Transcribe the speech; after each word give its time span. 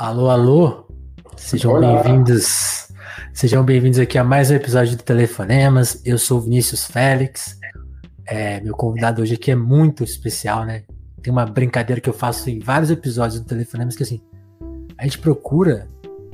Alô, 0.00 0.30
alô, 0.30 0.86
sejam 1.36 1.78
bem-vindos. 1.78 2.88
Sejam 3.34 3.62
bem-vindos 3.62 3.98
aqui 3.98 4.16
a 4.16 4.24
mais 4.24 4.50
um 4.50 4.54
episódio 4.54 4.96
do 4.96 5.02
Telefonemas. 5.02 6.00
Eu 6.06 6.16
sou 6.16 6.38
o 6.38 6.40
Vinícius 6.40 6.86
Félix. 6.86 7.60
É, 8.24 8.62
meu 8.62 8.74
convidado 8.74 9.20
hoje 9.20 9.34
aqui 9.34 9.50
é 9.50 9.54
muito 9.54 10.02
especial, 10.02 10.64
né? 10.64 10.84
Tem 11.22 11.30
uma 11.30 11.44
brincadeira 11.44 12.00
que 12.00 12.08
eu 12.08 12.14
faço 12.14 12.48
em 12.48 12.60
vários 12.60 12.90
episódios 12.90 13.40
do 13.40 13.46
Telefonemas 13.46 13.94
que 13.94 14.02
assim, 14.02 14.22
a 14.96 15.04
gente 15.04 15.18
procura 15.18 15.86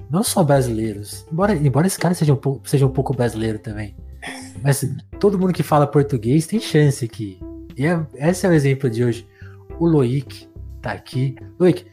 não 0.08 0.22
só 0.22 0.44
brasileiros, 0.44 1.26
embora, 1.32 1.52
embora 1.52 1.88
esse 1.88 1.98
cara 1.98 2.14
seja 2.14 2.34
um, 2.34 2.36
pouco, 2.36 2.68
seja 2.68 2.86
um 2.86 2.92
pouco 2.92 3.12
brasileiro 3.14 3.58
também, 3.58 3.96
mas 4.62 4.88
todo 5.18 5.36
mundo 5.36 5.52
que 5.52 5.64
fala 5.64 5.88
português 5.88 6.46
tem 6.46 6.60
chance 6.60 7.04
aqui. 7.04 7.40
E 7.76 7.84
é, 7.84 8.00
esse 8.14 8.46
é 8.46 8.48
o 8.48 8.52
exemplo 8.52 8.88
de 8.88 9.02
hoje. 9.02 9.26
O 9.80 9.88
Loic 9.88 10.48
tá 10.80 10.92
aqui. 10.92 11.34
Loic, 11.58 11.84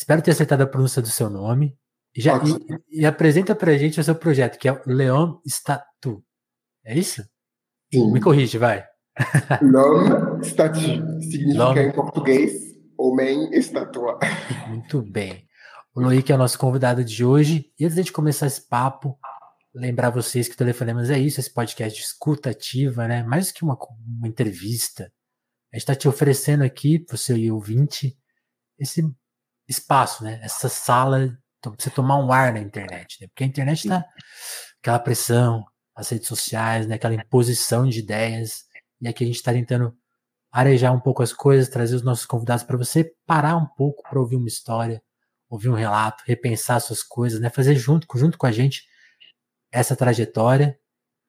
Espero 0.00 0.22
ter 0.22 0.30
acertado 0.30 0.62
a 0.62 0.66
pronúncia 0.66 1.02
do 1.02 1.08
seu 1.08 1.28
nome. 1.28 1.76
E, 2.16 2.22
já, 2.22 2.38
e, 2.38 3.00
e, 3.02 3.06
apresenta 3.06 3.54
pra 3.54 3.76
gente 3.76 4.00
o 4.00 4.02
seu 4.02 4.14
projeto, 4.14 4.58
que 4.58 4.66
é 4.66 4.72
o 4.72 4.80
Leon 4.86 5.36
Statu. 5.46 6.24
É 6.82 6.96
isso? 6.98 7.22
Sim. 7.92 8.10
Me 8.10 8.18
corrige, 8.18 8.56
vai. 8.56 8.82
Leon 9.60 10.40
Statu 10.42 10.80
significa 11.20 11.82
em 11.82 11.92
português 11.92 12.50
homem 12.98 13.50
estátua. 13.52 14.18
Muito 14.68 15.02
bem. 15.02 15.46
O 15.94 16.00
Loic 16.00 16.32
é 16.32 16.34
o 16.34 16.38
nosso 16.38 16.58
convidado 16.58 17.04
de 17.04 17.22
hoje. 17.22 17.70
E 17.78 17.84
antes 17.84 17.94
de 17.94 18.00
a 18.00 18.02
gente 18.02 18.12
começar 18.14 18.46
esse 18.46 18.66
papo, 18.66 19.18
lembrar 19.74 20.08
vocês 20.08 20.48
que 20.48 20.54
o 20.54 20.58
Telefonemas 20.58 21.10
é 21.10 21.18
isso, 21.18 21.40
esse 21.40 21.52
podcast 21.52 21.98
de 22.00 22.06
escuta 22.06 22.48
ativa, 22.48 23.06
né? 23.06 23.22
Mais 23.22 23.48
do 23.48 23.54
que 23.54 23.62
uma, 23.62 23.76
uma 24.16 24.28
entrevista. 24.28 25.12
A 25.70 25.76
gente 25.76 25.82
está 25.82 25.94
te 25.94 26.08
oferecendo 26.08 26.64
aqui, 26.64 27.04
você 27.06 27.36
e 27.36 27.52
ouvinte, 27.52 28.16
esse 28.78 29.02
espaço, 29.70 30.24
né? 30.24 30.40
Essa 30.42 30.68
sala 30.68 31.38
para 31.60 31.72
você 31.78 31.90
tomar 31.90 32.18
um 32.18 32.32
ar 32.32 32.52
na 32.52 32.58
internet, 32.58 33.18
né? 33.20 33.28
Porque 33.28 33.44
a 33.44 33.46
internet 33.46 33.88
tá 33.88 34.04
aquela 34.80 34.98
pressão, 34.98 35.64
as 35.94 36.08
redes 36.08 36.26
sociais, 36.26 36.86
né? 36.86 36.96
Aquela 36.96 37.14
imposição 37.14 37.88
de 37.88 38.00
ideias. 38.00 38.64
E 39.00 39.08
aqui 39.08 39.24
a 39.24 39.26
gente 39.26 39.36
está 39.36 39.52
tentando 39.52 39.96
arejar 40.50 40.92
um 40.92 41.00
pouco 41.00 41.22
as 41.22 41.32
coisas, 41.32 41.68
trazer 41.68 41.94
os 41.94 42.02
nossos 42.02 42.26
convidados 42.26 42.64
para 42.64 42.76
você 42.76 43.14
parar 43.24 43.56
um 43.56 43.66
pouco 43.66 44.02
para 44.02 44.18
ouvir 44.18 44.36
uma 44.36 44.48
história, 44.48 45.00
ouvir 45.48 45.68
um 45.68 45.74
relato, 45.74 46.24
repensar 46.26 46.80
suas 46.80 47.02
coisas, 47.02 47.40
né? 47.40 47.48
Fazer 47.48 47.76
junto, 47.76 48.06
junto 48.18 48.36
com 48.36 48.46
a 48.46 48.52
gente 48.52 48.84
essa 49.72 49.94
trajetória 49.94 50.76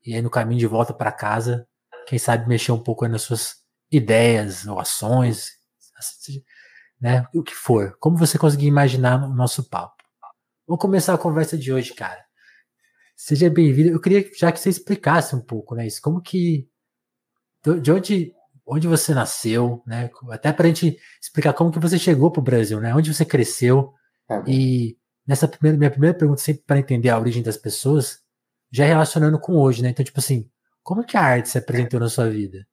e 0.04 0.16
aí 0.16 0.22
no 0.22 0.32
caminho 0.32 0.60
de 0.60 0.66
volta 0.66 0.94
para 0.94 1.12
casa, 1.12 1.68
quem 2.08 2.18
sabe 2.18 2.48
mexer 2.48 2.72
um 2.72 2.82
pouco 2.82 3.08
nas 3.08 3.22
suas 3.22 3.58
ideias 3.92 4.66
ou 4.66 4.80
ações, 4.80 5.52
né? 7.02 7.26
O 7.34 7.42
que 7.42 7.56
for. 7.56 7.98
Como 8.00 8.16
você 8.16 8.38
conseguir 8.38 8.68
imaginar 8.68 9.24
o 9.24 9.34
nosso 9.34 9.68
papo. 9.68 9.96
Vamos 10.68 10.82
começar 10.82 11.14
a 11.14 11.18
conversa 11.18 11.58
de 11.58 11.74
hoje, 11.74 11.94
cara. 11.94 12.24
Seja 13.16 13.50
bem-vindo. 13.50 13.90
Eu 13.90 14.00
queria 14.00 14.30
já 14.38 14.52
que 14.52 14.60
você 14.60 14.70
explicasse 14.70 15.36
um 15.36 15.42
pouco, 15.42 15.76
né? 15.76 15.88
Isso, 15.88 16.02
como 16.02 16.22
que. 16.22 16.70
De 17.82 17.92
onde, 17.92 18.34
onde 18.66 18.88
você 18.88 19.14
nasceu, 19.14 19.84
né? 19.86 20.10
Até 20.30 20.54
para 20.54 20.66
a 20.66 20.68
gente 20.68 20.98
explicar 21.22 21.54
como 21.54 21.72
que 21.72 21.80
você 21.80 21.98
chegou 22.00 22.32
para 22.32 22.40
o 22.40 22.44
Brasil, 22.44 22.80
né? 22.80 22.94
Onde 22.96 23.14
você 23.14 23.26
cresceu. 23.26 23.94
É. 24.30 24.44
E 24.48 24.98
nessa 25.28 25.48
primeira, 25.48 25.78
minha 25.78 25.92
primeira 25.92 26.18
pergunta, 26.18 26.42
sempre 26.42 26.64
para 26.66 26.80
entender 26.80 27.10
a 27.10 27.20
origem 27.20 27.44
das 27.44 27.58
pessoas, 27.58 28.20
já 28.72 28.86
relacionando 28.86 29.40
com 29.40 29.54
hoje, 29.54 29.82
né? 29.82 29.90
Então, 29.90 30.06
tipo 30.06 30.20
assim, 30.20 30.50
como 30.82 31.04
que 31.04 31.18
a 31.18 31.22
arte 31.22 31.50
se 31.50 31.58
apresentou 31.58 32.00
na 32.00 32.10
sua 32.10 32.30
vida? 32.30 32.66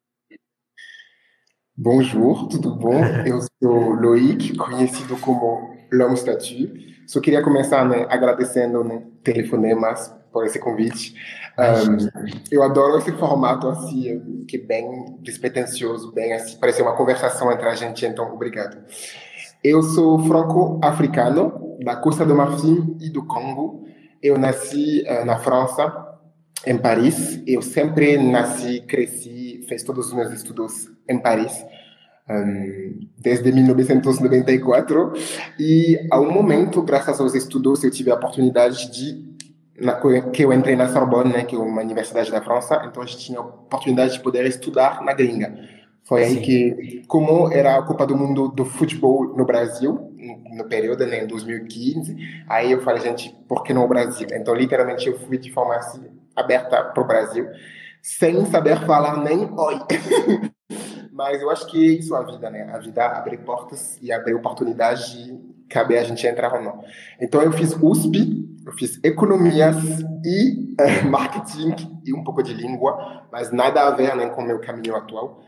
Bonjour, 1.81 2.49
tudo 2.49 2.75
bom? 2.75 3.05
Eu 3.25 3.39
sou 3.63 3.93
Loic, 3.93 4.57
conhecido 4.57 5.17
como 5.19 5.77
L'Homme 5.93 6.17
Statue. 6.17 6.73
Só 7.07 7.21
queria 7.21 7.41
começar 7.41 7.89
né, 7.89 8.05
agradecendo 8.11 8.83
né, 8.83 9.05
Telefonemas 9.23 10.13
por 10.33 10.45
esse 10.45 10.59
convite. 10.59 11.15
Um, 11.57 12.09
eu 12.51 12.65
adoro 12.65 12.99
esse 12.99 13.13
formato 13.13 13.69
assim, 13.69 14.45
que 14.49 14.57
é 14.57 14.61
bem 14.61 15.19
despretensioso, 15.21 16.13
bem 16.13 16.33
assim, 16.33 16.59
parece 16.59 16.83
uma 16.83 16.97
conversação 16.97 17.53
entre 17.53 17.69
a 17.69 17.75
gente, 17.77 18.05
então 18.05 18.29
obrigado. 18.35 18.77
Eu 19.63 19.81
sou 19.81 20.19
franco-africano, 20.19 21.79
da 21.85 21.95
Costa 21.95 22.27
do 22.27 22.35
Marfim 22.35 22.97
e 23.01 23.09
do 23.09 23.25
Congo. 23.25 23.87
Eu 24.21 24.37
nasci 24.37 25.05
uh, 25.09 25.25
na 25.25 25.39
França, 25.39 26.09
em 26.67 26.77
Paris. 26.77 27.41
Eu 27.47 27.63
sempre 27.63 28.19
nasci, 28.19 28.81
cresci, 28.81 29.48
fiz 29.69 29.83
todos 29.83 30.09
os 30.09 30.15
meus 30.15 30.33
estudos 30.33 30.91
em 31.09 31.19
Paris, 31.19 31.65
um, 32.29 33.07
desde 33.19 33.53
1994. 33.53 35.13
E, 35.59 36.09
a 36.11 36.21
um 36.21 36.31
momento, 36.31 36.83
graças 36.83 37.21
aos 37.21 37.35
estudos, 37.35 37.85
eu 37.85 37.91
tive 37.91 38.11
a 38.11 38.15
oportunidade 38.15 38.91
de 38.91 39.29
na, 39.81 40.01
que 40.33 40.45
eu 40.45 40.53
entrei 40.53 40.75
na 40.75 40.89
Sorbonne, 40.89 41.33
né, 41.33 41.45
que 41.45 41.55
é 41.55 41.59
uma 41.59 41.83
universidade 41.83 42.31
da 42.31 42.43
França, 42.43 42.83
então 42.85 43.03
a 43.03 43.07
gente 43.07 43.19
tinha 43.19 43.39
a 43.39 43.43
oportunidade 43.43 44.15
de 44.15 44.21
poder 44.21 44.45
estudar 44.45 45.03
na 45.03 45.13
gringa. 45.13 45.55
Foi 46.05 46.25
aí 46.25 46.35
Sim. 46.35 46.41
que, 46.41 47.03
como 47.07 47.53
era 47.53 47.77
a 47.77 47.83
Copa 47.83 48.07
do 48.07 48.17
Mundo 48.17 48.49
do 48.49 48.65
futebol 48.65 49.37
no 49.37 49.45
Brasil, 49.45 50.11
no 50.57 50.65
período, 50.65 51.07
né, 51.07 51.23
em 51.23 51.27
2015, 51.27 52.17
aí 52.49 52.73
eu 52.73 52.81
falei, 52.81 53.03
gente, 53.03 53.35
por 53.47 53.63
que 53.63 53.73
não 53.73 53.85
o 53.85 53.89
Brasil? 53.89 54.27
Então, 54.33 54.55
literalmente, 54.55 55.07
eu 55.07 55.19
fui 55.19 55.39
de 55.39 55.53
forma 55.53 55.77
assim, 55.77 56.03
aberta 56.35 56.83
para 56.83 57.03
o 57.03 57.07
Brasil, 57.07 57.47
sem 58.03 58.45
saber 58.47 58.85
falar 58.87 59.23
nem 59.23 59.51
oi. 59.53 59.79
Mas 61.13 61.43
eu 61.43 61.51
acho 61.51 61.67
que 61.67 61.77
é 61.77 61.99
isso 61.99 62.15
a 62.15 62.23
vida, 62.23 62.49
né? 62.49 62.71
A 62.73 62.79
vida 62.79 63.05
abre 63.05 63.37
portas 63.39 63.99
e 64.01 64.13
abre 64.13 64.35
oportunidades 64.35 65.11
de 65.11 65.39
caber 65.69 65.99
a 65.99 66.05
gente 66.05 66.27
entrar 66.27 66.55
ou 66.55 66.63
não. 66.63 66.83
Então 67.21 67.43
eu 67.43 67.53
fiz 67.53 67.73
USP, 67.75 68.47
eu 68.65 68.73
fiz 68.75 69.01
economias 69.03 69.77
e 70.25 70.75
é, 70.79 71.03
marketing 71.09 71.75
e 72.05 72.15
um 72.15 72.25
pouco 72.25 72.43
de 72.43 72.55
língua, 72.55 73.27
mas 73.31 73.53
nada 73.53 73.83
a 73.83 73.91
ver 73.91 74.15
né, 74.17 74.29
com 74.29 74.43
o 74.43 74.47
meu 74.47 74.61
caminho 74.61 74.97
atual. 74.97 75.43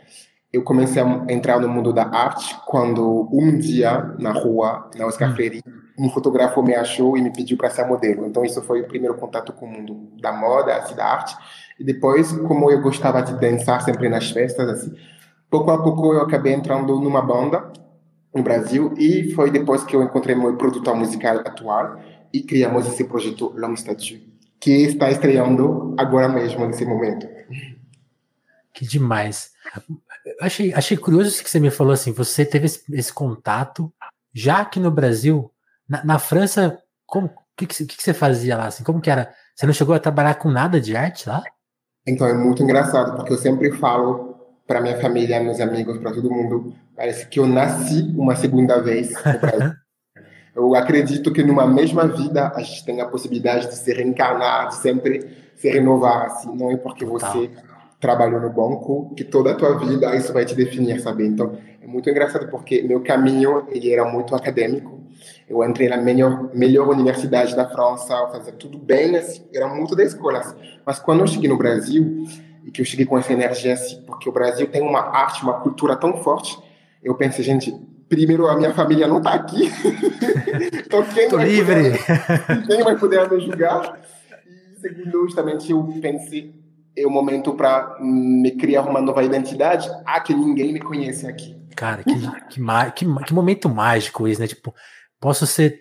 Eu 0.53 0.65
comecei 0.65 1.01
a 1.01 1.25
entrar 1.29 1.61
no 1.61 1.69
mundo 1.69 1.93
da 1.93 2.05
arte 2.05 2.57
quando 2.67 3.29
um 3.33 3.57
dia 3.57 4.17
na 4.19 4.33
rua, 4.33 4.91
na 4.97 5.07
Oscar. 5.07 5.33
Freire, 5.33 5.63
um 5.97 6.11
fotógrafo 6.11 6.61
me 6.63 6.75
achou 6.75 7.17
e 7.17 7.23
me 7.23 7.33
pediu 7.33 7.57
para 7.57 7.71
ser 7.71 7.85
modelo. 7.85 8.27
Então 8.27 8.45
isso 8.45 8.61
foi 8.63 8.81
o 8.81 8.89
primeiro 8.89 9.15
contato 9.17 9.53
com 9.53 9.67
o 9.67 9.69
mundo 9.71 10.11
da 10.21 10.33
moda, 10.33 10.75
assim, 10.75 10.97
da 10.97 11.05
arte. 11.05 11.37
E 11.81 11.85
depois, 11.85 12.31
como 12.31 12.71
eu 12.71 12.83
gostava 12.83 13.23
de 13.23 13.41
dançar 13.41 13.81
sempre 13.81 14.11
nas 14.11 14.31
festas, 14.31 14.69
assim, 14.69 14.95
pouco 15.49 15.71
a 15.71 15.83
pouco 15.83 16.13
eu 16.13 16.21
acabei 16.21 16.53
entrando 16.53 17.01
numa 17.01 17.23
banda 17.23 17.73
no 18.35 18.43
Brasil 18.43 18.93
e 18.99 19.33
foi 19.33 19.51
depois 19.51 19.83
que 19.83 19.97
eu 19.97 20.03
encontrei 20.03 20.37
meu 20.37 20.55
produtor 20.59 20.95
musical 20.95 21.39
atual 21.39 21.99
e 22.31 22.43
criamos 22.43 22.87
esse 22.87 23.05
projeto 23.05 23.55
Long 23.57 23.75
Statue, 23.75 24.31
que 24.61 24.71
está 24.83 25.11
estreando 25.11 25.95
agora 25.99 26.29
mesmo, 26.29 26.67
nesse 26.67 26.85
momento. 26.85 27.27
Que 28.75 28.87
demais. 28.87 29.53
Achei, 30.39 30.75
achei 30.75 30.99
curioso 30.99 31.31
isso 31.31 31.43
que 31.43 31.49
você 31.49 31.59
me 31.59 31.71
falou 31.71 31.95
assim, 31.95 32.13
você 32.13 32.45
teve 32.45 32.67
esse, 32.67 32.83
esse 32.93 33.13
contato 33.13 33.91
já 34.35 34.59
aqui 34.59 34.79
no 34.79 34.91
Brasil, 34.91 35.51
na, 35.89 36.05
na 36.05 36.19
França, 36.19 36.79
como 37.07 37.31
que, 37.57 37.67
que, 37.67 37.87
que, 37.87 38.03
você 38.03 38.13
fazia 38.13 38.59
lá? 38.59 38.67
Assim, 38.67 38.85
como 38.85 39.01
que 39.01 39.11
era? 39.11 39.35
Você 39.57 39.65
não 39.65 39.73
chegou 39.73 39.95
a 39.95 39.99
trabalhar 39.99 40.35
com 40.35 40.51
nada 40.51 40.79
de 40.79 40.95
arte 40.95 41.27
lá? 41.27 41.43
Então 42.07 42.27
é 42.27 42.35
muito 42.35 42.63
engraçado, 42.63 43.17
porque 43.17 43.33
eu 43.33 43.39
sempre 43.39 43.71
falo 43.73 44.35
para 44.67 44.81
minha 44.81 44.99
família, 44.99 45.41
meus 45.41 45.61
amigos, 45.61 45.99
para 45.99 46.13
todo 46.13 46.31
mundo, 46.31 46.73
parece 46.97 47.27
que 47.27 47.41
eu 47.41 47.47
nasci 47.47 48.15
uma 48.17 48.37
segunda 48.37 48.81
vez 48.81 49.13
no 49.25 49.39
Brasil. 49.39 49.73
eu 50.55 50.75
acredito 50.75 51.33
que 51.33 51.43
numa 51.43 51.67
mesma 51.67 52.07
vida 52.07 52.53
a 52.55 52.63
gente 52.63 52.85
tem 52.85 53.01
a 53.01 53.07
possibilidade 53.07 53.69
de 53.69 53.75
se 53.75 53.93
reencarnar, 53.93 54.69
de 54.69 54.77
sempre 54.77 55.29
se 55.57 55.69
renovar. 55.69 56.27
Assim, 56.27 56.57
não 56.57 56.71
é 56.71 56.77
porque 56.77 57.05
você 57.05 57.51
trabalhou 58.01 58.41
no 58.41 58.51
banco 58.51 59.13
que 59.15 59.25
toda 59.25 59.51
a 59.51 59.55
tua 59.55 59.79
vida 59.79 60.15
isso 60.17 60.33
vai 60.33 60.45
te 60.45 60.55
definir, 60.55 61.01
sabe? 61.01 61.27
Então 61.27 61.59
muito 61.91 62.09
engraçado 62.09 62.49
porque 62.49 62.83
meu 62.83 63.01
caminho 63.01 63.67
ele 63.69 63.93
era 63.93 64.05
muito 64.05 64.35
acadêmico. 64.35 65.01
Eu 65.49 65.63
entrei 65.65 65.89
na 65.89 65.97
melhor, 65.97 66.51
melhor 66.55 66.89
universidade 66.89 67.57
da 67.57 67.69
França, 67.69 68.29
fazia 68.29 68.53
tudo 68.53 68.79
bem, 68.79 69.17
assim, 69.17 69.45
era 69.53 69.69
muito 69.69 69.97
da 69.97 70.05
escola. 70.05 70.39
Assim. 70.39 70.57
Mas 70.87 71.01
quando 71.01 71.21
eu 71.21 71.27
cheguei 71.27 71.49
no 71.49 71.59
Brasil, 71.59 72.25
e 72.65 72.71
que 72.71 72.81
eu 72.81 72.85
cheguei 72.85 73.05
com 73.05 73.19
essa 73.19 73.33
energia 73.33 73.75
assim, 73.75 74.03
porque 74.03 74.29
o 74.29 74.33
Brasil 74.33 74.69
tem 74.69 74.81
uma 74.81 75.01
arte, 75.01 75.43
uma 75.43 75.61
cultura 75.61 75.97
tão 75.97 76.17
forte. 76.23 76.57
Eu 77.03 77.15
pensei, 77.17 77.45
gente, 77.45 77.75
primeiro 78.09 78.47
a 78.47 78.57
minha 78.57 78.73
família 78.73 79.09
não 79.09 79.19
está 79.19 79.35
aqui, 79.35 79.71
então 80.87 81.03
quem 81.13 81.29
Tô 81.29 81.37
vai 81.37 81.49
livre. 81.49 81.99
Poder, 81.99 82.67
quem 82.69 82.83
vai 82.85 82.97
poder 82.97 83.31
me 83.31 83.41
julgar? 83.41 84.01
E 84.47 84.81
segundo, 84.81 85.25
justamente 85.25 85.73
eu 85.73 85.83
pensei 86.01 86.61
é 86.97 87.07
o 87.07 87.11
momento 87.11 87.55
para 87.55 87.97
me 88.01 88.51
criar 88.53 88.83
uma 88.83 89.01
nova 89.01 89.23
identidade. 89.23 89.89
Ah, 90.05 90.21
que 90.21 90.35
ninguém 90.35 90.73
me 90.73 90.81
conhece 90.81 91.27
aqui. 91.27 91.60
Cara, 91.77 92.03
que, 92.03 92.15
que, 92.51 92.61
que, 92.95 93.25
que 93.25 93.35
momento 93.35 93.69
mágico 93.69 94.27
isso, 94.29 94.41
né? 94.41 94.47
Tipo, 94.47 94.75
posso 95.21 95.47
ser 95.47 95.81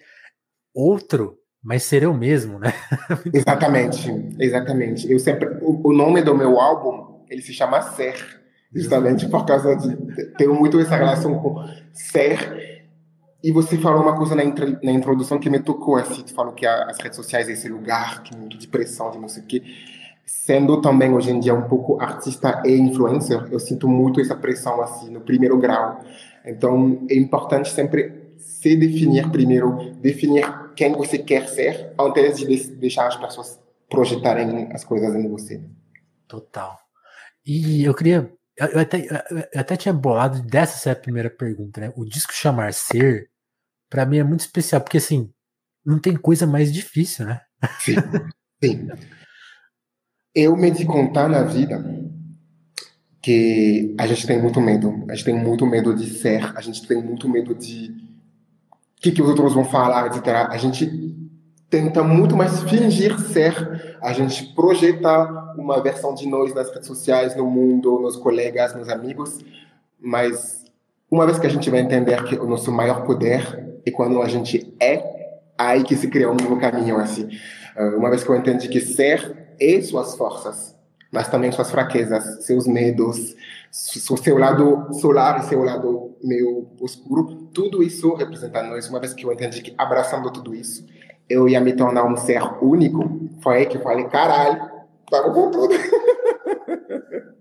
outro 0.74 1.40
mas 1.62 1.84
ser 1.84 2.04
eu 2.04 2.14
mesmo, 2.14 2.58
né? 2.58 2.74
exatamente, 3.34 4.10
exatamente. 4.40 5.12
Eu 5.12 5.20
sempre, 5.20 5.50
o, 5.62 5.90
o, 5.90 5.94
nome 5.94 6.22
do 6.22 6.34
meu 6.34 6.60
álbum, 6.60 7.26
ele 7.30 7.42
se 7.42 7.54
chama 7.54 7.82
Ser. 7.82 8.40
Justamente 8.74 9.28
por 9.28 9.46
causa 9.46 9.76
de. 9.76 9.96
Tenho 10.38 10.54
muito 10.54 10.80
essa 10.80 10.96
relação 10.96 11.40
com 11.40 11.66
ser. 11.92 12.88
E 13.44 13.52
você 13.52 13.78
falou 13.80 14.04
uma 14.04 14.16
coisa 14.16 14.36
na, 14.36 14.44
na 14.44 14.92
introdução 14.92 15.40
que 15.40 15.50
me 15.50 15.60
tocou, 15.60 15.96
assim. 15.96 16.22
Tu 16.22 16.34
falou 16.36 16.54
que 16.54 16.68
as 16.68 16.98
redes 17.00 17.16
sociais 17.16 17.50
é 17.50 17.54
esse 17.54 17.68
lugar 17.68 18.22
que 18.22 18.36
muito 18.38 18.58
de 18.58 18.68
pressão, 18.68 19.10
de 19.10 19.18
não 19.18 19.28
sei 19.28 19.42
o 19.42 19.46
quê. 19.48 19.64
Sendo 20.30 20.80
também, 20.80 21.12
hoje 21.12 21.32
em 21.32 21.40
dia, 21.40 21.56
um 21.56 21.68
pouco 21.68 22.00
artista 22.00 22.62
e 22.64 22.78
influencer, 22.78 23.48
eu 23.52 23.60
sinto 23.60 23.88
muito 23.88 24.22
essa 24.22 24.36
pressão, 24.36 24.80
assim, 24.80 25.10
no 25.10 25.22
primeiro 25.22 25.58
grau. 25.58 26.04
Então, 26.46 27.04
é 27.10 27.16
importante 27.16 27.72
sempre 27.72 28.36
se 28.38 28.76
definir 28.76 29.28
primeiro, 29.32 29.92
definir 29.96 30.46
quem 30.76 30.94
você 30.94 31.18
quer 31.18 31.48
ser, 31.48 31.94
antes 32.00 32.38
de 32.38 32.76
deixar 32.76 33.08
as 33.08 33.16
pessoas 33.16 33.60
projetarem 33.90 34.70
as 34.72 34.84
coisas 34.84 35.16
em 35.16 35.28
você. 35.28 35.62
Total. 36.28 36.78
E 37.44 37.84
eu 37.84 37.96
queria 37.96 38.32
eu 38.56 38.80
até, 38.80 39.08
eu 39.52 39.62
até 39.62 39.76
tinha 39.78 39.94
bolado 39.94 40.42
dessa 40.44 40.78
ser 40.78 40.90
a 40.92 40.96
primeira 40.96 41.30
pergunta, 41.30 41.82
né? 41.82 41.94
O 41.96 42.06
disco 42.06 42.34
chamar 42.34 42.74
Ser, 42.74 43.30
para 43.90 44.06
mim 44.06 44.18
é 44.18 44.24
muito 44.24 44.42
especial, 44.42 44.82
porque 44.82 44.98
assim, 44.98 45.32
não 45.84 45.98
tem 45.98 46.16
coisa 46.16 46.46
mais 46.46 46.72
difícil, 46.72 47.26
né? 47.26 47.42
Sim, 47.80 47.96
sim. 48.64 48.88
Eu 50.34 50.56
me 50.56 50.70
di 50.72 50.86
contar 50.86 51.28
na 51.28 51.44
vida 51.44 51.84
que 53.22 53.96
a 53.98 54.08
gente 54.08 54.26
tem 54.26 54.42
muito 54.42 54.62
medo. 54.62 55.06
A 55.10 55.16
gente 55.16 55.26
tem 55.26 55.36
muito 55.36 55.66
medo 55.66 55.94
de 55.96 56.10
ser, 56.10 56.56
a 56.56 56.62
gente 56.62 56.88
tem 56.88 57.02
muito 57.02 57.28
medo 57.28 57.54
de 57.54 57.90
o 58.98 59.02
que, 59.02 59.12
que 59.12 59.22
os 59.22 59.30
outros 59.30 59.54
vão 59.54 59.66
falar, 59.66 60.08
etc. 60.08 60.28
A 60.50 60.58
gente 60.58 61.10
tenta 61.70 62.04
muito 62.04 62.36
mais 62.36 62.62
fingir 62.64 63.18
ser, 63.20 63.98
a 64.02 64.12
gente 64.12 64.54
projeta 64.54 65.54
uma 65.58 65.82
versão 65.82 66.16
de 66.16 66.28
nós 66.28 66.54
nas 66.54 66.70
redes 66.72 66.88
sociais, 66.88 67.36
no 67.36 67.46
mundo, 67.46 68.00
nos 68.00 68.16
colegas, 68.16 68.76
nos 68.76 68.90
amigos, 68.90 69.40
mas 70.00 70.66
uma 71.12 71.26
vez 71.26 71.38
que 71.38 71.48
a 71.48 71.50
gente 71.50 71.70
vai 71.70 71.80
entender 71.80 72.24
que 72.24 72.36
o 72.36 72.48
nosso 72.48 72.72
maior 72.72 73.04
poder 73.04 73.82
é 73.86 73.92
quando 73.92 74.22
a 74.22 74.28
gente 74.28 74.74
é, 74.80 75.40
aí 75.58 75.84
que 75.84 75.96
se 75.96 76.08
cria 76.08 76.30
um 76.30 76.36
novo 76.36 76.58
caminho 76.60 76.98
assim. 76.98 77.30
Ah, 77.76 77.96
uma 77.96 78.10
vez 78.10 78.24
que 78.24 78.30
eu 78.30 78.36
entendi 78.36 78.68
que 78.68 78.82
ser 78.82 79.49
é 79.60 79.82
suas 79.82 80.16
forças, 80.16 80.76
mas 81.12 81.28
também 81.28 81.52
suas 81.52 81.72
fraquezas, 81.72 82.46
seus 82.46 82.68
medos, 82.68 83.36
seu 83.72 84.38
lado 84.38 84.94
solar 84.94 85.40
e 85.40 85.44
seu 85.44 85.64
lado 85.64 86.18
meio 86.24 86.68
escuro, 86.84 87.50
tudo 87.54 87.82
isso 87.84 88.14
representa 88.14 88.64
nós. 88.64 88.90
Uma 88.90 89.00
vez 89.00 89.14
que 89.14 89.26
eu 89.26 89.32
entendi 89.32 89.62
que 89.62 89.74
abraçando 89.78 90.32
tudo 90.32 90.54
isso, 90.54 90.86
eu 91.30 91.48
ia 91.48 91.60
me 91.60 91.74
tornar 91.74 92.06
um 92.06 92.16
ser 92.18 92.42
único, 92.62 93.30
foi 93.42 93.58
aí 93.58 93.66
que 93.66 93.78
eu 93.78 93.82
falei, 93.82 94.06
caralho, 94.06 94.60
tava 95.10 95.32
com 95.34 95.52
tudo. 95.52 95.74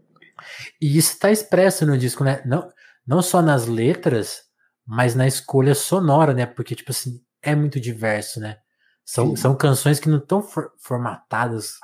E 0.81 0.97
isso 0.97 1.14
está 1.14 1.31
expresso 1.31 1.85
no 1.85 1.99
disco, 1.99 2.23
né? 2.23 2.41
Não, 2.47 2.71
não 3.06 3.21
só 3.21 3.43
nas 3.43 3.67
letras, 3.67 4.43
mas 4.87 5.14
na 5.14 5.26
escolha 5.26 5.75
sonora, 5.75 6.32
né? 6.32 6.47
Porque, 6.47 6.75
tipo 6.75 6.91
assim, 6.91 7.21
é 7.43 7.55
muito 7.55 7.81
diverso, 7.81 8.41
né? 8.41 8.59
São, 9.05 9.35
são 9.35 9.56
canções 9.56 9.99
que 9.99 10.09
não 10.09 10.19
estão 10.19 10.43
for, 10.43 10.71
formatadas 10.79 11.79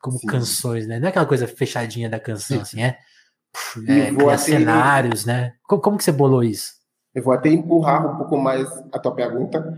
como 0.00 0.18
Sim. 0.18 0.26
canções, 0.26 0.86
né? 0.86 0.98
Não 0.98 1.06
é 1.06 1.10
aquela 1.10 1.26
coisa 1.26 1.46
fechadinha 1.46 2.08
da 2.08 2.20
canção, 2.20 2.58
Sim. 2.58 2.62
assim, 2.62 2.82
é, 2.82 2.98
é 4.32 4.36
cenários, 4.36 5.24
né? 5.24 5.54
Como, 5.64 5.80
como 5.80 5.98
que 5.98 6.04
você 6.04 6.12
bolou 6.12 6.42
isso? 6.44 6.74
Eu 7.14 7.22
vou 7.22 7.32
até 7.32 7.48
empurrar 7.48 8.14
um 8.14 8.16
pouco 8.16 8.36
mais 8.36 8.68
a 8.92 8.98
tua 8.98 9.14
pergunta, 9.14 9.76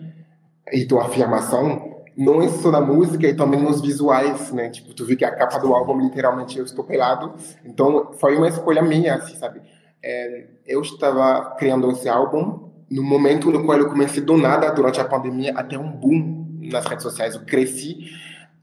e 0.73 0.85
tua 0.85 1.05
afirmação 1.05 1.97
não 2.17 2.43
é 2.43 2.49
só 2.49 2.71
na 2.71 2.81
música 2.81 3.29
e 3.29 3.35
também 3.35 3.63
nos 3.63 3.81
visuais, 3.81 4.51
né? 4.51 4.71
Tipo, 4.71 4.93
tu 4.93 5.05
viu 5.05 5.17
que 5.17 5.25
a 5.25 5.35
capa 5.35 5.59
do 5.59 5.73
álbum 5.73 6.01
literalmente 6.01 6.59
eu 6.59 6.65
estou 6.65 6.85
pelado, 6.85 7.35
então 7.65 8.13
foi 8.19 8.37
uma 8.37 8.49
escolha 8.49 8.83
minha, 8.83 9.15
assim, 9.15 9.37
sabe? 9.37 9.61
É, 10.03 10.47
eu 10.67 10.81
estava 10.83 11.55
criando 11.57 11.91
esse 11.93 12.09
álbum 12.09 12.71
no 12.91 13.03
momento 13.03 13.51
no 13.51 13.65
qual 13.65 13.79
eu 13.79 13.89
comecei 13.89 14.23
do 14.23 14.37
nada 14.37 14.71
durante 14.71 15.01
a 15.01 15.05
pandemia 15.05 15.53
a 15.55 15.63
ter 15.63 15.77
um 15.77 15.91
boom 15.91 16.59
nas 16.63 16.85
redes 16.87 17.05
sociais. 17.05 17.35
Eu 17.35 17.43
cresci 17.43 18.11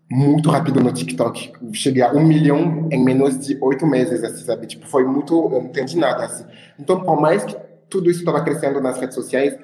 muito 0.10 0.50
rápido 0.50 0.82
no 0.82 0.92
TikTok. 0.92 1.54
cheguei 1.74 2.04
a 2.04 2.12
um 2.12 2.24
milhão 2.24 2.88
em 2.92 3.04
menos 3.04 3.40
de 3.40 3.58
oito 3.62 3.86
meses, 3.86 4.24
assim, 4.24 4.44
sabe? 4.46 4.68
Tipo, 4.68 4.86
foi 4.88 5.04
muito, 5.04 5.34
eu 5.34 5.50
não 5.50 5.68
entendi 5.68 5.98
nada, 5.98 6.26
assim. 6.26 6.46
Então, 6.80 7.02
por 7.04 7.20
mais 7.20 7.44
que 7.44 7.56
tudo 7.90 8.10
isso 8.10 8.20
estava 8.20 8.44
crescendo 8.44 8.80
nas 8.82 9.00
redes 9.00 9.16
sociais, 9.16 9.58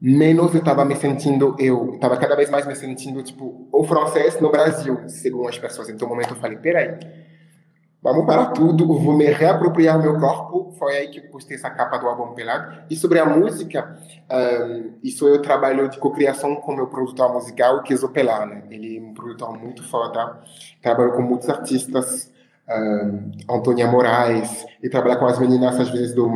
menos 0.00 0.54
eu 0.54 0.60
estava 0.60 0.84
me 0.84 0.96
sentindo 0.96 1.56
eu, 1.58 1.94
estava 1.94 2.16
cada 2.16 2.36
vez 2.36 2.48
mais 2.48 2.66
me 2.66 2.74
sentindo 2.74 3.22
tipo 3.22 3.68
o 3.72 3.84
francês 3.84 4.40
no 4.40 4.50
Brasil, 4.50 5.00
segundo 5.08 5.48
as 5.48 5.58
pessoas. 5.58 5.88
Então, 5.88 6.08
no 6.08 6.14
momento 6.14 6.30
eu 6.30 6.36
falei, 6.36 6.56
peraí, 6.56 6.98
vamos 8.02 8.26
parar 8.26 8.46
tudo, 8.46 8.86
vou 8.86 9.16
me 9.16 9.26
reapropriar 9.26 10.00
meu 10.00 10.18
corpo. 10.18 10.72
Foi 10.78 10.96
aí 10.96 11.08
que 11.08 11.18
eu 11.18 11.30
postei 11.30 11.56
essa 11.56 11.70
capa 11.70 11.98
do 11.98 12.06
álbum 12.06 12.34
Pelado. 12.34 12.82
E 12.88 12.96
sobre 12.96 13.18
a 13.18 13.26
música, 13.26 13.98
um, 14.30 14.92
isso 15.02 15.26
eu 15.26 15.42
trabalho 15.42 15.88
de 15.88 15.98
cocriação 15.98 16.56
com 16.56 16.74
meu 16.74 16.86
produtor 16.86 17.32
musical, 17.32 17.82
que 17.82 17.92
é 17.92 17.96
o 17.96 18.08
Pelar, 18.08 18.46
né? 18.46 18.62
Ele 18.70 18.98
é 18.98 19.00
um 19.00 19.14
produtor 19.14 19.58
muito 19.58 19.82
foda, 19.82 20.38
trabalho 20.82 21.12
com 21.12 21.22
muitos 21.22 21.48
artistas, 21.48 22.32
um, 22.68 23.30
Antônia 23.56 23.86
Moraes, 23.88 24.66
e 24.82 24.88
trabalha 24.88 25.16
com 25.16 25.26
as 25.26 25.38
meninas 25.38 25.78
às 25.78 25.90
vezes 25.90 26.14
do 26.14 26.26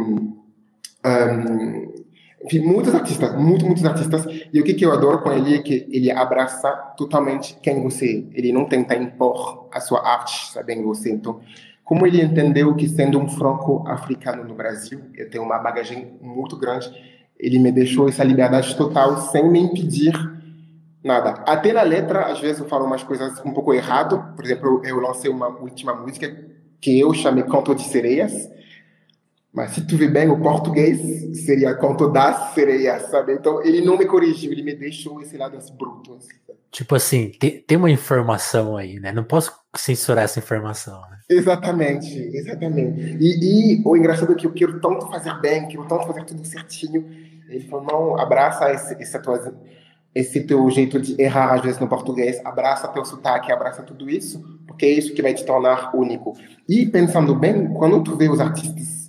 um, 1.05 2.02
enfim, 2.45 2.61
muitos 2.61 2.95
artistas, 2.95 3.35
muitos, 3.37 3.65
muitos 3.65 3.85
artistas. 3.85 4.27
E 4.53 4.61
o 4.61 4.65
que, 4.65 4.75
que 4.75 4.85
eu 4.85 4.93
adoro 4.93 5.21
com 5.21 5.33
ele 5.33 5.55
é 5.55 5.59
que 5.63 5.87
ele 5.91 6.11
abraça 6.11 6.71
totalmente 6.97 7.57
quem 7.63 7.83
você 7.83 8.27
é. 8.33 8.39
Ele 8.39 8.53
não 8.53 8.65
tenta 8.65 8.97
impor 8.97 9.69
a 9.73 9.81
sua 9.81 10.07
arte, 10.07 10.53
sabe, 10.53 10.75
em 10.75 10.83
você. 10.83 11.11
Então, 11.11 11.41
como 11.85 12.07
ele 12.07 12.21
entendeu 12.21 12.75
que 12.75 12.89
sendo 12.89 13.19
um 13.19 13.29
franco-africano 13.29 14.45
no 14.45 14.55
Brasil, 14.55 15.01
eu 15.15 15.31
tenho 15.31 15.45
uma 15.45 15.59
bagagem 15.59 16.13
muito 16.21 16.57
grande, 16.57 16.91
ele 17.39 17.59
me 17.59 17.73
deixou 17.73 18.09
essa 18.09 18.25
liberdade 18.25 18.77
total, 18.77 19.17
sem 19.19 19.49
me 19.49 19.61
impedir 19.61 20.13
nada. 21.03 21.43
Até 21.47 21.73
na 21.73 21.83
letra, 21.83 22.27
às 22.27 22.41
vezes 22.41 22.61
eu 22.61 22.69
falo 22.69 22.87
umas 22.87 23.03
coisas 23.03 23.41
um 23.45 23.53
pouco 23.53 23.75
errado. 23.75 24.33
Por 24.37 24.45
exemplo, 24.45 24.81
eu 24.85 25.01
lancei 25.01 25.31
uma 25.31 25.49
última 25.49 25.95
música 25.95 26.35
que 26.81 26.99
eu 26.99 27.13
chamei 27.15 27.45
Canto 27.45 27.75
de 27.75 27.83
Sereias, 27.83 28.49
mas 29.53 29.73
se 29.73 29.87
tu 29.87 29.99
vê 29.99 30.09
bem, 30.09 30.31
o 30.31 30.41
português 30.41 30.99
seria 31.45 31.75
conto 31.75 32.09
das 32.09 32.55
sereias, 32.55 33.03
sabe? 33.11 33.35
Então 33.35 33.63
ele 33.63 33.83
não 33.83 33.99
me 33.99 34.07
corrigiu, 34.07 34.51
ele 34.51 34.63
me 34.63 34.75
deixou 34.75 35.21
esse 35.21 35.37
lado 35.37 35.59
assim, 35.59 35.77
bruto. 35.77 36.15
Assim, 36.15 36.29
tipo 36.71 36.95
assim, 36.95 37.31
tem, 37.39 37.61
tem 37.61 37.77
uma 37.77 37.91
informação 37.91 38.79
aí, 38.79 38.99
né? 38.99 39.13
Não 39.13 39.25
posso 39.25 39.53
censurar 39.77 40.25
essa 40.25 40.39
informação. 40.39 40.99
Né? 41.03 41.19
Exatamente, 41.29 42.17
exatamente. 42.35 43.19
E, 43.21 43.77
e, 43.77 43.83
o 43.85 43.95
engraçado 43.95 44.33
é 44.33 44.35
que 44.35 44.47
eu 44.47 44.53
quero 44.55 44.81
tanto 44.81 45.07
fazer 45.11 45.39
bem, 45.41 45.69
quero 45.69 45.87
tanto 45.87 46.07
fazer 46.07 46.25
tudo 46.25 46.43
certinho. 46.47 47.07
Ele 47.47 47.69
falou, 47.69 47.85
não, 47.85 48.19
abraça 48.19 48.73
esse, 48.73 49.19
tua, 49.19 49.55
esse 50.15 50.41
teu 50.45 50.71
jeito 50.71 50.99
de 50.99 51.21
errar 51.21 51.53
às 51.53 51.61
vezes 51.61 51.79
no 51.79 51.87
português, 51.87 52.41
abraça 52.43 52.89
teu 52.89 53.05
sotaque, 53.05 53.53
abraça 53.53 53.83
tudo 53.83 54.09
isso, 54.09 54.43
porque 54.67 54.87
é 54.87 54.91
isso 54.91 55.13
que 55.13 55.21
vai 55.21 55.35
te 55.35 55.45
tornar 55.45 55.95
único. 55.95 56.35
E 56.67 56.87
pensando 56.87 57.35
bem, 57.35 57.69
quando 57.75 58.03
tu 58.03 58.17
vê 58.17 58.31
os 58.31 58.41
artistas 58.41 59.02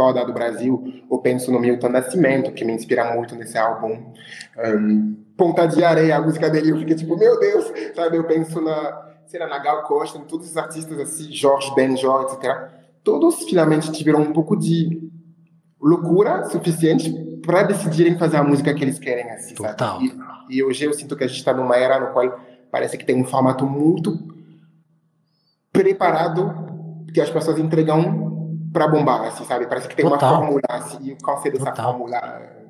foda 0.00 0.24
do 0.24 0.32
Brasil. 0.32 0.82
Eu 1.10 1.18
penso 1.18 1.52
no 1.52 1.60
Milton 1.60 1.90
Nascimento, 1.90 2.52
que 2.52 2.64
me 2.64 2.72
inspira 2.72 3.12
muito 3.14 3.36
nesse 3.36 3.58
álbum. 3.58 4.12
Um, 4.58 5.14
Ponta 5.36 5.66
de 5.66 5.84
Areia, 5.84 6.16
a 6.16 6.22
música 6.22 6.48
dele, 6.48 6.70
eu 6.70 6.78
fiquei 6.78 6.94
tipo, 6.94 7.18
meu 7.18 7.38
Deus, 7.38 7.70
sabe? 7.94 8.16
Eu 8.16 8.24
penso 8.24 8.62
na, 8.62 9.14
sei 9.26 9.40
lá, 9.40 9.46
na 9.46 9.58
Gal 9.58 9.82
Costa, 9.82 10.16
em 10.16 10.24
todos 10.24 10.50
os 10.50 10.56
artistas 10.56 10.98
assim, 10.98 11.30
Jorge 11.32 11.74
Benjol, 11.74 12.22
etc. 12.22 12.68
Todos 13.04 13.44
finalmente 13.44 13.92
tiveram 13.92 14.22
um 14.22 14.32
pouco 14.32 14.56
de 14.56 15.10
loucura 15.80 16.44
suficiente 16.44 17.10
para 17.44 17.62
decidirem 17.62 18.18
fazer 18.18 18.38
a 18.38 18.44
música 18.44 18.72
que 18.74 18.84
eles 18.84 18.98
querem, 18.98 19.30
assim, 19.30 19.54
Total. 19.54 20.00
sabe? 20.00 20.14
E, 20.48 20.56
e 20.56 20.62
hoje 20.62 20.84
eu 20.84 20.94
sinto 20.94 21.16
que 21.16 21.24
a 21.24 21.26
gente 21.26 21.38
está 21.38 21.52
numa 21.52 21.76
era 21.76 22.00
no 22.00 22.12
qual 22.12 22.38
parece 22.70 22.96
que 22.96 23.04
tem 23.04 23.16
um 23.16 23.24
formato 23.24 23.66
muito 23.66 24.18
preparado 25.72 26.54
que 27.12 27.20
as 27.20 27.30
pessoas 27.30 27.58
entregam 27.58 28.29
para 28.72 28.88
bombar, 28.88 29.22
assim, 29.24 29.44
sabe? 29.44 29.66
Parece 29.66 29.88
que 29.88 29.96
tem 29.96 30.08
Total. 30.08 30.32
uma 30.32 30.40
fórmula, 30.40 30.62
assim, 30.68 31.10
e 31.10 31.16
qual 31.22 31.40
seria 31.42 31.60
essa 31.60 31.74
fórmula? 31.74 32.60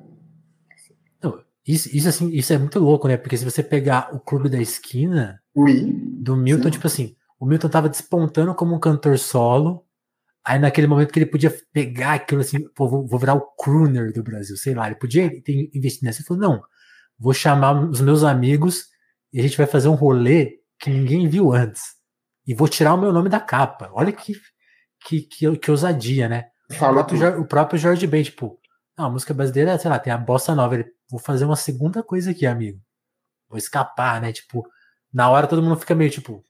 Isso, 1.67 1.95
isso, 1.95 2.09
assim, 2.09 2.29
isso 2.29 2.51
é 2.51 2.57
muito 2.57 2.79
louco, 2.79 3.07
né? 3.07 3.17
Porque 3.17 3.37
se 3.37 3.45
você 3.45 3.61
pegar 3.61 4.13
o 4.13 4.19
Clube 4.19 4.49
da 4.49 4.59
Esquina 4.59 5.39
oui. 5.55 5.93
do 6.19 6.35
Milton, 6.35 6.65
Sim. 6.65 6.71
tipo 6.71 6.87
assim, 6.87 7.15
o 7.39 7.45
Milton 7.45 7.69
tava 7.69 7.87
despontando 7.87 8.53
como 8.55 8.75
um 8.75 8.79
cantor 8.79 9.17
solo, 9.19 9.85
aí 10.43 10.57
naquele 10.57 10.87
momento 10.87 11.11
que 11.11 11.19
ele 11.19 11.27
podia 11.27 11.55
pegar 11.71 12.13
aquilo 12.13 12.41
assim, 12.41 12.67
pô, 12.69 12.89
vou, 12.89 13.07
vou 13.07 13.19
virar 13.19 13.35
o 13.35 13.41
crooner 13.55 14.11
do 14.11 14.23
Brasil, 14.23 14.57
sei 14.57 14.73
lá, 14.73 14.87
ele 14.87 14.95
podia 14.95 15.29
ter 15.43 15.69
investido 15.73 16.05
nessa, 16.05 16.21
ele 16.21 16.27
falou, 16.27 16.41
não, 16.41 16.63
vou 17.17 17.33
chamar 17.33 17.73
os 17.87 18.01
meus 18.01 18.23
amigos 18.23 18.85
e 19.31 19.39
a 19.39 19.43
gente 19.43 19.57
vai 19.57 19.67
fazer 19.67 19.87
um 19.87 19.95
rolê 19.95 20.59
que 20.79 20.89
ninguém 20.89 21.27
viu 21.27 21.53
antes. 21.53 21.83
E 22.47 22.55
vou 22.55 22.67
tirar 22.67 22.95
o 22.95 22.97
meu 22.97 23.13
nome 23.13 23.29
da 23.29 23.39
capa. 23.39 23.91
Olha 23.93 24.11
que 24.11 24.33
que, 25.05 25.21
que, 25.21 25.57
que 25.57 25.71
ousadia, 25.71 26.29
né? 26.29 26.47
O 26.69 26.77
próprio, 26.77 27.41
o 27.41 27.45
próprio 27.45 27.79
Jorge 27.79 28.07
Ben, 28.07 28.23
tipo, 28.23 28.59
não, 28.97 29.05
a 29.05 29.09
música 29.09 29.33
brasileira, 29.33 29.77
sei 29.77 29.89
lá, 29.89 29.99
tem 29.99 30.13
a 30.13 30.17
bossa 30.17 30.55
nova. 30.55 30.75
Ele, 30.75 30.85
vou 31.09 31.19
fazer 31.19 31.45
uma 31.45 31.55
segunda 31.55 32.01
coisa 32.01 32.31
aqui, 32.31 32.45
amigo. 32.45 32.79
Vou 33.49 33.57
escapar, 33.57 34.21
né? 34.21 34.31
Tipo, 34.31 34.65
na 35.13 35.29
hora 35.29 35.47
todo 35.47 35.61
mundo 35.61 35.79
fica 35.79 35.93
meio 35.93 36.09
tipo, 36.09 36.43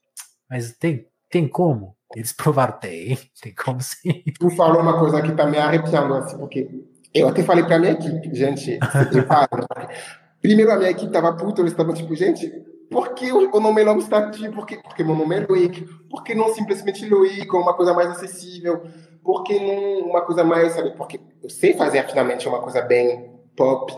mas 0.49 0.73
tem, 0.77 1.07
tem 1.29 1.47
como? 1.47 1.95
Eles 2.15 2.33
provaram, 2.33 2.77
tem, 2.77 3.17
tem 3.41 3.55
como 3.55 3.81
sim. 3.81 4.23
Tu 4.37 4.49
falou 4.51 4.81
uma 4.81 4.99
coisa 4.99 5.21
que 5.21 5.31
tá 5.31 5.45
me 5.47 5.57
arrepiando, 5.57 6.13
assim, 6.13 6.37
porque 6.37 6.69
eu 7.13 7.29
até 7.29 7.41
falei 7.43 7.63
pra 7.63 7.79
minha 7.79 7.93
equipe, 7.93 8.35
gente, 8.35 8.77
primeiro 10.41 10.71
a 10.71 10.77
minha 10.77 10.91
equipe 10.91 11.11
tava 11.11 11.35
puta, 11.35 11.61
eles 11.61 11.71
estavam 11.71 11.93
tipo, 11.93 12.13
gente, 12.15 12.51
por 12.91 13.13
que 13.13 13.31
o 13.31 13.59
nome 13.59 13.81
está 13.99 14.17
aqui? 14.17 14.49
Por 14.49 14.65
que, 14.65 14.77
porque 14.77 15.03
meu 15.03 15.15
nome 15.15 15.37
é 15.37 15.45
Loic. 15.47 15.81
Por 16.09 16.23
que 16.23 16.35
não 16.35 16.53
simplesmente 16.53 17.07
Loic, 17.07 17.49
uma 17.55 17.73
coisa 17.73 17.93
mais 17.93 18.09
acessível? 18.09 18.81
Por 19.23 19.43
que 19.43 19.57
não 19.57 20.09
uma 20.09 20.21
coisa 20.21 20.43
mais, 20.43 20.73
sabe? 20.73 20.91
Porque 20.91 21.19
eu 21.41 21.49
sei 21.49 21.73
fazer 21.73 22.05
finalmente 22.07 22.47
uma 22.49 22.59
coisa 22.59 22.81
bem 22.81 23.31
pop, 23.55 23.93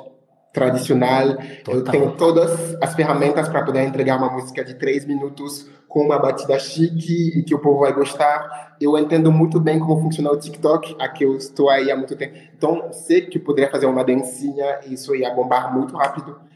tradicional. 0.54 1.36
Total. 1.64 1.76
Eu 1.76 1.84
tenho 1.84 2.12
todas 2.12 2.78
as 2.82 2.94
ferramentas 2.94 3.50
para 3.50 3.64
poder 3.64 3.84
entregar 3.84 4.18
uma 4.18 4.30
música 4.30 4.64
de 4.64 4.76
três 4.76 5.06
minutos 5.06 5.68
com 5.88 6.02
uma 6.02 6.20
batida 6.20 6.58
chique 6.60 7.40
e 7.40 7.44
que 7.44 7.56
o 7.56 7.60
povo 7.60 7.80
vai 7.80 7.94
gostar. 7.94 8.76
Eu 8.80 8.96
entendo 8.98 9.32
muito 9.32 9.60
bem 9.60 9.80
como 9.80 10.00
funciona 10.00 10.32
o 10.32 10.38
TikTok, 10.38 10.96
aqui 11.00 11.24
eu 11.24 11.36
estou 11.36 11.70
aí 11.70 11.90
há 11.90 11.98
muito 11.98 12.16
tempo. 12.16 12.38
Então, 12.56 12.94
sei 12.94 13.22
que 13.22 13.40
poderia 13.40 13.72
fazer 13.72 13.88
uma 13.88 14.04
dancinha 14.04 14.82
e 14.86 14.94
isso 14.94 15.16
ia 15.16 15.34
bombar 15.34 15.74
muito 15.74 15.96
rápido. 15.96 16.53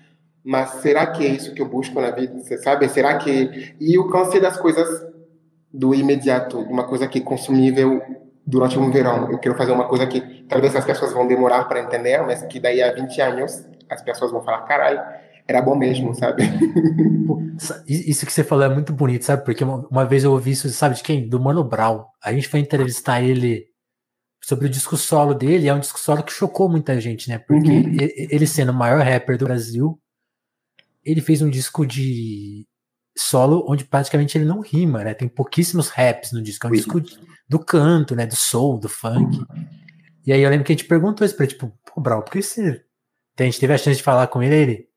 Mas 0.48 0.70
será 0.82 1.06
que 1.08 1.26
é 1.26 1.30
isso 1.30 1.54
que 1.54 1.62
eu 1.62 1.68
busco 1.68 2.00
na 2.00 2.10
vida? 2.10 2.40
Você 2.40 2.58
sabe? 2.58 2.88
Será 2.88 3.18
que. 3.18 3.76
E 3.82 3.98
eu 3.98 4.08
cansei 4.08 4.40
das 4.40 4.56
coisas 4.56 5.06
do 5.74 5.94
imediato, 5.94 6.58
uma 6.58 6.86
coisa 6.86 7.06
que 7.06 7.20
é 7.20 7.22
consumível 7.22 8.02
durante 8.46 8.80
um 8.80 8.90
verão. 8.90 9.30
Eu 9.30 9.40
quero 9.40 9.56
fazer 9.56 9.74
uma 9.74 9.90
coisa 9.90 10.08
que 10.08 10.46
talvez 10.48 10.74
as 10.74 10.86
pessoas 10.86 11.12
vão 11.12 11.28
demorar 11.28 11.66
para 11.66 11.82
entender, 11.82 12.22
mas 12.26 12.44
que 12.44 12.62
daí 12.62 12.82
a 12.82 12.94
20 12.94 13.22
anos 13.22 13.66
as 13.90 14.02
pessoas 14.02 14.32
vão 14.32 14.42
falar: 14.42 14.62
caralho, 14.62 15.02
era 15.46 15.62
bom 15.62 15.76
mesmo, 15.76 16.16
sabe? 16.16 16.44
Isso 17.86 18.26
que 18.26 18.32
você 18.32 18.44
falou 18.44 18.64
é 18.64 18.70
muito 18.70 18.94
bonito, 18.94 19.26
sabe? 19.26 19.44
Porque 19.44 19.66
uma, 19.66 20.06
vez 20.06 20.24
eu 20.24 20.32
ouvi 20.32 20.52
isso, 20.52 20.70
sabe 20.70 20.96
de 20.96 21.04
quem? 21.04 21.28
Do 21.28 21.42
Mano 21.42 21.62
Brown. 21.62 22.06
A 22.24 22.32
gente 22.32 22.48
foi 22.48 22.62
entrevistar 22.62 23.22
ele 23.22 23.66
sobre 24.42 24.68
o 24.68 24.70
disco 24.70 24.96
solo 24.96 25.34
dele, 25.34 25.68
é 25.68 25.74
um 25.74 25.80
disco 25.80 26.00
solo 26.00 26.24
que 26.24 26.32
chocou 26.32 26.70
muita 26.70 27.02
gente, 27.02 27.28
né? 27.28 27.38
Porque 27.38 27.70
uhum. 27.70 27.98
ele, 28.00 28.48
sendo 28.48 28.72
o 28.72 28.76
maior 28.76 29.02
rapper 29.04 29.38
do 29.38 29.44
Brasil, 29.44 30.00
ele 31.08 31.22
fez 31.22 31.42
um 31.42 31.50
disco 31.50 31.86
de 31.86 32.68
solo 33.18 33.66
onde 33.68 33.86
praticamente 33.86 34.38
ele 34.38 34.46
não 34.46 34.60
rima, 34.60 35.04
né? 35.04 35.14
Tem 35.14 35.28
pouquíssimos 35.28 35.88
raps 35.88 36.34
no 36.34 36.42
disco, 36.42 36.68
é 36.68 36.70
um 36.70 36.76
Sim. 36.76 36.78
disco 36.78 37.02
do 37.48 37.60
canto, 37.60 38.16
né? 38.16 38.26
Do 38.26 38.36
soul, 38.36 38.78
do 38.78 38.90
funk. 38.90 39.40
E 40.26 40.34
aí 40.34 40.42
eu 40.42 40.50
lembro 40.50 40.66
que 40.66 40.74
a 40.74 40.76
gente 40.76 40.88
perguntou 40.88 41.26
isso 41.26 41.36
pra 41.36 41.46
ele, 41.46 41.54
tipo, 41.54 41.72
pô, 41.86 42.02
Brau, 42.02 42.22
por 42.22 42.32
que 42.34 42.42
você. 42.42 42.84
A 43.40 43.44
gente 43.44 43.60
teve 43.60 43.74
a 43.74 43.78
chance 43.78 43.98
de 43.98 44.04
falar 44.04 44.28
com 44.28 44.44
ele, 44.44 44.56
ele. 44.56 44.90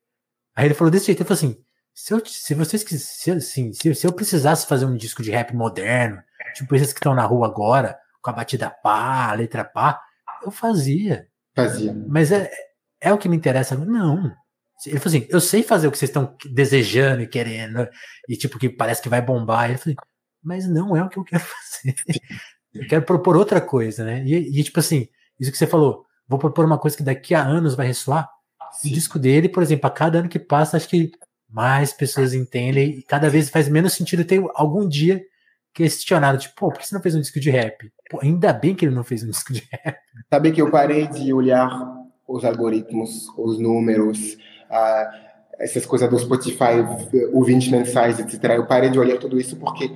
Aí 0.56 0.66
ele 0.66 0.74
falou 0.74 0.90
desse 0.90 1.06
jeito, 1.06 1.20
ele 1.20 1.28
falou 1.28 1.38
assim: 1.38 1.62
se, 1.94 2.12
eu, 2.12 2.26
se 2.26 2.54
vocês 2.54 2.82
se, 2.82 3.30
assim, 3.30 3.72
se, 3.72 3.94
se 3.94 4.06
eu 4.06 4.12
precisasse 4.12 4.66
fazer 4.66 4.86
um 4.86 4.96
disco 4.96 5.22
de 5.22 5.30
rap 5.30 5.54
moderno, 5.54 6.20
tipo 6.54 6.74
esses 6.74 6.92
que 6.92 6.98
estão 6.98 7.14
na 7.14 7.24
rua 7.24 7.46
agora, 7.46 7.96
com 8.20 8.30
a 8.30 8.32
batida 8.32 8.68
pá, 8.68 9.30
a 9.30 9.34
letra 9.34 9.64
pá, 9.64 10.00
eu 10.42 10.50
fazia. 10.50 11.28
Fazia. 11.54 11.94
Mas 12.08 12.32
é, 12.32 12.50
é 13.00 13.12
o 13.12 13.18
que 13.18 13.28
me 13.28 13.36
interessa. 13.36 13.76
Não. 13.76 14.34
Ele 14.86 14.98
falou 14.98 15.16
assim: 15.16 15.26
eu 15.30 15.40
sei 15.40 15.62
fazer 15.62 15.88
o 15.88 15.92
que 15.92 15.98
vocês 15.98 16.08
estão 16.08 16.36
desejando 16.50 17.22
e 17.22 17.26
querendo, 17.26 17.86
e 18.28 18.36
tipo, 18.36 18.58
que 18.58 18.68
parece 18.68 19.02
que 19.02 19.08
vai 19.08 19.20
bombar. 19.20 19.68
Ele 19.68 19.78
falou 19.78 19.96
assim, 19.98 20.10
mas 20.42 20.68
não 20.68 20.96
é 20.96 21.04
o 21.04 21.08
que 21.08 21.18
eu 21.18 21.24
quero 21.24 21.42
fazer. 21.44 21.94
eu 22.74 22.88
quero 22.88 23.02
propor 23.02 23.36
outra 23.36 23.60
coisa, 23.60 24.04
né? 24.04 24.24
E, 24.24 24.60
e, 24.60 24.64
tipo 24.64 24.80
assim, 24.80 25.08
isso 25.38 25.50
que 25.52 25.58
você 25.58 25.66
falou, 25.66 26.04
vou 26.26 26.38
propor 26.38 26.64
uma 26.64 26.78
coisa 26.78 26.96
que 26.96 27.02
daqui 27.02 27.34
a 27.34 27.42
anos 27.42 27.74
vai 27.74 27.86
ressoar. 27.86 28.28
Sim. 28.72 28.90
O 28.90 28.94
disco 28.94 29.18
dele, 29.18 29.48
por 29.48 29.62
exemplo, 29.62 29.86
a 29.86 29.90
cada 29.90 30.18
ano 30.20 30.28
que 30.28 30.38
passa, 30.38 30.76
acho 30.76 30.88
que 30.88 31.10
mais 31.48 31.92
pessoas 31.92 32.32
entendem 32.32 32.98
e 32.98 33.02
cada 33.02 33.28
vez 33.28 33.50
faz 33.50 33.68
menos 33.68 33.92
sentido 33.94 34.24
ter 34.24 34.40
algum 34.54 34.88
dia 34.88 35.20
questionado, 35.74 36.38
tipo, 36.38 36.54
pô, 36.54 36.68
por 36.68 36.78
que 36.78 36.86
você 36.86 36.94
não 36.94 37.02
fez 37.02 37.14
um 37.14 37.20
disco 37.20 37.40
de 37.40 37.50
rap? 37.50 37.92
Pô, 38.08 38.20
ainda 38.22 38.52
bem 38.52 38.74
que 38.74 38.84
ele 38.84 38.94
não 38.94 39.04
fez 39.04 39.22
um 39.22 39.30
disco 39.30 39.52
de 39.52 39.68
rap. 39.70 39.96
Sabe 40.28 40.52
que 40.52 40.62
eu 40.62 40.70
parei 40.70 41.06
de 41.08 41.32
olhar 41.32 41.68
os 42.26 42.44
algoritmos, 42.44 43.28
os 43.36 43.58
números, 43.58 44.36
essas 45.58 45.84
coisas 45.84 46.08
do 46.08 46.18
Spotify, 46.18 46.84
ouvintes 47.32 47.70
mensais, 47.70 48.18
etc. 48.18 48.42
Eu 48.56 48.66
parei 48.66 48.90
de 48.90 48.98
olhar 48.98 49.18
tudo 49.18 49.38
isso 49.38 49.56
porque 49.56 49.90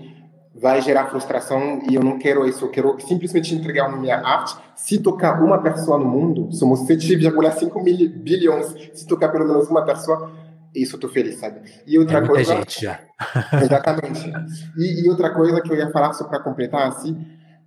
vai 0.55 0.81
gerar 0.81 1.07
frustração 1.07 1.83
e 1.89 1.95
eu 1.95 2.03
não 2.03 2.19
quero 2.19 2.47
isso. 2.47 2.65
Eu 2.65 2.71
quero 2.71 2.97
simplesmente 3.01 3.55
entregar 3.55 3.89
uma 3.89 3.99
minha 3.99 4.19
arte. 4.19 4.57
Se 4.77 4.99
tocar 4.99 5.43
uma 5.43 5.61
pessoa 5.63 5.99
no 5.99 6.05
mundo, 6.05 6.53
somos 6.53 6.81
7,5 6.81 7.83
mil 7.83 8.11
bilhões. 8.11 8.75
Se 8.93 9.07
tocar 9.07 9.31
pelo 9.31 9.47
menos 9.47 9.69
uma 9.69 9.85
pessoa, 9.85 10.31
isso 10.75 10.97
eu 10.97 11.01
tô 11.01 11.09
feliz, 11.09 11.37
sabe? 11.37 11.61
E 11.87 11.99
outra 11.99 12.19
é 12.19 12.27
coisa. 12.27 12.57
gente 12.57 12.83
já. 12.83 13.01
Exatamente. 13.63 14.33
E, 14.77 15.05
e, 15.05 15.09
outra 15.09 15.31
coisa 15.31 15.61
que 15.61 15.71
eu 15.71 15.77
ia 15.77 15.91
falar 15.91 16.13
só 16.13 16.25
para 16.25 16.41
completar, 16.41 16.89
assim, 16.89 17.17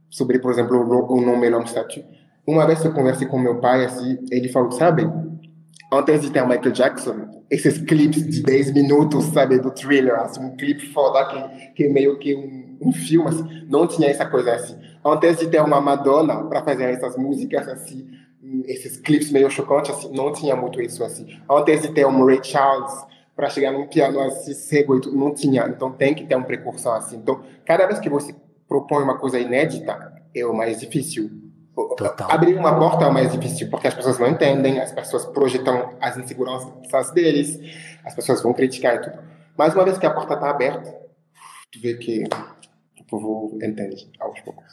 sobre, 0.10 0.40
por 0.40 0.52
exemplo, 0.52 0.78
o, 0.78 1.18
o 1.18 1.22
nome 1.22 1.50
Long 1.50 1.66
Statue. 1.66 2.06
Uma 2.46 2.66
vez 2.66 2.84
eu 2.84 2.94
conversei 2.94 3.28
com 3.28 3.38
meu 3.38 3.60
pai, 3.60 3.86
assim, 3.86 4.18
ele 4.32 4.50
falou, 4.50 4.72
sabe, 4.72 5.04
antes 5.92 6.22
de 6.22 6.32
ter 6.32 6.42
o 6.42 6.48
Michael 6.48 6.72
Jackson, 6.72 7.44
esses 7.50 7.78
clipes 7.80 8.28
de 8.28 8.44
10 8.44 8.74
minutos, 8.74 9.26
sabe, 9.26 9.60
do 9.60 9.72
thriller, 9.72 10.16
assim, 10.16 10.44
um 10.44 10.56
clipe 10.56 10.88
foda 10.88 11.26
que, 11.26 11.68
que 11.74 11.84
é 11.86 11.90
meio 11.90 12.18
que 12.20 12.36
um, 12.36 12.78
um 12.82 12.92
filme, 12.92 13.30
assim, 13.30 13.66
não 13.70 13.88
tinha 13.88 14.10
essa 14.10 14.26
coisa 14.26 14.54
assim. 14.54 14.78
Antes 15.04 15.38
de 15.38 15.48
ter 15.48 15.62
uma 15.62 15.80
Madonna 15.80 16.44
para 16.44 16.64
fazer 16.64 16.84
essas 16.86 17.16
músicas 17.16 17.68
assim, 17.68 18.08
esses 18.66 18.98
clipes 18.98 19.32
meio 19.32 19.50
chocantes, 19.50 19.92
assim, 19.92 20.14
não 20.14 20.32
tinha 20.34 20.56
muito 20.56 20.82
isso 20.82 21.04
assim. 21.04 21.26
Antes 21.50 21.82
de 21.82 21.94
ter 21.94 22.06
um 22.06 22.26
Ray 22.26 22.44
Charles 22.44 22.94
para 23.36 23.50
chegar 23.50 23.72
num 23.72 23.88
piano 23.88 24.20
assim 24.20 24.54
cego, 24.54 25.00
não 25.12 25.34
tinha. 25.34 25.68
Então 25.68 25.92
tem 25.92 26.14
que 26.14 26.26
ter 26.26 26.36
um 26.36 26.44
precursor 26.44 26.96
assim. 26.96 27.18
Então, 27.18 27.42
cada 27.66 27.86
vez 27.86 28.00
que 28.00 28.10
você 28.10 28.36
propõe 28.68 29.04
uma 29.04 29.18
coisa 29.18 29.40
inédita, 29.40 30.14
é 30.36 30.46
o 30.46 30.54
mais 30.54 30.80
difícil 30.80 31.30
Total. 31.96 32.32
Abrir 32.32 32.56
uma 32.56 32.78
porta 32.78 33.06
é 33.06 33.08
o 33.08 33.14
mais 33.14 33.32
difícil, 33.32 33.70
porque 33.70 33.88
as 33.88 33.94
pessoas 33.94 34.18
não 34.18 34.28
entendem, 34.28 34.80
as 34.80 34.92
pessoas 34.92 35.26
projetam 35.26 35.96
as 36.02 36.18
inseguranças 36.18 37.12
deles, 37.12 37.60
as 38.04 38.16
pessoas 38.16 38.42
vão 38.42 38.52
criticar 38.52 38.96
e 38.96 39.02
tudo. 39.02 39.20
Mas 39.56 39.76
uma 39.76 39.84
vez 39.84 39.98
que 39.98 40.06
a 40.06 40.12
porta 40.12 40.34
está 40.34 40.50
aberta, 40.50 40.90
tu 41.72 41.80
vê 41.80 41.96
que 41.96 42.24
o 43.00 43.04
povo 43.06 43.60
entende 43.62 44.12
aos 44.20 44.40
poucos. 44.42 44.66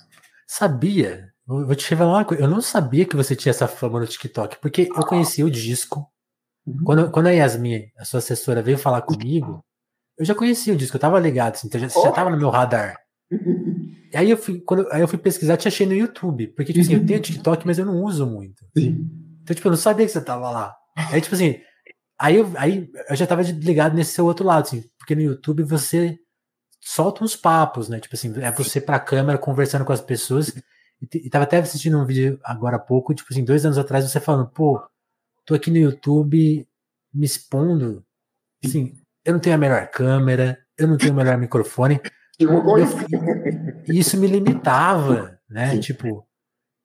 Sabia? 0.46 1.28
Vou 1.46 1.74
te 1.74 1.90
revelar 1.90 2.12
uma 2.12 2.24
coisa. 2.24 2.42
Eu 2.42 2.48
não 2.48 2.62
sabia 2.62 3.04
que 3.04 3.16
você 3.16 3.36
tinha 3.36 3.50
essa 3.50 3.68
fama 3.68 4.00
no 4.00 4.06
TikTok, 4.06 4.58
porque 4.60 4.88
eu 4.88 5.06
conheci 5.06 5.44
o 5.44 5.50
disco. 5.50 6.10
Uhum. 6.66 6.84
Quando, 6.84 7.10
quando 7.10 7.26
a 7.26 7.32
Yasmin, 7.32 7.90
a 7.98 8.04
sua 8.06 8.18
assessora, 8.18 8.62
veio 8.62 8.78
falar 8.78 9.02
comigo, 9.02 9.62
eu 10.18 10.24
já 10.24 10.34
conhecia 10.34 10.72
o 10.72 10.76
disco, 10.76 10.96
eu 10.96 11.00
tava 11.00 11.20
ligado, 11.20 11.54
assim, 11.54 11.66
então 11.66 11.78
já, 11.78 11.88
oh. 11.94 12.02
já 12.02 12.12
tava 12.12 12.30
no 12.30 12.38
meu 12.38 12.48
radar. 12.48 12.96
Aí 14.14 14.30
eu 14.30 14.36
fui, 14.36 14.60
quando, 14.60 14.86
aí 14.90 15.00
eu 15.00 15.08
fui 15.08 15.18
pesquisar, 15.18 15.56
te 15.56 15.68
achei 15.68 15.86
no 15.86 15.94
YouTube. 15.94 16.48
Porque, 16.48 16.72
tipo 16.72 16.84
assim, 16.84 16.94
eu 16.94 17.06
tenho 17.06 17.20
TikTok, 17.20 17.66
mas 17.66 17.78
eu 17.78 17.86
não 17.86 18.02
uso 18.02 18.26
muito. 18.26 18.64
Sim. 18.76 19.08
Então, 19.42 19.54
tipo, 19.54 19.68
eu 19.68 19.72
não 19.72 19.78
sabia 19.78 20.06
que 20.06 20.12
você 20.12 20.20
tava 20.20 20.50
lá. 20.50 20.74
Aí, 20.96 21.20
tipo 21.20 21.34
assim, 21.34 21.60
aí 22.18 22.36
eu, 22.36 22.52
aí 22.56 22.90
eu 23.08 23.16
já 23.16 23.26
tava 23.26 23.42
ligado 23.42 23.94
nesse 23.94 24.12
seu 24.12 24.24
outro 24.24 24.46
lado, 24.46 24.62
assim, 24.62 24.84
porque 24.98 25.14
no 25.14 25.22
YouTube 25.22 25.62
você 25.62 26.18
solta 26.80 27.24
uns 27.24 27.34
papos, 27.34 27.88
né? 27.88 27.98
Tipo 27.98 28.14
assim, 28.14 28.32
é 28.40 28.50
você 28.50 28.80
pra 28.80 29.00
câmera 29.00 29.38
conversando 29.38 29.84
com 29.84 29.92
as 29.92 30.00
pessoas. 30.00 30.48
E, 30.48 31.26
e 31.26 31.30
tava 31.30 31.44
até 31.44 31.58
assistindo 31.58 31.98
um 31.98 32.06
vídeo 32.06 32.38
agora 32.44 32.76
há 32.76 32.80
pouco, 32.80 33.14
tipo 33.14 33.32
assim, 33.32 33.44
dois 33.44 33.64
anos 33.64 33.78
atrás, 33.78 34.08
você 34.08 34.20
falando, 34.20 34.48
pô, 34.48 34.80
tô 35.44 35.54
aqui 35.54 35.70
no 35.70 35.78
YouTube 35.78 36.66
me 37.12 37.26
expondo. 37.26 38.04
Assim, 38.64 38.94
eu 39.24 39.32
não 39.32 39.40
tenho 39.40 39.56
a 39.56 39.58
melhor 39.58 39.88
câmera, 39.88 40.58
eu 40.76 40.86
não 40.86 40.96
tenho 40.96 41.12
o 41.12 41.16
melhor 41.16 41.38
microfone, 41.38 42.00
isso 43.88 44.16
me 44.18 44.26
limitava, 44.26 45.38
né? 45.48 45.72
Sim. 45.72 45.80
Tipo, 45.80 46.26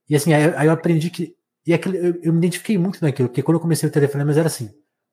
e 0.10 0.15
assim, 0.15 0.34
aí, 0.34 0.53
aí, 0.56 0.68
eu 0.68 0.72
aprendi 0.72 1.10
que. 1.10 1.36
E 1.65 1.74
aquilo, 1.74 1.96
eu, 1.96 2.20
eu, 2.24 2.34
me 2.34 2.39
identifiquei 2.39 2.77
muito 2.77 3.00
naquilo, 3.01 3.29
porque 3.29 3.44
quando 3.44 3.58
eu 3.58 3.62
comecei 3.62 3.88
o 3.88 3.91
telefone, 3.91 4.24
mas 4.24 4.38
era 4.38 4.48
assim: 4.48 4.70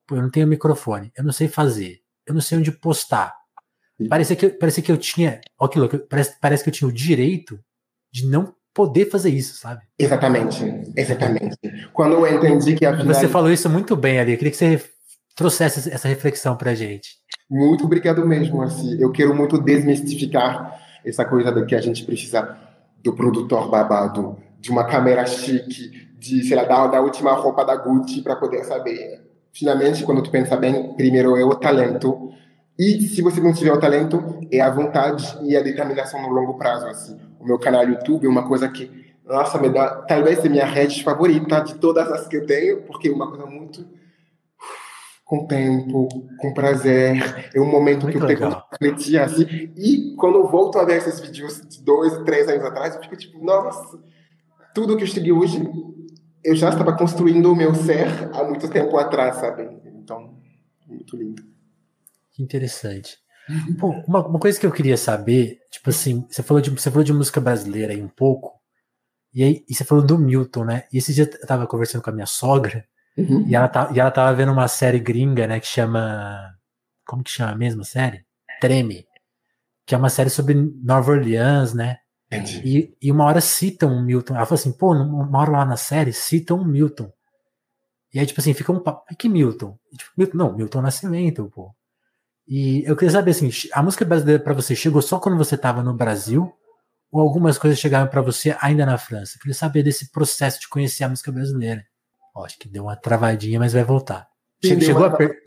pô, 0.07 0.17
eu 0.17 0.23
não 0.23 0.31
tenho 0.31 0.47
microfone, 0.47 1.13
eu 1.17 1.23
não 1.23 1.33
sei 1.33 1.49
fazer, 1.49 2.01
eu 2.27 2.35
não 2.35 2.41
sei 2.41 2.59
onde 2.59 2.73
postar. 2.73 3.35
Parecia 4.09 4.37
que, 4.37 4.49
parecia 4.51 4.83
que 4.83 4.93
eu 4.93 4.97
tinha. 4.97 5.41
Aquilo, 5.61 5.89
parece, 6.09 6.37
parece 6.41 6.63
que 6.63 6.71
eu 6.71 6.75
tinha 6.75 6.89
o 6.89 6.93
direito 6.93 7.59
de 8.13 8.27
não 8.27 8.55
poder 8.75 9.11
fazer 9.11 9.31
isso, 9.31 9.57
sabe? 9.57 9.83
Exatamente, 9.99 10.63
exatamente. 10.95 11.57
Quando 11.95 12.27
eu 12.27 12.37
entendi 12.37 12.77
que 12.77 12.85
a 12.85 12.93
Você 13.05 13.27
falou 13.27 13.51
isso 13.51 13.71
muito 13.71 13.97
bem 13.97 14.21
ali, 14.21 14.33
eu 14.33 14.39
queria 14.39 14.51
que 14.51 14.57
você 14.57 14.83
trouxesse 15.35 15.91
essa 15.91 16.09
reflexão 16.09 16.57
pra 16.57 16.75
gente. 16.75 17.17
Muito 17.49 17.85
obrigado 17.85 18.27
mesmo, 18.27 18.61
assim. 18.63 19.01
Eu 19.01 19.11
quero 19.13 19.35
muito 19.35 19.59
desmistificar 19.59 20.79
essa 21.07 21.25
coisa 21.25 21.53
de 21.53 21.65
que 21.65 21.75
a 21.75 21.81
gente 21.81 22.05
precisa 22.05 22.57
do 23.03 23.15
produtor 23.15 23.71
babado, 23.71 24.37
de 24.61 24.71
uma 24.71 24.85
câmera 24.85 25.25
chique, 25.25 26.09
de, 26.19 26.43
sei 26.43 26.57
lá, 26.57 26.65
da, 26.65 26.87
da 26.89 27.01
última 27.01 27.33
roupa 27.33 27.65
da 27.65 27.77
Gucci 27.77 28.21
para 28.21 28.35
poder 28.35 28.65
saber. 28.65 29.25
Finalmente, 29.53 30.03
quando 30.03 30.23
tu 30.23 30.31
pensa 30.31 30.57
bem, 30.57 30.95
primeiro 30.95 31.37
é 31.37 31.45
o 31.45 31.55
talento. 31.55 32.33
E 32.79 33.01
se 33.03 33.23
você 33.23 33.41
não 33.41 33.55
tiver 33.55 33.73
o 33.73 33.81
talento, 33.81 34.41
é 34.51 34.61
a 34.61 34.71
vontade 34.71 35.39
e 35.45 35.57
a 35.57 35.63
determinação 35.63 36.21
no 36.21 36.29
longo 36.29 36.55
prazo, 36.55 36.87
assim. 36.87 37.17
O 37.39 37.47
meu 37.47 37.59
canal 37.59 37.89
YouTube 37.89 38.27
é 38.27 38.29
uma 38.29 38.47
coisa 38.47 38.69
que, 38.69 38.91
nossa, 39.25 39.59
me 39.59 39.71
dá, 39.71 40.03
talvez 40.03 40.45
é 40.45 40.49
minha 40.49 40.67
rede 40.67 41.03
favorita 41.03 41.61
de 41.61 41.75
todas 41.77 42.11
as 42.11 42.27
que 42.27 42.37
eu 42.37 42.45
tenho, 42.45 42.83
porque 42.83 43.09
é 43.09 43.13
uma 43.13 43.29
coisa 43.31 43.47
muito 43.47 43.87
com 45.27 45.45
tempo, 45.45 46.09
com 46.39 46.55
prazer. 46.55 47.51
É 47.53 47.61
um 47.61 47.69
momento 47.69 48.05
Muito 48.05 48.17
que 48.17 48.25
eu 48.25 48.27
legal. 48.27 48.51
tenho 48.51 48.63
que 48.63 48.85
refletir 48.85 49.19
assim. 49.19 49.73
E 49.77 50.15
quando 50.17 50.37
eu 50.37 50.47
volto 50.47 50.79
a 50.79 50.85
ver 50.85 50.99
esses 50.99 51.19
vídeos 51.19 51.61
de 51.69 51.83
dois, 51.83 52.17
três 52.25 52.49
anos 52.49 52.65
atrás, 52.65 52.95
eu 52.95 53.03
fico 53.03 53.17
tipo, 53.17 53.45
nossa, 53.45 53.99
tudo 54.73 54.97
que 54.97 55.03
eu 55.03 55.09
cheguei 55.09 55.33
hoje, 55.33 55.61
eu 56.45 56.55
já 56.55 56.69
estava 56.69 56.97
construindo 56.97 57.53
o 57.53 57.57
meu 57.57 57.75
ser 57.75 58.07
há 58.33 58.45
muito 58.45 58.71
tempo 58.71 58.97
atrás, 58.97 59.37
sabe? 59.37 59.69
Então, 59.97 60.39
muito 60.87 61.17
lindo. 61.17 61.43
Que 62.31 62.41
interessante. 62.41 63.19
Pô, 63.81 63.91
uma, 64.07 64.25
uma, 64.25 64.39
coisa 64.39 64.59
que 64.59 64.67
eu 64.67 64.73
queria 64.73 64.97
saber, 64.97 65.59
tipo 65.71 65.91
assim, 65.91 66.25
você 66.31 66.43
falou 66.43 66.61
de, 66.61 66.71
você 66.71 66.91
falou 66.91 67.05
de 67.05 67.13
música 67.13 67.41
brasileira 67.41 67.93
aí 67.93 68.03
um 68.03 68.09
pouco, 68.09 68.61
e 69.35 69.43
aí 69.43 69.65
e 69.69 69.75
você 69.75 69.85
falou 69.85 70.05
do 70.05 70.19
Milton, 70.19 70.65
né? 70.65 70.85
E 70.93 70.99
esse 70.99 71.13
dia 71.13 71.25
eu 71.25 71.47
tava 71.47 71.67
conversando 71.67 72.03
com 72.03 72.11
a 72.11 72.13
minha 72.13 72.27
sogra, 72.27 72.85
uhum. 73.17 73.47
e, 73.47 73.55
ela 73.55 73.69
tá, 73.69 73.91
e 73.95 74.01
ela 74.01 74.11
tava 74.11 74.35
vendo 74.35 74.53
uma 74.53 74.69
série 74.69 74.99
gringa, 74.99 75.47
né, 75.47 75.61
que 75.61 75.67
chama. 75.67 76.55
Como 77.07 77.23
que 77.23 77.31
chama 77.31 77.53
a 77.53 77.57
mesma 77.57 77.85
série? 77.85 78.25
Treme. 78.61 79.07
Que 79.87 79.95
é 79.95 79.99
uma 79.99 80.11
série 80.11 80.31
sobre 80.31 80.55
Nova 80.55 81.13
Orleans, 81.13 81.73
né? 81.73 81.99
E, 82.65 82.97
e 83.01 83.13
uma 83.13 83.25
hora 83.25 83.41
citam 83.41 83.91
um 83.91 84.03
Milton. 84.03 84.35
Ela 84.35 84.45
falou 84.45 84.59
assim, 84.59 84.73
pô, 84.73 84.93
uma 84.93 85.39
hora 85.39 85.51
lá 85.51 85.65
na 85.65 85.77
série 85.77 86.13
citam 86.13 86.59
um 86.59 86.65
Milton. 86.65 87.13
E 88.13 88.19
aí, 88.19 88.27
tipo 88.27 88.41
assim, 88.41 88.55
fica 88.55 88.73
um 88.73 88.81
papo. 88.81 89.05
Que 89.17 89.29
Milton? 89.29 89.79
Tipo, 89.97 90.11
Milton? 90.17 90.37
Não, 90.37 90.57
Milton 90.57 90.81
Nascimento, 90.83 91.51
pô. 91.55 91.73
E 92.49 92.83
eu 92.85 92.97
queria 92.97 93.11
saber 93.11 93.33
assim, 93.33 93.51
a 93.73 93.83
música 93.83 94.05
brasileira 94.05 94.43
para 94.43 94.55
você 94.55 94.75
chegou 94.75 95.03
só 95.03 95.19
quando 95.19 95.37
você 95.37 95.57
estava 95.57 95.83
no 95.83 95.93
Brasil 95.93 96.53
ou 97.11 97.21
algumas 97.21 97.59
coisas 97.59 97.79
chegaram 97.79 98.09
para 98.09 98.23
você 98.23 98.57
ainda 98.61 98.87
na 98.87 98.99
França? 98.99 99.37
Eu 99.37 99.41
queria 99.41 99.55
saber 99.55 99.83
desse 99.83 100.11
processo 100.11 100.61
de 100.61 100.69
conhecer 100.69 101.05
a 101.05 101.09
música 101.09 101.33
brasileira. 101.33 101.85
Ó, 102.37 102.45
acho 102.45 102.59
que 102.59 102.69
deu 102.69 102.83
uma 102.83 102.95
travadinha, 102.95 103.59
mas 103.59 103.73
vai 103.73 103.83
voltar. 103.83 104.29
Sim, 104.63 104.79
chegou, 104.79 105.05
a 105.05 105.11
per... 105.11 105.39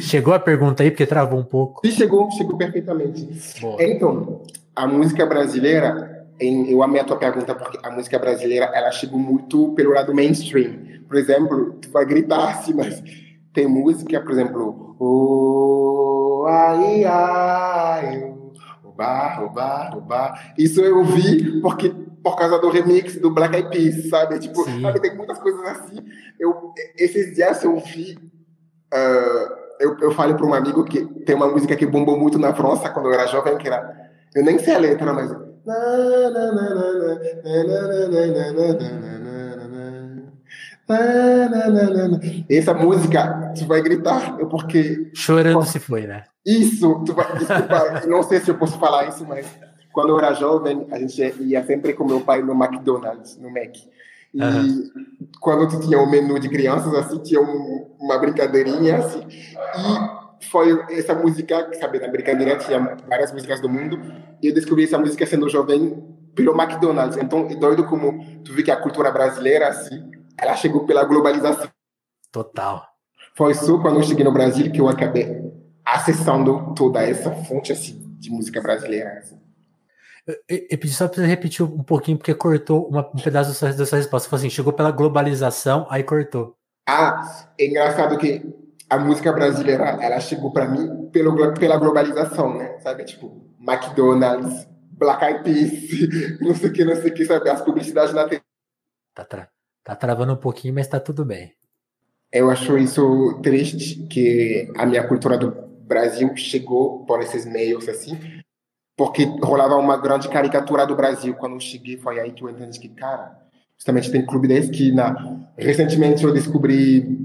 chegou, 0.00 0.32
a 0.32 0.38
pergunta 0.38 0.84
aí 0.84 0.90
porque 0.90 1.04
travou 1.04 1.40
um 1.40 1.44
pouco. 1.44 1.84
Sim, 1.84 1.92
chegou, 1.92 2.30
chegou 2.30 2.56
perfeitamente. 2.56 3.28
Boa. 3.60 3.82
Então, 3.82 4.42
a 4.76 4.86
música 4.86 5.26
brasileira, 5.26 6.28
eu 6.38 6.82
amei 6.84 7.00
a 7.00 7.04
tua 7.04 7.16
pergunta 7.16 7.52
porque 7.54 7.78
a 7.82 7.90
música 7.90 8.16
brasileira 8.16 8.70
ela 8.72 8.92
chegou 8.92 9.18
muito 9.18 9.72
pelo 9.74 9.92
lado 9.92 10.14
mainstream. 10.14 10.78
Por 11.08 11.16
exemplo, 11.16 11.72
tu 11.80 11.90
vai 11.90 12.06
gritar 12.06 12.50
assim, 12.50 12.74
mas 12.74 13.02
tem 13.52 13.66
música, 13.66 14.20
por 14.20 14.30
exemplo, 14.30 14.96
o 15.00 16.46
ai 16.48 17.04
ai, 17.04 18.22
o 18.84 18.92
bar, 18.92 19.44
o 19.44 19.50
bar, 19.50 19.98
o 19.98 20.00
bar. 20.00 20.54
Isso 20.56 20.80
eu 20.80 21.04
vi 21.04 21.60
porque 21.60 21.92
por 22.22 22.36
causa 22.36 22.58
do 22.58 22.70
remix 22.70 23.18
do 23.18 23.30
Black 23.30 23.54
Eyed 23.56 23.70
Peas, 23.70 24.08
sabe? 24.08 24.38
Tipo, 24.38 24.64
sabe, 24.64 25.00
tem 25.00 25.16
muitas 25.16 25.38
coisas 25.38 25.60
assim. 25.66 25.96
Eu 26.38 26.72
esses 26.96 27.34
dias 27.34 27.62
eu 27.64 27.76
vi 27.78 28.18
uh, 28.92 29.60
eu, 29.80 29.96
eu 30.00 30.10
falei 30.12 30.34
para 30.34 30.46
um 30.46 30.54
amigo 30.54 30.84
que 30.84 31.04
tem 31.24 31.34
uma 31.34 31.48
música 31.48 31.74
que 31.74 31.86
bombou 31.86 32.18
muito 32.18 32.38
na 32.38 32.54
França 32.54 32.90
quando 32.90 33.06
eu 33.06 33.14
era 33.14 33.26
jovem, 33.26 33.56
que 33.56 33.66
era 33.66 34.10
eu 34.34 34.44
nem 34.44 34.58
sei 34.58 34.74
a 34.74 34.78
letra, 34.78 35.12
mas 35.12 35.30
essa 42.48 42.74
música, 42.74 43.52
tu 43.56 43.66
vai 43.66 43.80
gritar, 43.80 44.40
é 44.40 44.44
porque. 44.44 45.10
Chorando 45.14 45.64
se 45.64 45.78
foi, 45.78 46.06
né? 46.06 46.24
Isso, 46.44 47.04
tu 47.04 47.14
vai. 47.14 47.38
Desculpa, 47.38 48.02
não 48.08 48.22
sei 48.22 48.40
se 48.40 48.50
eu 48.50 48.56
posso 48.56 48.78
falar 48.78 49.08
isso, 49.08 49.24
mas 49.26 49.46
quando 49.92 50.10
eu 50.10 50.18
era 50.18 50.32
jovem, 50.34 50.86
a 50.90 50.98
gente 50.98 51.20
ia 51.40 51.64
sempre 51.64 51.92
com 51.94 52.04
meu 52.04 52.20
pai 52.20 52.42
no 52.42 52.52
McDonald's, 52.52 53.36
no 53.36 53.50
Mac. 53.50 53.76
E 54.32 54.40
uhum. 54.40 54.90
quando 55.40 55.68
tu 55.68 55.80
tinha 55.80 55.98
um 55.98 56.08
menu 56.08 56.38
de 56.38 56.48
crianças, 56.48 56.94
assim, 56.94 57.18
tinha 57.18 57.40
um, 57.40 57.96
uma 57.98 58.18
brincadeirinha, 58.18 58.98
assim. 58.98 59.26
E 60.40 60.46
foi 60.46 60.84
essa 60.90 61.14
música, 61.14 61.68
sabe, 61.78 61.98
na 61.98 62.08
brincadeira 62.08 62.56
tinha 62.56 62.96
várias 63.08 63.32
músicas 63.32 63.60
do 63.60 63.68
mundo. 63.68 64.00
E 64.40 64.48
eu 64.48 64.54
descobri 64.54 64.84
essa 64.84 64.98
música 64.98 65.26
sendo 65.26 65.48
jovem 65.48 66.02
pelo 66.34 66.58
McDonald's. 66.60 67.16
Então, 67.16 67.46
é 67.50 67.56
doido 67.56 67.84
como 67.86 68.24
tu 68.44 68.52
vê 68.52 68.62
que 68.62 68.70
a 68.70 68.76
cultura 68.76 69.10
brasileira, 69.10 69.68
assim, 69.68 70.10
ela 70.38 70.54
chegou 70.56 70.86
pela 70.86 71.04
globalização. 71.04 71.68
Total. 72.30 72.86
Foi 73.34 73.54
só 73.54 73.78
quando 73.78 73.96
eu 73.96 74.02
cheguei 74.04 74.24
no 74.24 74.32
Brasil 74.32 74.70
que 74.70 74.80
eu 74.80 74.88
acabei 74.88 75.50
acessando 75.84 76.72
toda 76.74 77.02
essa 77.02 77.32
fonte 77.32 77.72
assim, 77.72 77.98
de 78.18 78.30
música 78.30 78.60
brasileira. 78.60 79.18
Assim. 79.18 79.36
Eu, 80.26 80.78
pedi 80.78 80.90
só 80.90 81.08
para 81.08 81.16
você 81.16 81.26
repetir 81.26 81.64
um 81.64 81.82
pouquinho, 81.82 82.18
porque 82.18 82.34
cortou 82.34 82.88
uma, 82.88 83.08
um 83.08 83.20
pedaço 83.22 83.50
da 83.50 83.54
sua, 83.54 83.72
da 83.72 83.86
sua 83.86 83.98
resposta. 83.98 84.26
Você 84.26 84.30
falou 84.30 84.40
assim, 84.40 84.50
chegou 84.50 84.72
pela 84.72 84.90
globalização, 84.90 85.86
aí 85.90 86.02
cortou. 86.02 86.56
Ah, 86.88 87.48
é 87.58 87.66
engraçado 87.66 88.18
que 88.18 88.42
a 88.88 88.98
música 88.98 89.32
brasileira, 89.32 89.98
ela 90.00 90.20
chegou 90.20 90.52
para 90.52 90.68
mim 90.68 91.08
pelo, 91.10 91.54
pela 91.54 91.76
globalização, 91.76 92.56
né? 92.56 92.78
Sabe, 92.80 93.04
tipo, 93.04 93.40
McDonald's, 93.60 94.68
Black 94.90 95.24
Eyed 95.24 95.44
Peas, 95.44 96.40
não 96.40 96.54
sei 96.54 96.70
o 96.70 96.72
que, 96.72 96.84
não 96.84 96.96
sei 96.96 97.10
o 97.10 97.14
que, 97.14 97.24
sabe? 97.24 97.48
As 97.48 97.62
publicidades 97.62 98.12
na 98.14 98.28
TV. 98.28 98.42
Tá, 99.14 99.24
tá. 99.24 99.48
Tá 99.82 99.96
travando 99.96 100.32
um 100.32 100.36
pouquinho, 100.36 100.74
mas 100.74 100.88
tá 100.88 101.00
tudo 101.00 101.24
bem. 101.24 101.54
Eu 102.32 102.50
acho 102.50 102.76
isso 102.78 103.40
triste 103.42 104.06
que 104.06 104.70
a 104.76 104.86
minha 104.86 105.06
cultura 105.06 105.36
do 105.36 105.50
Brasil 105.50 106.36
chegou 106.36 107.04
por 107.04 107.20
esses 107.20 107.44
meios 107.44 107.88
assim, 107.88 108.16
porque 109.00 109.24
rolava 109.42 109.76
uma 109.76 109.96
grande 109.96 110.28
caricatura 110.28 110.86
do 110.86 110.94
Brasil 110.94 111.32
quando 111.32 111.54
eu 111.54 111.60
cheguei, 111.60 111.96
foi 111.96 112.20
aí 112.20 112.32
que 112.32 112.44
eu 112.44 112.50
entendi 112.50 112.78
que, 112.78 112.90
cara, 112.90 113.34
justamente 113.74 114.12
tem 114.12 114.26
clube 114.26 114.46
da 114.46 114.52
esquina. 114.52 115.16
Recentemente 115.56 116.22
eu 116.22 116.34
descobri, 116.34 117.18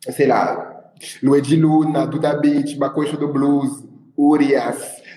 sei 0.00 0.28
lá, 0.28 0.92
Luigi 1.20 1.56
Luna, 1.56 2.06
Duda 2.06 2.34
Beat, 2.34 2.76
Bacocho 2.76 3.16
do 3.16 3.32
Blues, 3.32 3.82
Urias, 4.16 4.76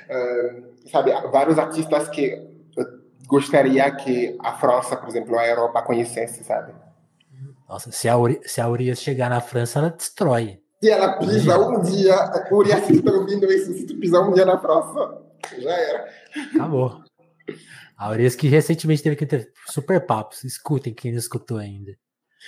uh, 0.10 0.90
sabe, 0.90 1.12
vários 1.32 1.60
artistas 1.60 2.10
que 2.10 2.50
gostaria 3.28 3.92
que 3.92 4.36
a 4.40 4.54
França, 4.54 4.98
por 4.98 5.08
exemplo, 5.08 5.38
a 5.38 5.48
Europa 5.48 5.84
conhecesse, 5.84 6.44
sabe? 6.44 6.74
Nossa, 7.70 7.92
se 7.92 8.10
a, 8.10 8.18
Uri, 8.18 8.42
se 8.44 8.60
a 8.60 8.68
Urias 8.68 9.00
chegar 9.00 9.30
na 9.30 9.40
França, 9.40 9.78
ela 9.78 9.92
destrói. 9.92 10.62
Se 10.82 10.90
ela 10.90 11.20
pisa 11.20 11.60
um 11.60 11.80
dia, 11.80 12.16
Urias, 12.52 12.86
se 12.86 12.94
está 12.94 13.12
ouvindo 13.12 13.46
isso, 13.52 13.72
se 13.72 13.86
tu 13.86 13.96
pisar 13.98 14.28
um 14.28 14.34
dia 14.34 14.46
na 14.46 14.58
França, 14.58 15.30
já 15.60 15.72
era. 15.72 16.10
Acabou. 16.54 17.02
A 17.98 18.10
Urias 18.12 18.36
que 18.36 18.48
recentemente 18.48 19.04
teve 19.04 19.16
que 19.16 19.26
ter 19.26 19.52
super 19.68 20.06
papos. 20.06 20.44
Escutem 20.44 20.94
quem 20.94 21.12
não 21.12 21.20
escutou 21.20 21.58
ainda. 21.58 21.92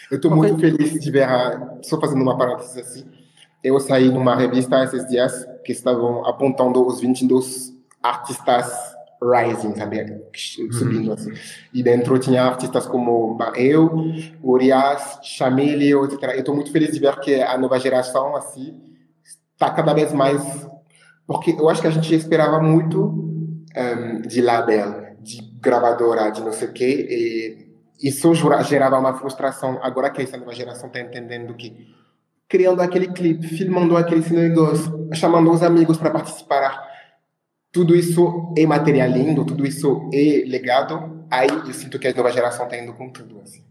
Eu 0.09 0.17
estou 0.17 0.31
muito 0.35 0.59
coisa... 0.59 0.77
feliz 0.77 0.99
de 0.99 1.11
ver, 1.11 1.23
a... 1.23 1.79
só 1.83 1.99
fazendo 1.99 2.21
uma 2.21 2.37
parênteses 2.37 2.77
assim, 2.77 3.05
eu 3.63 3.79
saí 3.79 4.09
numa 4.09 4.35
revista 4.35 4.83
esses 4.83 5.07
dias 5.07 5.45
que 5.63 5.71
estavam 5.71 6.25
apontando 6.25 6.85
os 6.85 6.99
22 6.99 7.73
artistas 8.01 8.93
rising, 9.23 9.75
sabe? 9.75 10.21
Subindo 10.71 11.07
uhum. 11.07 11.13
assim. 11.13 11.31
E 11.73 11.81
dentro 11.81 12.19
tinha 12.19 12.43
artistas 12.43 12.85
como 12.85 13.37
eu, 13.55 13.89
Urias, 14.43 15.19
Chameleon, 15.23 16.05
etc. 16.05 16.23
Eu 16.23 16.39
estou 16.39 16.55
muito 16.55 16.71
feliz 16.71 16.91
de 16.91 16.99
ver 16.99 17.17
que 17.21 17.41
a 17.41 17.57
nova 17.57 17.79
geração, 17.79 18.35
assim, 18.35 18.81
está 19.53 19.69
cada 19.69 19.93
vez 19.93 20.11
mais. 20.11 20.41
Porque 21.25 21.51
eu 21.51 21.69
acho 21.69 21.81
que 21.81 21.87
a 21.87 21.91
gente 21.91 22.13
esperava 22.13 22.61
muito 22.61 23.03
um, 23.75 24.21
de 24.21 24.41
label, 24.41 25.15
de 25.21 25.41
gravadora, 25.61 26.29
de 26.29 26.41
não 26.41 26.51
sei 26.51 26.67
o 26.67 26.73
quê, 26.73 27.07
e 28.01 28.07
isso 28.09 28.33
gerava 28.63 28.99
uma 28.99 29.13
frustração. 29.13 29.79
Agora 29.81 30.09
que 30.09 30.21
essa 30.21 30.37
nova 30.37 30.53
geração 30.53 30.87
está 30.87 30.99
entendendo 30.99 31.53
que 31.53 31.93
criando 32.47 32.81
aquele 32.81 33.07
clipe, 33.07 33.47
filmando 33.47 33.95
aquele 33.95 34.27
negócio, 34.29 35.09
chamando 35.13 35.49
os 35.51 35.63
amigos 35.63 35.97
para 35.97 36.11
participar 36.11 36.93
tudo 37.73 37.95
isso 37.95 38.53
é 38.55 38.67
material 38.67 39.09
lindo, 39.09 39.43
tudo 39.43 39.65
isso 39.65 40.07
é 40.13 40.43
legado, 40.47 41.25
aí 41.29 41.47
eu 41.49 41.73
sinto 41.73 41.97
que 41.97 42.07
a 42.07 42.13
nova 42.13 42.31
geração 42.31 42.65
está 42.65 42.77
indo 42.77 42.93
com 42.93 43.09
tudo. 43.09 43.41
Assim. 43.41 43.65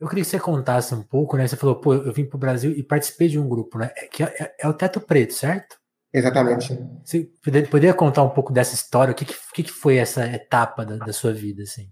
Eu 0.00 0.08
queria 0.08 0.24
que 0.24 0.30
você 0.30 0.40
contasse 0.40 0.94
um 0.94 1.02
pouco, 1.02 1.36
né? 1.36 1.46
Você 1.46 1.56
falou, 1.56 1.76
pô, 1.76 1.94
eu 1.94 2.12
vim 2.12 2.24
para 2.24 2.36
o 2.36 2.40
Brasil 2.40 2.72
e 2.72 2.82
participei 2.82 3.28
de 3.28 3.38
um 3.38 3.48
grupo, 3.48 3.78
né? 3.78 3.90
É, 3.96 4.06
que 4.06 4.22
é, 4.22 4.54
é, 4.58 4.68
o 4.68 4.72
Teto 4.72 5.00
Preto, 5.00 5.34
certo? 5.34 5.76
Exatamente. 6.12 6.78
Você 7.04 7.30
poderia 7.70 7.94
contar 7.94 8.22
um 8.22 8.30
pouco 8.30 8.52
dessa 8.52 8.74
história? 8.74 9.12
O 9.12 9.14
que, 9.14 9.26
que, 9.26 9.62
que 9.62 9.70
foi 9.70 9.96
essa 9.96 10.26
etapa 10.26 10.84
da, 10.84 10.96
da 10.96 11.12
sua 11.12 11.32
vida, 11.32 11.62
assim? 11.62 11.88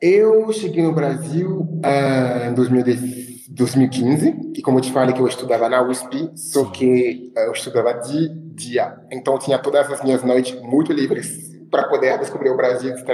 Eu 0.00 0.52
cheguei 0.52 0.82
no 0.84 0.94
Brasil 0.94 1.60
uh, 1.60 2.50
em 2.50 2.54
2010 2.54 3.38
2015, 3.48 4.52
que 4.54 4.62
como 4.62 4.78
eu 4.78 4.82
te 4.82 4.92
falei 4.92 5.14
que 5.14 5.20
eu 5.20 5.26
estudava 5.26 5.68
na 5.68 5.82
USP, 5.82 6.30
só 6.36 6.66
que 6.66 7.32
eh, 7.36 7.46
eu 7.46 7.52
estudava 7.52 7.94
de 7.94 8.28
dia. 8.54 8.96
Então 9.10 9.38
tinha 9.38 9.58
todas 9.58 9.90
as 9.90 10.02
minhas 10.02 10.22
noites 10.22 10.60
muito 10.60 10.92
livres 10.92 11.48
para 11.70 11.88
poder 11.88 12.18
descobrir 12.18 12.50
o 12.50 12.56
Brasil, 12.56 12.90
etc. 12.90 13.08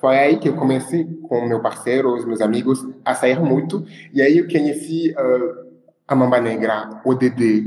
Foi 0.00 0.16
aí 0.16 0.38
que 0.38 0.48
eu 0.48 0.54
comecei 0.54 1.04
com 1.28 1.46
meu 1.46 1.60
parceiro, 1.60 2.14
os 2.14 2.24
meus 2.24 2.40
amigos, 2.40 2.86
a 3.04 3.14
sair 3.14 3.40
muito. 3.40 3.84
E 4.12 4.22
aí 4.22 4.38
eu 4.38 4.46
conheci 4.46 5.12
uh, 5.12 5.68
a 6.06 6.14
Mamba 6.14 6.40
Negra, 6.40 7.00
o 7.04 7.14
DD, 7.14 7.64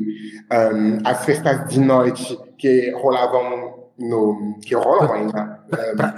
um, 0.51 0.99
as 1.05 1.25
festas 1.25 1.69
de 1.69 1.79
noite 1.79 2.37
que 2.57 2.91
rolavam 2.91 3.81
no 3.97 4.57
que 4.61 4.73
rolam 4.73 5.13
ainda. 5.13 5.59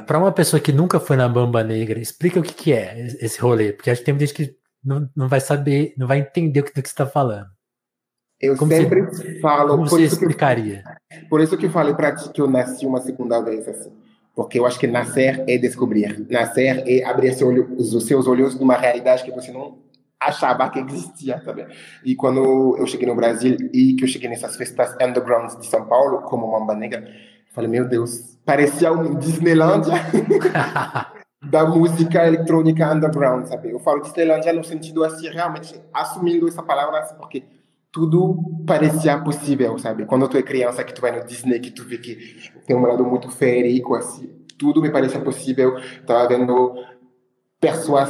Para 0.05 0.17
uma 0.17 0.31
pessoa 0.31 0.59
que 0.59 0.71
nunca 0.71 0.99
foi 0.99 1.17
na 1.17 1.27
Bamba 1.27 1.63
Negra, 1.63 1.99
explica 1.99 2.39
o 2.39 2.43
que, 2.43 2.53
que 2.53 2.73
é 2.73 3.07
esse 3.19 3.39
rolê, 3.41 3.73
porque 3.73 3.89
acho 3.89 4.01
que 4.01 4.05
tem 4.05 4.19
gente 4.19 4.33
que 4.33 4.55
não, 4.83 5.09
não 5.15 5.27
vai 5.27 5.39
saber, 5.39 5.93
não 5.97 6.07
vai 6.07 6.19
entender 6.19 6.61
o 6.61 6.63
que, 6.63 6.73
do 6.73 6.81
que 6.81 6.87
você 6.87 6.93
está 6.93 7.05
falando. 7.05 7.47
Eu 8.39 8.57
Como 8.57 8.71
sempre 8.71 9.39
falo. 9.39 9.69
Como 9.69 9.83
por 9.83 9.89
você 9.91 10.03
isso 10.03 10.17
que 10.17 10.25
explicaria? 10.25 10.83
Por 11.29 11.39
isso 11.39 11.57
que 11.57 11.65
eu 11.65 11.69
falei 11.69 11.93
para 11.93 12.13
ti 12.15 12.29
que 12.29 12.41
eu 12.41 12.49
nasci 12.49 12.85
uma 12.85 12.99
segunda 12.99 13.39
vez, 13.41 13.67
assim. 13.67 13.91
Porque 14.35 14.57
eu 14.59 14.65
acho 14.65 14.79
que 14.79 14.87
nascer 14.87 15.43
é 15.47 15.57
descobrir. 15.57 16.25
Nascer 16.29 16.83
é 16.87 17.03
abrir 17.05 17.33
seu 17.33 17.47
olho- 17.47 17.75
os 17.77 18.05
seus 18.07 18.27
olhos 18.27 18.59
numa 18.59 18.75
realidade 18.75 19.23
que 19.23 19.31
você 19.31 19.51
não 19.51 19.77
achava 20.19 20.69
que 20.69 20.79
existia, 20.79 21.41
sabe? 21.43 21.67
E 22.03 22.15
quando 22.15 22.75
eu 22.77 22.87
cheguei 22.87 23.07
no 23.07 23.15
Brasil 23.15 23.57
e 23.73 23.93
que 23.95 24.03
eu 24.03 24.07
cheguei 24.07 24.29
nessas 24.29 24.55
festas 24.55 24.95
underground 25.01 25.51
de 25.59 25.67
São 25.67 25.85
Paulo, 25.85 26.21
como 26.23 26.51
Mamba 26.51 26.73
Negra, 26.73 27.05
falei, 27.53 27.69
meu 27.69 27.87
Deus, 27.87 28.37
parecia 28.45 28.91
um 28.91 29.15
Disneylândia 29.15 29.93
da 31.43 31.65
música 31.65 32.25
eletrônica 32.25 32.89
underground, 32.91 33.45
sabe? 33.47 33.69
Eu 33.71 33.79
falo 33.79 34.01
Disneylândia 34.01 34.53
no 34.53 34.63
sentido 34.63 35.03
assim, 35.03 35.27
realmente 35.29 35.75
assumindo 35.93 36.47
essa 36.47 36.63
palavra, 36.63 37.01
porque 37.19 37.43
tudo 37.93 38.35
parecia 38.65 39.19
possível, 39.19 39.77
sabe? 39.77 40.05
Quando 40.05 40.27
tu 40.27 40.35
é 40.35 40.41
criança, 40.41 40.83
que 40.83 40.93
tu 40.93 40.99
vai 40.99 41.11
no 41.11 41.23
Disney, 41.23 41.59
que 41.59 41.69
tu 41.69 41.83
vê 41.83 41.99
que 41.99 42.51
tem 42.65 42.75
um 42.75 42.81
lado 42.81 43.05
muito 43.05 43.29
férico, 43.29 43.93
assim, 43.93 44.29
tudo 44.57 44.81
me 44.81 44.89
parecia 44.91 45.21
possível. 45.21 45.75
Tava 46.05 46.27
vendo 46.27 46.73
pessoas, 47.61 48.09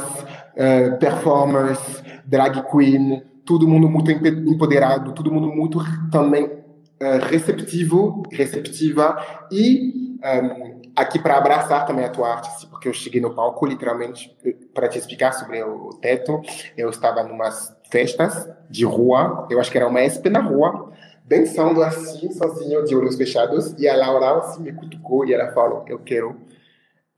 eh, 0.56 0.90
performers, 0.92 2.02
drag 2.24 2.62
queen, 2.70 3.22
todo 3.44 3.68
mundo 3.68 3.86
muito 3.86 4.10
empoderado, 4.10 5.12
todo 5.12 5.30
mundo 5.30 5.48
muito 5.48 5.78
também 6.10 6.50
eh, 6.98 7.18
receptivo, 7.18 8.22
receptiva 8.32 9.18
e 9.52 10.16
ehm, 10.24 10.80
aqui 10.96 11.18
para 11.18 11.36
abraçar 11.36 11.84
também 11.84 12.06
a 12.06 12.08
tua 12.08 12.36
arte, 12.36 12.48
assim, 12.48 12.66
porque 12.68 12.88
eu 12.88 12.94
cheguei 12.94 13.20
no 13.20 13.34
palco 13.34 13.66
literalmente 13.66 14.34
para 14.72 14.88
te 14.88 14.96
explicar 14.98 15.32
sobre 15.32 15.62
o 15.62 15.90
teto, 16.00 16.40
eu 16.74 16.88
estava 16.88 17.22
numas 17.22 17.73
festas 17.94 18.48
de 18.68 18.84
rua, 18.84 19.46
eu 19.48 19.60
acho 19.60 19.70
que 19.70 19.78
era 19.78 19.86
uma 19.86 20.00
SP 20.02 20.26
na 20.28 20.40
rua, 20.40 20.92
dançando 21.24 21.80
assim, 21.80 22.28
sozinho, 22.32 22.84
de 22.84 22.96
olhos 22.96 23.14
fechados, 23.14 23.72
e 23.78 23.88
a 23.88 23.94
Laura 23.94 24.38
assim, 24.38 24.64
me 24.64 24.72
cutucou 24.72 25.24
e 25.24 25.32
ela 25.32 25.52
falou, 25.52 25.84
eu 25.86 26.00
quero 26.00 26.36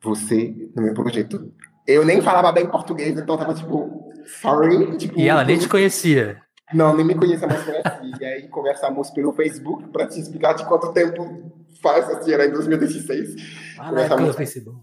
você 0.02 0.54
no 0.76 0.82
meu 0.82 0.92
projeto. 0.92 1.50
Eu 1.86 2.04
nem 2.04 2.20
falava 2.20 2.52
bem 2.52 2.66
português, 2.66 3.18
então 3.18 3.38
tava 3.38 3.54
tipo, 3.54 4.12
sorry. 4.42 4.98
Tipo, 4.98 5.18
E 5.18 5.26
ela 5.26 5.44
nem 5.44 5.58
te 5.58 5.66
conhecia. 5.66 6.42
Não, 6.74 6.94
nem 6.94 7.06
me 7.06 7.14
conhecia, 7.14 7.46
mas 7.46 7.62
conheci. 7.64 8.20
E 8.20 8.24
aí 8.24 8.48
conversamos 8.48 9.08
pelo 9.10 9.32
Facebook 9.32 9.88
para 9.88 10.06
te 10.06 10.20
explicar 10.20 10.52
de 10.52 10.66
quanto 10.66 10.92
tempo 10.92 11.50
faz, 11.82 12.10
assim, 12.10 12.32
era 12.32 12.44
em 12.44 12.50
2016 12.50 13.34
Ah, 13.78 13.92
época 13.98 14.24
do 14.24 14.32
Facebook. 14.34 14.80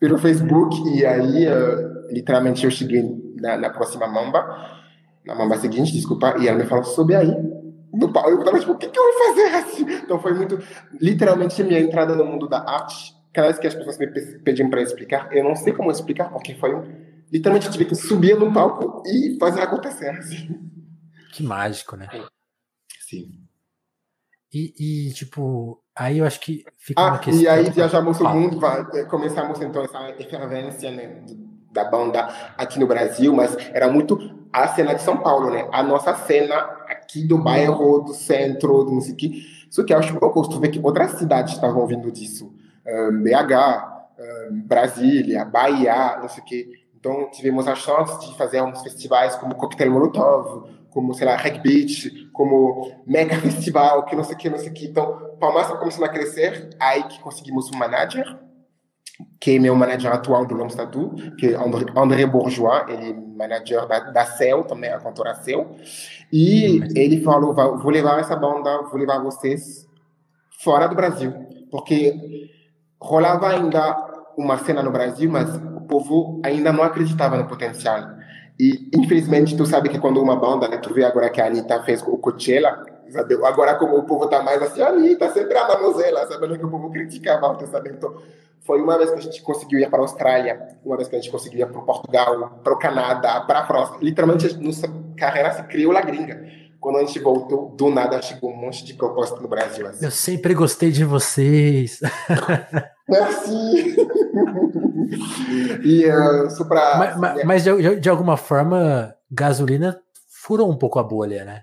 pelo 0.00 0.18
Facebook 0.18 0.76
e 0.96 1.06
aí 1.06 1.46
uh, 1.46 2.10
literalmente 2.10 2.64
eu 2.64 2.70
cheguei 2.70 3.04
na, 3.36 3.56
na 3.56 3.70
próxima 3.70 4.06
mamba 4.06 4.81
na 5.24 5.34
mamba 5.34 5.56
seguinte, 5.58 5.92
desculpa, 5.92 6.36
e 6.38 6.48
ela 6.48 6.58
me 6.58 6.64
falou 6.66 6.84
sobe 6.84 7.14
aí 7.14 7.30
no 7.92 8.12
pau, 8.12 8.30
eu 8.30 8.42
tava 8.42 8.58
tipo, 8.58 8.72
o 8.72 8.78
que, 8.78 8.88
que 8.88 8.98
eu 8.98 9.02
vou 9.04 9.12
fazer 9.26 9.54
assim? 9.56 9.82
Então 10.02 10.18
foi 10.18 10.32
muito, 10.34 10.58
literalmente 11.00 11.62
minha 11.62 11.78
entrada 11.80 12.16
no 12.16 12.24
mundo 12.24 12.48
da 12.48 12.58
arte, 12.58 13.14
cada 13.32 13.48
vez 13.48 13.58
que 13.58 13.66
as 13.66 13.74
pessoas 13.74 13.98
me 13.98 14.06
pe- 14.06 14.38
pediam 14.38 14.70
para 14.70 14.80
explicar, 14.82 15.28
eu 15.34 15.44
não 15.44 15.54
sei 15.54 15.72
como 15.72 15.90
explicar, 15.90 16.30
porque 16.30 16.54
foi 16.54 16.74
um, 16.74 16.82
literalmente 17.30 17.66
eu 17.66 17.72
tive 17.72 17.84
que 17.84 17.94
subir 17.94 18.36
no 18.38 18.52
palco 18.52 19.02
e 19.06 19.36
fazer 19.38 19.60
acontecer 19.60 20.08
assim. 20.08 20.58
Que 21.32 21.42
mágico, 21.42 21.96
né? 21.96 22.08
Sim. 23.00 23.40
E, 24.52 25.08
e, 25.08 25.12
tipo, 25.14 25.82
aí 25.96 26.18
eu 26.18 26.26
acho 26.26 26.40
que 26.40 26.64
fica 26.78 27.00
uma 27.00 27.14
Ah, 27.16 27.18
questão. 27.18 27.42
e 27.42 27.48
aí 27.48 27.70
viajamos 27.70 28.20
o 28.20 28.28
mundo, 28.28 28.58
va- 28.60 28.86
eh, 28.94 29.04
começamos 29.04 29.60
então 29.62 29.82
essa 29.82 30.10
efervescência 30.18 30.90
né, 30.90 31.22
da 31.72 31.84
banda 31.84 32.28
aqui 32.56 32.78
no 32.78 32.86
Brasil, 32.86 33.34
mas 33.34 33.56
era 33.72 33.90
muito 33.90 34.18
a 34.52 34.68
cena 34.68 34.94
de 34.94 35.02
São 35.02 35.16
Paulo, 35.16 35.50
né? 35.50 35.66
A 35.72 35.82
nossa 35.82 36.14
cena 36.14 36.54
aqui 36.88 37.26
do 37.26 37.38
bairro, 37.38 38.00
do 38.00 38.12
centro, 38.12 38.84
do 38.84 38.92
não 38.92 39.00
sei 39.00 39.14
o 39.14 39.16
quê. 39.16 39.42
Só 39.70 39.82
que 39.82 39.92
eu 39.92 39.98
acho 39.98 40.18
pouco 40.18 40.46
tu 40.48 40.60
vê 40.60 40.68
que 40.68 40.80
outras 40.82 41.12
cidades 41.12 41.54
estavam 41.54 41.86
vindo 41.86 42.12
disso. 42.12 42.52
Ahn, 42.86 43.22
BH, 43.22 43.54
ahn, 44.18 44.62
Brasília, 44.66 45.44
Bahia, 45.44 46.18
não 46.20 46.28
sei 46.28 46.42
o 46.42 46.46
quê. 46.46 46.68
Então 46.94 47.30
tivemos 47.30 47.66
a 47.66 47.74
chance 47.74 48.20
de 48.26 48.36
fazer 48.36 48.62
uns 48.62 48.82
festivais 48.82 49.34
como 49.36 49.54
Coquetel 49.54 49.90
Molotov, 49.90 50.70
como, 50.90 51.14
sei 51.14 51.26
lá, 51.26 51.36
Reg 51.36 51.58
Beach, 51.60 52.28
como 52.32 52.92
Mega 53.06 53.36
Festival, 53.36 54.04
que 54.04 54.14
não 54.14 54.22
sei 54.22 54.34
o 54.34 54.38
que, 54.38 54.50
não 54.50 54.58
sei 54.58 54.68
o 54.68 54.72
que. 54.74 54.86
Então, 54.86 55.32
Palmas 55.40 55.66
começando 55.68 56.04
a 56.04 56.08
crescer, 56.08 56.68
aí 56.78 57.02
que 57.04 57.18
conseguimos 57.20 57.70
um 57.70 57.78
manager, 57.78 58.38
que 59.42 59.56
é 59.56 59.58
meu 59.58 59.74
manager 59.74 60.12
atual 60.12 60.46
do 60.46 60.54
Lomos 60.54 60.76
Tattoo, 60.76 61.16
que 61.36 61.48
é 61.48 61.54
André, 61.56 61.84
André 61.96 62.26
Bourgeois, 62.26 62.84
ele 62.88 63.10
é 63.10 63.12
manager 63.12 63.88
da, 63.88 63.98
da 63.98 64.24
CEL, 64.24 64.62
também 64.62 64.88
a 64.88 65.00
cantora 65.00 65.34
CEL, 65.34 65.68
e 66.32 66.80
ele 66.94 67.20
falou, 67.22 67.52
"Va- 67.52 67.76
vou 67.76 67.90
levar 67.90 68.20
essa 68.20 68.36
banda, 68.36 68.82
vou 68.82 69.00
levar 69.00 69.18
vocês 69.18 69.84
fora 70.62 70.86
do 70.86 70.94
Brasil, 70.94 71.32
porque 71.72 72.48
rolava 73.00 73.48
ainda 73.48 73.96
uma 74.38 74.56
cena 74.58 74.80
no 74.80 74.92
Brasil, 74.92 75.28
mas 75.28 75.56
o 75.56 75.80
povo 75.88 76.40
ainda 76.44 76.72
não 76.72 76.84
acreditava 76.84 77.36
no 77.36 77.48
potencial. 77.48 78.00
E, 78.60 78.88
infelizmente, 78.94 79.56
tu 79.56 79.66
sabe 79.66 79.88
que 79.88 79.98
quando 79.98 80.22
uma 80.22 80.36
banda, 80.36 80.68
né, 80.68 80.76
tu 80.76 80.94
vê 80.94 81.04
agora 81.04 81.28
que 81.30 81.40
a 81.40 81.46
Anitta 81.46 81.82
fez 81.82 82.00
o 82.02 82.16
Coachella, 82.16 82.84
sabe? 83.12 83.34
agora 83.44 83.74
como 83.76 83.96
o 83.96 84.02
povo 84.04 84.26
tá 84.26 84.42
mais 84.42 84.60
assim, 84.62 84.80
a 84.82 84.88
Anitta 84.88 85.30
sempre 85.30 85.56
a 85.56 85.68
mademoiselle, 85.68 86.16
sabendo 86.28 86.58
que 86.58 86.64
o 86.64 86.70
povo 86.70 86.90
criticava, 86.90 87.54
tu 87.56 87.66
sabe? 87.66 87.90
Então, 87.90 88.14
foi 88.64 88.80
uma 88.80 88.96
vez 88.96 89.10
que 89.10 89.18
a 89.18 89.22
gente 89.22 89.42
conseguiu 89.42 89.78
ir 89.80 89.90
para 89.90 89.98
a 89.98 90.02
Austrália, 90.02 90.68
uma 90.84 90.96
vez 90.96 91.08
que 91.08 91.16
a 91.16 91.18
gente 91.20 91.30
conseguiu 91.30 91.60
ir 91.66 91.70
para 91.70 91.80
o 91.80 91.84
Portugal, 91.84 92.60
para 92.62 92.72
o 92.72 92.78
Canadá, 92.78 93.40
para 93.40 93.60
a 93.60 93.66
França. 93.66 93.96
Literalmente, 94.00 94.46
a 94.46 94.58
nossa 94.58 94.88
carreira 95.16 95.52
se 95.52 95.62
criou 95.64 95.92
lá 95.92 96.00
gringa. 96.00 96.44
Quando 96.80 96.98
a 96.98 97.04
gente 97.04 97.18
voltou, 97.20 97.70
do 97.76 97.90
nada 97.90 98.20
chegou 98.22 98.50
um 98.50 98.56
monte 98.56 98.84
de 98.84 98.94
proposta 98.94 99.38
no 99.40 99.46
Brasil. 99.48 99.86
Assim. 99.86 100.04
Eu 100.04 100.10
sempre 100.10 100.52
gostei 100.54 100.90
de 100.90 101.04
vocês. 101.04 102.00
Merci! 103.08 103.96
e 105.84 106.06
uh, 106.06 106.50
só 106.50 106.64
para. 106.64 106.98
mas 106.98 107.16
mas- 107.16 107.44
mas 107.44 107.64
de- 107.64 108.00
de 108.00 108.08
alguma 108.08 108.36
forma, 108.36 109.14
gasolina 109.30 109.98
furou 110.42 110.70
um 110.70 110.76
pouco 110.76 110.98
a 110.98 111.02
bolha, 111.02 111.44
né? 111.44 111.62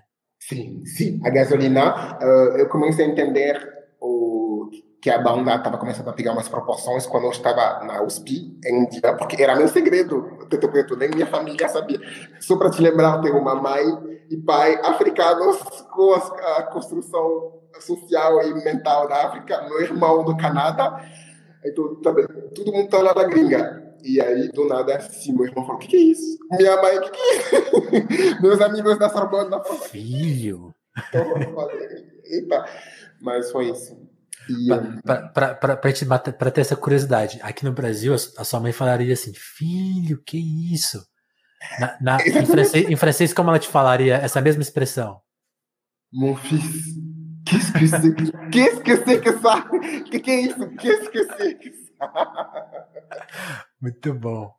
Sim, 0.50 0.84
sim. 0.84 1.20
A 1.24 1.30
gasolina, 1.30 2.18
uh, 2.20 2.58
eu 2.58 2.68
comecei 2.68 3.04
a 3.04 3.08
entender 3.08 3.56
o, 4.00 4.68
que 5.00 5.08
a 5.08 5.16
banda 5.16 5.54
estava 5.54 5.78
começando 5.78 6.08
a 6.08 6.12
pegar 6.12 6.32
umas 6.32 6.48
proporções 6.48 7.06
quando 7.06 7.26
eu 7.26 7.30
estava 7.30 7.84
na 7.84 8.02
USP, 8.02 8.58
em 8.64 8.82
um 8.82 8.88
dia, 8.88 9.14
porque 9.16 9.40
era 9.40 9.54
meu 9.54 9.68
segredo, 9.68 10.44
Teto 10.50 10.96
nem 10.96 11.08
minha 11.10 11.28
família 11.28 11.68
sabia. 11.68 12.00
Só 12.40 12.56
para 12.56 12.68
te 12.68 12.82
lembrar, 12.82 13.20
tenho 13.20 13.38
uma 13.38 13.54
mãe 13.54 13.84
e 14.28 14.36
pai 14.38 14.74
africanos 14.82 15.56
com 15.92 16.14
a 16.14 16.64
construção 16.64 17.60
social 17.78 18.42
e 18.42 18.52
mental 18.64 19.08
da 19.08 19.28
África, 19.28 19.62
meu 19.68 19.80
irmão 19.82 20.24
do 20.24 20.36
Canadá, 20.36 21.00
então 21.64 21.94
também, 22.02 22.26
todo 22.56 22.72
mundo 22.72 22.88
tá 22.88 22.98
lá 22.98 23.12
da 23.12 23.22
gringa. 23.22 23.89
E 24.02 24.20
aí, 24.20 24.48
do 24.52 24.66
nada, 24.66 24.96
assim, 24.96 25.32
meu 25.32 25.46
irmão 25.46 25.64
falou, 25.64 25.76
o 25.76 25.78
que, 25.78 25.88
que 25.88 25.96
é 25.96 26.00
isso? 26.00 26.38
Minha 26.52 26.80
mãe, 26.80 26.98
o 26.98 27.00
que, 27.02 27.10
que 27.10 27.20
é 27.20 27.36
isso? 27.36 28.40
Meus 28.42 28.60
amigos 28.60 28.98
da 28.98 29.08
Sorbonne, 29.08 29.50
Filho. 29.90 30.74
então, 31.08 31.40
eu 31.40 31.54
falei, 31.54 32.06
eita, 32.24 32.64
mas 33.20 33.50
foi 33.50 33.70
isso. 33.70 33.96
Para 35.04 36.50
ter 36.50 36.60
essa 36.62 36.76
curiosidade, 36.76 37.38
aqui 37.42 37.64
no 37.64 37.72
Brasil, 37.72 38.14
a 38.14 38.44
sua 38.44 38.58
mãe 38.60 38.72
falaria 38.72 39.12
assim: 39.12 39.32
Filho, 39.34 40.20
que 40.24 40.38
isso? 40.74 41.04
Na, 41.78 41.98
na- 42.00 42.18
em, 42.26 42.46
francês, 42.46 42.88
em 42.90 42.96
francês, 42.96 43.32
como 43.32 43.50
ela 43.50 43.58
te 43.58 43.68
falaria 43.68 44.16
essa 44.16 44.40
mesma 44.40 44.62
expressão? 44.62 45.20
mon 46.12 46.34
fils, 46.34 46.96
qu'est-ce 47.46 47.72
que 47.72 47.86
c'est 47.86 48.14
que- 48.16 48.50
Qu'est-ce 48.50 48.80
que 48.80 48.96
c'est 48.96 49.20
que 49.20 49.38
ça? 49.40 49.62
Que 50.10 50.18
que 50.18 50.30
é 50.32 50.40
isso? 50.40 50.68
Qu'est-ce 50.76 51.08
que 51.08 51.24
c'est 51.36 51.54
que 51.54 51.70
ça? 51.98 52.10
Muito 53.80 54.12
bom. 54.14 54.52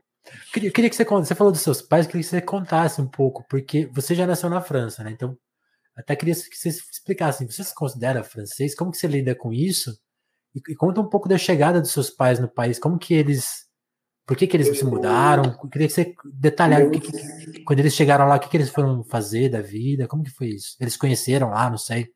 Queria, 0.54 0.72
queria 0.72 0.90
que 0.90 0.96
você 0.96 1.06
você 1.06 1.36
falou 1.36 1.52
dos 1.52 1.62
seus 1.62 1.82
pais, 1.82 2.08
queria 2.08 2.22
que 2.24 2.28
você 2.30 2.42
contasse 2.42 3.02
um 3.02 3.08
pouco, 3.08 3.46
porque 3.50 3.88
você 3.88 4.16
já 4.16 4.28
nasceu 4.28 4.50
na 4.50 4.62
França, 4.62 5.04
né? 5.04 5.12
Então, 5.12 5.38
até 5.98 6.16
queria 6.16 6.36
que 6.36 6.42
você 6.58 6.70
explicasse, 6.70 7.46
você 7.46 7.64
se 7.64 7.76
considera 7.76 8.24
francês? 8.24 8.76
Como 8.76 8.92
que 8.92 8.98
você 8.98 9.08
lida 9.08 9.36
com 9.36 9.54
isso? 9.54 9.92
E, 10.56 10.62
e 10.74 10.76
conta 10.76 11.02
um 11.02 11.10
pouco 11.10 11.30
da 11.30 11.38
chegada 11.38 11.82
dos 11.82 11.92
seus 11.92 12.10
pais 12.12 12.40
no 12.40 12.50
país, 12.52 12.80
como 12.80 13.00
que 13.00 13.14
eles, 13.14 13.66
por 14.28 14.38
que 14.38 14.48
que 14.48 14.58
eles 14.58 14.70
se 14.78 14.86
mudaram? 14.86 15.58
Queria 15.72 15.88
que 15.88 15.94
você 15.94 16.14
detalhasse 16.34 16.90
que, 16.92 17.02
que- 17.02 17.64
quando 17.66 17.80
eles 17.80 17.96
chegaram 17.96 18.28
lá, 18.28 18.36
o 18.38 18.40
que 18.40 18.50
que 18.50 18.58
eles 18.58 18.70
foram 18.70 19.04
fazer 19.06 19.50
da 19.50 19.62
vida, 19.62 20.08
como 20.08 20.24
que 20.24 20.32
foi 20.32 20.50
isso? 20.50 20.76
Eles 20.80 20.98
conheceram 20.98 21.50
lá, 21.52 21.70
não 21.70 21.78
sei. 21.78 22.08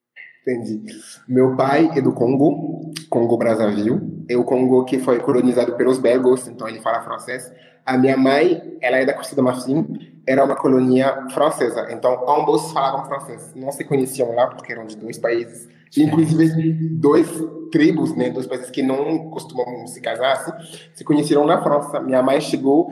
Entendi. 0.48 0.84
Meu 1.28 1.56
pai 1.56 1.90
é 1.96 2.02
do 2.02 2.14
Congo, 2.14 2.94
Congo 3.10 3.36
Brazzaville. 3.36 4.00
É 4.30 4.38
o 4.38 4.44
Congo 4.44 4.86
que 4.86 5.00
foi 5.00 5.20
colonizado 5.20 5.74
pelos 5.74 5.98
belgos, 5.98 6.48
então 6.48 6.68
ele 6.68 6.80
fala 6.80 7.02
francês. 7.02 7.52
A 7.84 7.98
minha 7.98 8.16
mãe, 8.16 8.78
ela 8.80 8.98
é 8.98 9.06
da 9.06 9.14
Costa 9.14 9.36
do 9.36 9.42
Marfim, 9.42 9.86
era 10.26 10.44
uma 10.44 10.56
colônia 10.56 11.28
francesa, 11.30 11.88
então 11.92 12.28
ambos 12.28 12.72
falavam 12.72 13.06
francês. 13.06 13.54
Não 13.56 13.72
se 13.72 13.84
conheciam 13.84 14.34
lá 14.34 14.48
porque 14.48 14.72
eram 14.72 14.86
de 14.86 14.98
dois 14.98 15.20
países, 15.20 15.68
inclusive 15.96 16.74
dois 16.96 17.28
tribos, 17.72 18.16
né, 18.16 18.32
dois 18.32 18.48
países 18.48 18.72
que 18.72 18.82
não 18.82 19.30
costumam 19.30 19.86
se 19.86 20.02
casar, 20.02 20.34
assim, 20.34 20.52
se 20.96 21.04
conheceram 21.04 21.46
na 21.46 21.62
França. 21.62 22.00
Minha 22.00 22.24
mãe 22.24 22.42
chegou 22.42 22.92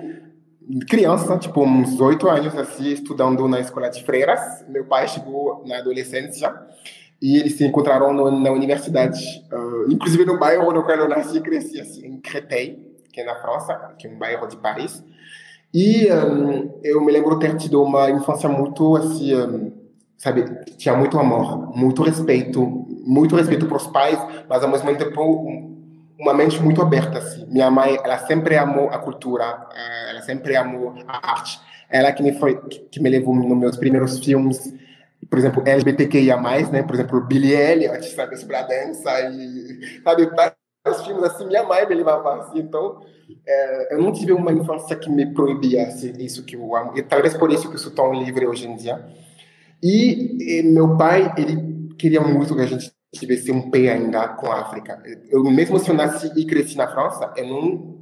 criança, 0.88 1.38
tipo 1.38 1.64
uns 1.64 2.00
oito 2.00 2.30
anos, 2.30 2.56
assim, 2.56 2.92
estudando 2.92 3.48
na 3.48 3.60
escola 3.60 3.90
de 3.90 4.04
freiras. 4.04 4.64
Meu 4.70 4.86
pai 4.86 5.08
chegou 5.08 5.64
na 5.66 5.80
adolescência 5.80 6.54
e 7.24 7.38
eles 7.38 7.56
se 7.56 7.66
encontraram 7.66 8.12
no, 8.12 8.30
na 8.30 8.52
universidade, 8.52 9.24
uh, 9.50 9.90
inclusive 9.90 10.26
no 10.26 10.38
bairro 10.38 10.84
qual 10.84 10.98
eu 10.98 11.08
nasci 11.08 11.38
e 11.38 11.42
cresci, 11.42 11.80
assim, 11.80 12.06
em 12.06 12.20
Créteil, 12.20 12.78
que 13.14 13.22
é 13.22 13.24
na 13.24 13.36
França, 13.36 13.74
que 13.98 14.08
é 14.08 14.10
um 14.10 14.18
bairro 14.18 14.46
de 14.46 14.58
Paris. 14.58 15.02
E 15.74 16.12
um, 16.12 16.82
eu 16.84 17.00
me 17.00 17.14
lembro 17.14 17.40
ter 17.40 17.56
tido 17.56 17.82
uma 17.82 18.12
infância 18.12 18.50
muito, 18.50 18.98
assim, 18.98 19.34
um, 19.34 19.72
sabe, 20.18 20.44
tinha 20.76 20.98
muito 20.98 21.18
amor, 21.18 21.74
muito 21.74 22.04
respeito, 22.04 22.86
muito 23.06 23.38
respeito 23.38 23.68
para 23.68 23.78
os 23.78 23.88
pais, 23.88 24.20
mas 24.50 24.62
ao 24.62 24.70
mesmo 24.70 24.94
tempo 24.94 25.72
uma 26.20 26.34
mente 26.34 26.62
muito 26.62 26.82
aberta 26.82 27.20
assim. 27.20 27.46
Minha 27.48 27.72
mãe, 27.72 27.98
ela 28.04 28.18
sempre 28.18 28.58
amou 28.58 28.90
a 28.90 28.98
cultura, 28.98 29.66
ela 30.10 30.22
sempre 30.24 30.58
amou 30.58 30.94
a 31.08 31.32
arte. 31.32 31.58
Ela 31.90 32.12
que 32.12 32.22
me 32.22 32.34
foi 32.34 32.60
que 32.92 33.02
me 33.02 33.10
levou 33.10 33.34
nos 33.34 33.58
meus 33.58 33.78
primeiros 33.78 34.20
filmes, 34.20 34.74
por 35.34 35.40
exemplo, 35.40 35.64
LGBTQIA+, 35.66 36.40
né? 36.70 36.84
Por 36.84 36.94
exemplo, 36.94 37.20
Billy 37.22 37.54
Elliot, 37.54 38.06
sabe, 38.12 38.38
sobre 38.38 38.56
a 38.56 38.62
dança 38.62 39.20
e 39.32 40.00
sabe, 40.04 40.28
vários 40.28 41.08
filmes 41.08 41.24
assim, 41.24 41.48
minha 41.48 41.64
mãe 41.64 41.88
me 41.90 41.96
levava 41.96 42.36
assim. 42.36 42.60
Então, 42.60 43.02
é, 43.44 43.96
eu 43.96 44.00
não 44.00 44.12
tive 44.12 44.32
uma 44.32 44.52
infância 44.52 44.96
que 44.96 45.10
me 45.10 45.34
proibia 45.34 45.88
assim, 45.88 46.14
isso 46.20 46.46
que 46.46 46.56
eu 46.56 46.76
amo. 46.76 46.96
E 46.96 47.02
talvez 47.02 47.36
por 47.36 47.52
isso 47.52 47.68
que 47.68 47.74
eu 47.74 47.80
sou 47.80 47.92
tão 47.92 48.14
livre 48.14 48.46
hoje 48.46 48.68
em 48.68 48.76
dia. 48.76 49.04
E, 49.82 50.60
e 50.60 50.62
meu 50.72 50.96
pai, 50.98 51.34
ele 51.36 51.96
queria 51.98 52.22
muito 52.22 52.54
que 52.54 52.62
a 52.62 52.68
gente 52.68 52.92
tivesse 53.12 53.52
um 53.52 53.72
pé 53.72 53.92
ainda 53.92 54.28
com 54.28 54.52
a 54.52 54.62
África. 54.62 55.02
Eu, 55.32 55.44
mesmo 55.46 55.80
se 55.80 55.90
eu 55.90 55.96
nasci 55.96 56.32
e 56.36 56.46
cresci 56.46 56.78
na 56.78 56.88
França, 56.88 57.34
eu 57.36 57.93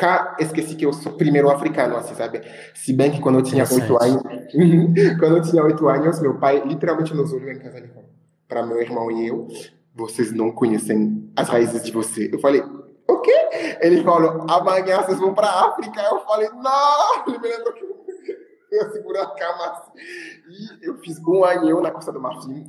nunca 0.00 0.36
esqueci 0.38 0.74
que 0.74 0.86
eu 0.86 0.92
sou 0.92 1.12
primeiro 1.12 1.50
africano, 1.50 1.96
assim, 1.96 2.14
sabe? 2.14 2.40
Se 2.74 2.92
bem 2.92 3.10
que 3.10 3.20
quando 3.20 3.38
eu 3.38 3.42
tinha 3.42 3.64
oito 3.70 4.02
anos, 4.02 4.22
quando 5.20 5.36
eu 5.36 5.42
tinha 5.42 5.62
oito 5.62 5.88
anos, 5.88 6.20
meu 6.20 6.38
pai 6.38 6.62
literalmente 6.64 7.14
nos 7.14 7.32
olhou 7.32 7.50
em 7.50 7.58
casa 7.58 7.78
e 7.78 7.88
falou 7.88 8.08
para 8.48 8.66
meu 8.66 8.80
irmão 8.80 9.10
e 9.10 9.28
eu, 9.28 9.46
vocês 9.94 10.32
não 10.32 10.50
conhecem 10.50 11.30
as 11.36 11.48
raízes 11.48 11.84
de 11.84 11.92
você. 11.92 12.30
Eu 12.32 12.40
falei, 12.40 12.62
o 13.08 13.20
quê? 13.20 13.76
Ele 13.80 14.02
falou, 14.02 14.46
amanhã 14.50 15.02
vocês 15.02 15.18
vão 15.18 15.34
para 15.34 15.48
África. 15.48 16.00
Eu 16.00 16.20
falei, 16.20 16.48
não! 16.48 17.24
Ele 17.28 17.38
me 17.38 17.48
lembrou 17.48 17.72
que 17.74 17.84
eu 18.72 18.90
segurei 18.90 19.20
a 19.20 19.26
cama 19.26 19.66
assim. 19.66 19.90
E 20.82 20.88
eu 20.88 20.96
fiz 20.98 21.18
um 21.26 21.44
ano 21.44 21.80
na 21.80 21.90
Costa 21.90 22.10
do 22.10 22.20
Marfim 22.20 22.66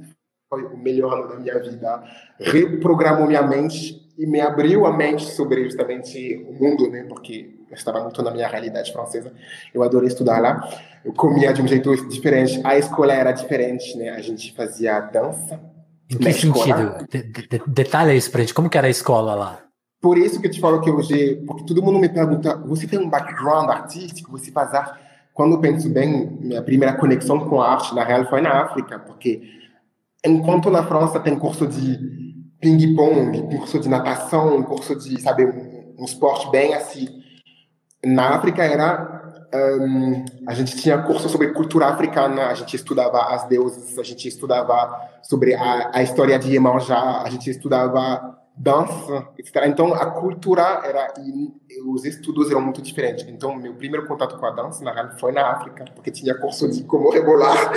foi 0.52 0.66
o 0.66 0.78
melhor 0.78 1.14
ano 1.14 1.30
da 1.30 1.36
minha 1.40 1.58
vida, 1.60 2.04
reprogramou 2.38 3.26
minha 3.26 3.42
mente 3.42 4.06
e 4.18 4.28
me 4.28 4.42
abriu 4.42 4.86
a 4.86 4.92
mente 4.92 5.24
sobre 5.24 5.64
justamente 5.64 6.46
o 6.46 6.52
mundo, 6.62 6.90
né? 6.90 7.06
Porque 7.08 7.56
eu 7.70 7.74
estava 7.74 8.02
muito 8.02 8.22
na 8.22 8.32
minha 8.32 8.50
realidade 8.50 8.92
francesa. 8.92 9.32
Eu 9.74 9.82
adorei 9.82 10.10
estudar 10.10 10.42
lá. 10.42 10.70
Eu 11.06 11.14
comia 11.14 11.54
de 11.54 11.62
um 11.62 11.68
jeito 11.68 11.96
diferente. 12.10 12.60
A 12.66 12.78
escola 12.78 13.14
era 13.14 13.32
diferente, 13.32 13.98
né? 13.98 14.10
A 14.10 14.20
gente 14.20 14.54
fazia 14.54 15.00
dança. 15.00 15.58
Em 16.10 16.18
que 16.18 16.34
sentido? 16.34 17.08
De, 17.10 17.24
de, 17.24 17.62
detalha 17.66 18.14
isso 18.14 18.30
pra 18.30 18.42
gente. 18.42 18.54
Como 18.54 18.70
que 18.70 18.78
era 18.78 18.88
a 18.88 18.92
escola 18.92 19.34
lá? 19.34 19.64
Por 20.02 20.18
isso 20.18 20.42
que 20.42 20.48
eu 20.48 20.52
te 20.52 20.60
falo 20.60 20.82
que 20.82 20.92
hoje, 20.92 21.42
porque 21.48 21.64
todo 21.64 21.82
mundo 21.82 21.98
me 21.98 22.10
pergunta, 22.10 22.58
você 22.58 22.86
tem 22.86 23.00
um 23.00 23.10
background 23.10 23.70
artístico, 23.70 24.32
você 24.32 24.52
faz 24.52 24.74
arte? 24.74 25.00
Quando 25.34 25.56
eu 25.56 25.62
penso 25.62 25.90
bem, 25.90 26.38
minha 26.42 26.62
primeira 26.62 26.94
conexão 26.94 27.40
com 27.40 27.62
a 27.62 27.72
arte, 27.72 27.96
na 27.96 28.04
real, 28.04 28.26
foi 28.30 28.42
na 28.42 28.64
África, 28.64 29.00
porque 29.00 29.61
Enquanto 30.26 30.70
na 30.70 30.84
França 30.84 31.20
tem 31.20 31.38
curso 31.38 31.68
de 31.68 31.98
ping-pong, 32.60 33.58
curso 33.58 33.80
de 33.80 33.90
natação, 33.90 34.62
curso 34.64 34.96
de, 34.96 35.20
sabe, 35.20 35.46
um, 35.46 36.06
esporte 36.06 36.50
bem 36.52 36.74
assim. 36.74 37.08
Na 38.06 38.36
África 38.36 38.64
era 38.64 39.22
um, 39.54 40.24
a 40.48 40.54
gente 40.54 40.78
tinha 40.78 41.02
curso 41.02 41.28
sobre 41.28 41.54
cultura 41.54 41.88
africana, 41.88 42.48
a 42.48 42.54
gente 42.54 42.76
estudava 42.76 43.34
as 43.34 43.46
deusas, 43.48 43.98
a 43.98 44.04
gente 44.04 44.28
estudava 44.28 45.10
sobre 45.24 45.54
a, 45.56 45.92
a 45.94 46.04
história 46.04 46.38
de 46.38 46.52
Iemanjá, 46.52 47.22
a 47.24 47.30
gente 47.30 47.50
estudava 47.50 48.41
dança, 48.56 49.28
etc. 49.38 49.64
Então, 49.68 49.94
a 49.94 50.12
cultura 50.12 50.82
era 50.84 51.14
e 51.20 51.52
os 51.88 52.06
estudos 52.06 52.50
eram 52.50 52.62
muito 52.62 52.82
diferentes. 52.82 53.26
Então, 53.28 53.56
meu 53.56 53.74
primeiro 53.74 54.08
contato 54.08 54.38
com 54.38 54.46
a 54.46 54.52
dança, 54.52 54.84
na 54.84 54.94
real, 54.94 55.18
foi 55.18 55.32
na 55.32 55.52
África, 55.52 55.86
porque 55.96 56.12
tinha 56.12 56.38
curso 56.38 56.70
de 56.70 56.84
como 56.84 57.10
rebolar. 57.10 57.72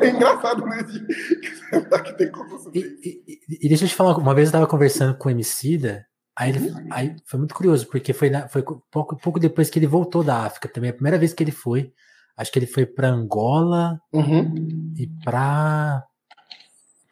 é 0.00 0.08
engraçado, 0.10 0.64
né? 0.66 0.78
que 2.04 2.12
tem 2.14 2.30
curso 2.30 2.70
e, 2.74 2.80
e, 2.80 3.40
e, 3.64 3.68
deixa 3.68 3.84
eu 3.84 3.88
te 3.88 3.94
falar, 3.94 4.16
uma 4.16 4.34
vez 4.34 4.46
eu 4.46 4.50
estava 4.50 4.66
conversando 4.66 5.16
com 5.16 5.28
o 5.28 5.32
Emicida, 5.32 6.06
aí, 6.36 6.50
ele, 6.50 6.70
uhum. 6.70 6.88
aí 6.90 7.16
foi 7.24 7.38
muito 7.38 7.54
curioso, 7.54 7.86
porque 7.86 8.12
foi, 8.12 8.30
na, 8.30 8.48
foi 8.48 8.62
pouco, 8.90 9.16
pouco 9.16 9.38
depois 9.38 9.70
que 9.70 9.78
ele 9.78 9.86
voltou 9.86 10.24
da 10.24 10.44
África, 10.44 10.68
também 10.68 10.90
a 10.90 10.94
primeira 10.94 11.18
vez 11.18 11.32
que 11.32 11.42
ele 11.42 11.52
foi, 11.52 11.92
acho 12.36 12.50
que 12.50 12.58
ele 12.58 12.66
foi 12.66 12.84
para 12.84 13.08
Angola 13.08 14.00
uhum. 14.12 14.94
e 14.96 15.06
para 15.24 16.04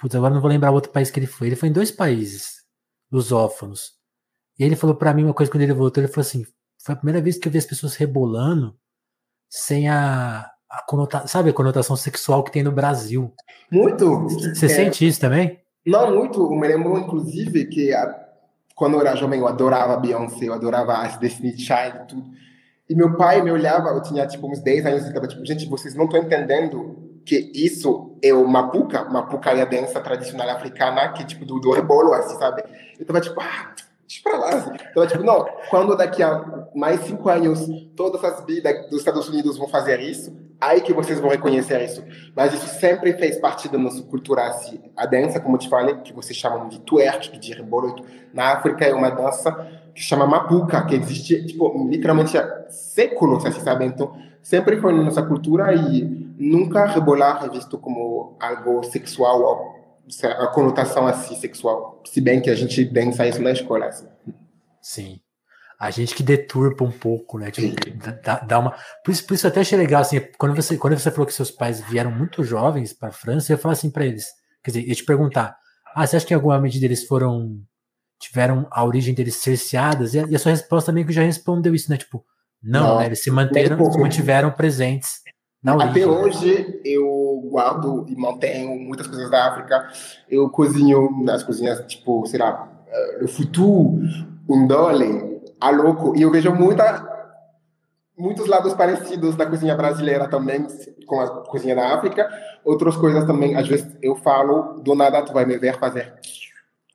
Putz, 0.01 0.15
agora 0.17 0.35
não 0.35 0.41
vou 0.41 0.51
lembrar 0.51 0.71
outro 0.71 0.91
país 0.93 1.11
que 1.11 1.19
ele 1.19 1.27
foi. 1.27 1.47
Ele 1.47 1.57
foi 1.57 1.71
em 1.71 1.73
dois 1.73 1.91
países 1.91 2.54
lusófonos. 3.15 3.93
E 4.59 4.65
ele 4.65 4.75
falou 4.75 4.97
para 4.97 5.15
mim 5.15 5.25
uma 5.25 5.35
coisa 5.35 5.51
quando 5.51 5.63
ele 5.63 5.73
voltou, 5.73 6.03
ele 6.03 6.13
falou 6.13 6.27
assim, 6.27 6.45
foi 6.83 6.95
a 6.95 6.99
primeira 6.99 7.23
vez 7.23 7.39
que 7.39 7.47
eu 7.47 7.53
vi 7.53 7.59
as 7.59 7.65
pessoas 7.65 7.95
rebolando 7.95 8.77
sem 9.49 9.89
a, 9.89 10.51
a 10.69 10.83
conotação, 10.83 11.29
sabe, 11.29 11.51
a 11.51 11.53
conotação 11.53 11.97
sexual 11.97 12.43
que 12.43 12.51
tem 12.51 12.65
no 12.65 12.73
Brasil. 12.73 13.33
Muito. 13.71 14.29
Você 14.29 14.67
é, 14.67 14.69
sente 14.69 15.07
isso 15.07 15.21
também? 15.21 15.61
Não, 15.87 16.15
muito. 16.15 16.41
Eu 16.41 16.59
me 16.59 16.67
lembro, 16.67 16.99
inclusive, 16.99 17.67
que 17.67 17.93
a, 17.93 18.15
quando 18.75 18.95
eu 18.95 19.01
era 19.01 19.15
jovem 19.15 19.39
eu 19.39 19.47
adorava 19.47 19.97
Beyoncé, 19.97 20.47
eu 20.47 20.55
adorava 20.55 20.99
as 20.99 21.17
Destiny 21.17 21.57
Child 21.57 21.97
e 22.03 22.07
tudo. 22.07 22.25
E 22.89 22.95
meu 22.95 23.17
pai 23.17 23.41
me 23.43 23.51
olhava, 23.51 23.91
eu 23.91 24.03
tinha 24.03 24.27
tipo 24.27 24.51
uns 24.51 24.61
10 24.61 24.87
anos, 24.87 25.05
e 25.05 25.09
estava 25.09 25.29
tipo, 25.29 25.45
gente, 25.47 25.67
vocês 25.67 25.95
não 25.95 26.05
estão 26.05 26.21
entendendo 26.21 27.04
que 27.25 27.51
isso 27.55 28.17
é 28.23 28.33
o 28.33 28.47
mapuca, 28.47 29.05
mapuca 29.05 29.51
é 29.51 29.63
a 29.63 29.65
dança 29.65 30.01
tradicional 30.01 30.49
africana, 30.51 31.09
que 31.13 31.25
tipo 31.25 31.45
do, 31.45 31.59
do 31.59 31.73
rebolo, 31.73 32.13
assim, 32.13 32.37
sabe? 32.39 32.63
Eu 32.99 33.07
tava 33.07 33.21
tipo, 33.21 33.41
ah, 33.41 33.75
deixa 34.07 34.23
pra 34.23 34.39
lá. 34.39 34.49
Assim. 34.51 34.71
Então, 34.91 35.07
tipo, 35.07 35.25
não, 35.25 35.47
quando 35.71 35.97
daqui 35.97 36.23
a 36.23 36.67
mais 36.75 37.01
cinco 37.01 37.29
anos 37.29 37.67
todas 37.97 38.23
as 38.23 38.45
vidas 38.45 38.89
dos 38.89 38.99
Estados 39.01 39.29
Unidos 39.29 39.57
vão 39.57 39.69
fazer 39.69 40.01
isso, 40.01 40.37
aí 40.61 40.81
que 40.81 40.93
vocês 40.93 41.19
vão 41.19 41.31
reconhecer 41.31 41.83
isso. 41.83 42.05
Mas 42.37 42.53
isso 42.53 42.69
sempre 42.79 43.13
fez 43.15 43.39
parte 43.39 43.69
da 43.69 43.79
nossa 43.79 44.03
cultura, 44.03 44.47
assim. 44.47 44.81
A 44.97 45.07
dança, 45.07 45.41
como 45.41 45.57
eu 45.57 45.61
te 45.61 45.69
falei, 45.69 45.97
que 45.97 46.13
vocês 46.13 46.37
chamam 46.37 46.69
de 46.69 46.81
twerk, 46.81 47.39
de 47.39 47.53
rebolo, 47.53 47.97
na 48.33 48.53
África 48.53 48.85
é 48.85 48.95
uma 48.95 49.11
dança 49.11 49.53
que 49.95 50.03
chama 50.03 50.27
mapuca, 50.27 50.85
que 50.85 50.95
existe, 50.95 51.47
tipo, 51.47 51.89
literalmente 51.89 52.37
há 52.37 52.67
séculos, 52.69 53.45
assim, 53.47 53.61
sabe? 53.61 53.85
Então, 53.85 54.17
sempre 54.43 54.77
foi 54.77 54.93
na 54.93 55.03
nossa 55.03 55.23
cultura 55.23 55.73
e 55.73 56.24
nunca 56.39 56.87
rebolar 56.87 57.45
é 57.45 57.49
visto 57.49 57.79
como 57.79 58.37
algo 58.41 58.83
sexual, 58.85 59.75
a 60.23 60.47
conotação 60.49 61.07
assim 61.07 61.37
sexual, 61.37 62.03
se 62.07 62.21
bem 62.21 62.41
que 62.41 62.51
a 62.51 62.55
gente 62.55 62.85
dança 62.85 63.27
isso 63.27 63.41
na 63.41 63.53
escola. 63.53 63.87
Assim. 63.87 64.09
Sim. 64.81 65.21
A 65.79 65.91
gente 65.91 66.15
que 66.15 66.23
deturpa 66.23 66.85
um 66.85 66.91
pouco, 66.91 67.39
né? 67.39 67.51
Tipo, 67.51 67.75
dá, 68.23 68.39
dá, 68.41 68.59
uma. 68.59 68.75
Por 69.05 69.11
isso, 69.11 69.27
por 69.27 69.35
isso 69.35 69.47
até 69.47 69.61
achei 69.61 69.77
legal, 69.77 70.03
assim, 70.03 70.21
quando 70.39 70.55
você, 70.55 70.77
quando 70.77 70.99
você 70.99 71.11
falou 71.11 71.27
que 71.27 71.33
seus 71.33 71.51
pais 71.51 71.81
vieram 71.81 72.11
muito 72.11 72.45
jovens 72.45 72.93
para 72.93 73.09
a 73.09 73.13
França, 73.13 73.53
eu 73.53 73.57
ia 73.57 73.61
falar 73.61 73.73
assim 73.73 73.91
para 73.91 74.07
eles. 74.07 74.27
Quer 74.63 74.71
dizer, 74.71 74.85
eu 74.85 74.89
ia 74.89 74.95
te 74.95 75.05
perguntar: 75.05 75.57
ah, 75.95 76.07
você 76.07 76.17
acha 76.17 76.27
que 76.27 76.33
em 76.33 76.37
alguma 76.37 76.61
medida 76.61 76.85
eles 76.85 77.05
foram. 77.05 77.61
tiveram 78.21 78.67
a 78.71 78.85
origem 78.85 79.15
deles 79.15 79.37
cerceadas? 79.37 80.15
E 80.15 80.21
a, 80.21 80.27
e 80.29 80.37
a 80.37 80.39
sua 80.39 80.53
resposta 80.53 80.93
meio 80.93 81.07
que 81.07 81.13
já 81.13 81.23
respondeu 81.23 81.75
isso, 81.75 81.91
né? 81.91 81.97
Tipo, 81.97 82.25
não, 82.63 82.89
não 82.89 82.99
né? 83.01 83.07
Eles 83.07 83.23
se 83.23 83.31
manteram, 83.31 83.91
se 83.91 83.99
mantiveram 83.99 84.53
presentes 84.53 85.25
até 85.81 86.07
hoje 86.07 86.81
eu 86.85 87.49
guardo 87.51 88.05
e 88.09 88.17
mantenho 88.17 88.79
muitas 88.79 89.07
coisas 89.07 89.31
da 89.31 89.49
África. 89.49 89.89
Eu 90.29 90.51
cozinho 90.51 91.23
nas 91.23 91.43
cozinhas, 91.43 91.81
tipo, 91.87 92.27
sei 92.27 92.39
lá, 92.39 92.69
o 93.23 93.29
futu, 93.29 93.99
a 95.61 95.71
louco. 95.71 96.15
E 96.17 96.23
eu 96.23 96.31
vejo 96.31 96.53
muita, 96.55 97.09
muitos 98.17 98.47
lados 98.47 98.75
parecidos 98.75 99.37
da 99.37 99.47
cozinha 99.47 99.75
brasileira 99.75 100.29
também 100.29 100.67
com 101.07 101.21
a 101.21 101.45
cozinha 101.47 101.75
da 101.75 101.95
África. 101.95 102.29
Outras 102.65 102.97
coisas 102.97 103.25
também, 103.25 103.57
às 103.57 103.67
vezes 103.67 103.87
eu 104.03 104.17
falo, 104.17 104.81
do 104.83 104.95
nada 104.95 105.23
tu 105.23 105.33
vai 105.33 105.47
me 105.47 105.57
ver 105.57 105.79
fazer. 105.79 106.13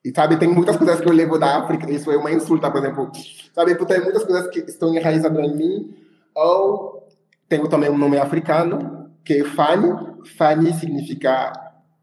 E 0.03 0.12
sabe, 0.15 0.38
tem 0.38 0.47
muitas 0.47 0.77
coisas 0.77 1.01
que 1.01 1.08
eu 1.08 1.13
levo 1.13 1.38
da 1.38 1.58
África, 1.58 1.91
isso 1.91 2.10
é 2.10 2.15
uma 2.15 2.32
insulta, 2.32 2.71
por 2.71 2.82
exemplo. 2.82 3.12
Sabe, 3.53 3.75
tem 3.75 4.01
muitas 4.01 4.23
coisas 4.23 4.47
que 4.47 4.60
estão 4.60 4.93
enraizadas 4.93 5.38
em 5.39 5.55
mim, 5.55 5.93
ou 6.34 6.99
tenho 7.50 7.68
também 7.68 7.90
um 7.90 7.98
nome 7.98 8.18
africano, 8.18 9.10
que 9.26 9.34
é 9.34 9.44
Fani. 9.44 9.92
Fani 10.38 10.72
significa 10.74 11.52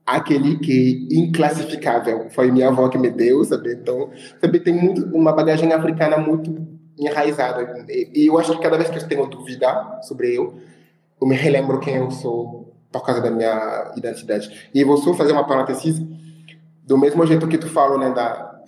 aquele 0.05 0.59
que 0.59 1.09
é 1.11 1.15
inclassificável. 1.17 2.29
Foi 2.31 2.51
minha 2.51 2.69
avó 2.69 2.89
que 2.89 2.99
me 2.99 3.11
deu, 3.11 3.43
sabe? 3.45 3.73
Então, 3.75 4.11
sabe, 4.41 4.61
tem 4.61 4.75
muito, 4.75 5.05
uma 5.17 5.33
bagagem 5.33 5.73
africana 5.73 6.19
muito 6.19 6.67
enraizada. 6.99 7.87
E 7.89 8.27
eu 8.27 8.39
acho 8.39 8.57
que 8.57 8.63
cada 8.63 8.77
vez 8.77 8.91
que 8.91 8.99
eu 8.99 9.09
tenho 9.09 9.27
dúvida 9.27 10.01
sobre 10.03 10.35
eu, 10.35 10.55
eu 11.21 11.27
me 11.27 11.37
relembro 11.37 11.81
quem 11.81 11.97
eu 11.97 12.11
sou 12.11 12.75
por 12.91 13.05
causa 13.05 13.21
da 13.21 13.31
minha 13.31 13.93
identidade. 13.97 14.71
E 14.75 14.83
vou 14.83 14.97
só 14.97 15.15
fazer 15.15 15.33
uma 15.33 15.47
parênteses. 15.47 16.01
Do 16.85 16.97
mesmo 16.97 17.27
jeito 17.27 17.49
que 17.49 17.59
tu 17.59 17.69
falou, 17.69 17.99
né, 17.99 18.11
da, 18.11 18.61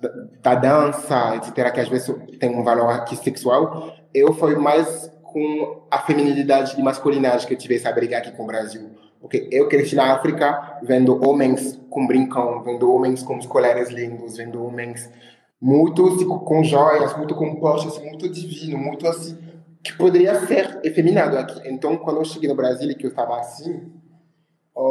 da, 0.00 0.10
da 0.42 0.54
dança, 0.56 1.36
etc., 1.36 1.72
que 1.72 1.80
às 1.80 1.88
vezes 1.88 2.12
tem 2.38 2.54
um 2.54 2.64
valor 2.64 2.90
aqui 2.90 3.16
sexual, 3.16 3.94
eu 4.12 4.32
fui 4.34 4.56
mais 4.56 5.08
com 5.32 5.82
a 5.90 5.98
feminilidade 6.00 6.78
e 6.78 6.82
masculinidade 6.82 7.46
que 7.46 7.54
eu 7.54 7.58
tive 7.58 7.76
essa 7.76 7.92
briga 7.92 8.18
aqui 8.18 8.32
com 8.32 8.44
o 8.44 8.46
Brasil. 8.46 8.90
Porque 9.20 9.48
eu 9.50 9.68
cresci 9.68 9.96
na 9.96 10.14
África 10.14 10.78
vendo 10.82 11.22
homens 11.26 11.80
com 11.90 12.06
brincão, 12.06 12.62
vendo 12.62 12.92
homens 12.92 13.22
com 13.22 13.36
os 13.36 13.46
colares 13.46 13.90
lindos, 13.90 14.36
vendo 14.36 14.64
homens 14.64 15.10
muito 15.60 16.06
assim, 16.06 16.26
com 16.26 16.62
joias, 16.62 17.16
muito 17.16 17.34
compostos, 17.34 17.96
assim, 17.96 18.08
muito 18.08 18.28
divino, 18.28 18.78
muito 18.78 19.06
assim, 19.08 19.36
que 19.82 19.92
poderia 19.96 20.46
ser 20.46 20.80
efeminado 20.84 21.36
aqui. 21.36 21.60
Então, 21.68 21.96
quando 21.96 22.18
eu 22.18 22.24
cheguei 22.24 22.48
no 22.48 22.54
Brasil 22.54 22.88
e 22.90 22.94
que 22.94 23.06
eu 23.06 23.10
estava 23.10 23.38
assim, 23.38 23.92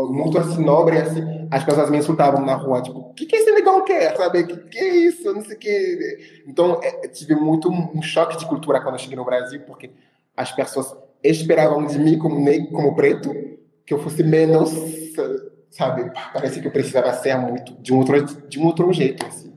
muito 0.09 0.37
assim, 0.37 0.63
nobre, 0.63 0.97
assim, 0.97 1.47
as 1.49 1.63
pessoas 1.63 1.89
me 1.89 1.97
insultavam 1.97 2.45
na 2.45 2.55
rua, 2.55 2.81
tipo, 2.81 2.99
o 2.99 3.13
que, 3.13 3.25
que 3.25 3.37
esse 3.37 3.51
negão 3.51 3.85
quer, 3.85 4.17
sabe? 4.17 4.41
O 4.41 4.47
que, 4.47 4.57
que 4.57 4.77
é 4.77 4.95
isso? 4.95 5.33
Não 5.33 5.41
sei 5.41 5.55
o 5.55 5.59
que. 5.59 6.43
Então, 6.45 6.79
é, 6.83 7.07
tive 7.07 7.35
muito 7.35 7.69
um 7.69 8.01
choque 8.01 8.37
de 8.37 8.45
cultura 8.45 8.81
quando 8.81 8.95
eu 8.95 8.99
cheguei 8.99 9.15
no 9.15 9.23
Brasil, 9.23 9.61
porque 9.65 9.91
as 10.37 10.51
pessoas 10.51 10.95
esperavam 11.23 11.85
de 11.85 11.97
mim, 11.97 12.17
como 12.17 12.39
negro, 12.39 12.71
como 12.71 12.95
preto, 12.95 13.33
que 13.85 13.93
eu 13.93 13.99
fosse 13.99 14.23
menos, 14.23 14.71
sabe? 15.71 16.11
Parece 16.31 16.61
que 16.61 16.67
eu 16.67 16.71
precisava 16.71 17.11
ser 17.13 17.35
muito, 17.37 17.73
de 17.81 17.91
um 17.91 17.97
outro, 17.97 18.47
de 18.47 18.59
um 18.59 18.65
outro 18.65 18.93
jeito, 18.93 19.25
assim. 19.25 19.53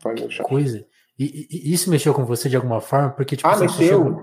Foi 0.00 0.16
choque. 0.28 0.48
Coisa. 0.48 0.86
E, 1.18 1.46
e, 1.48 1.72
isso 1.72 1.88
mexeu 1.88 2.12
com 2.12 2.24
você 2.24 2.48
de 2.48 2.56
alguma 2.56 2.80
forma? 2.80 3.10
Porque, 3.10 3.36
tipo, 3.36 3.48
ah, 3.48 3.56
mexeu. 3.56 4.20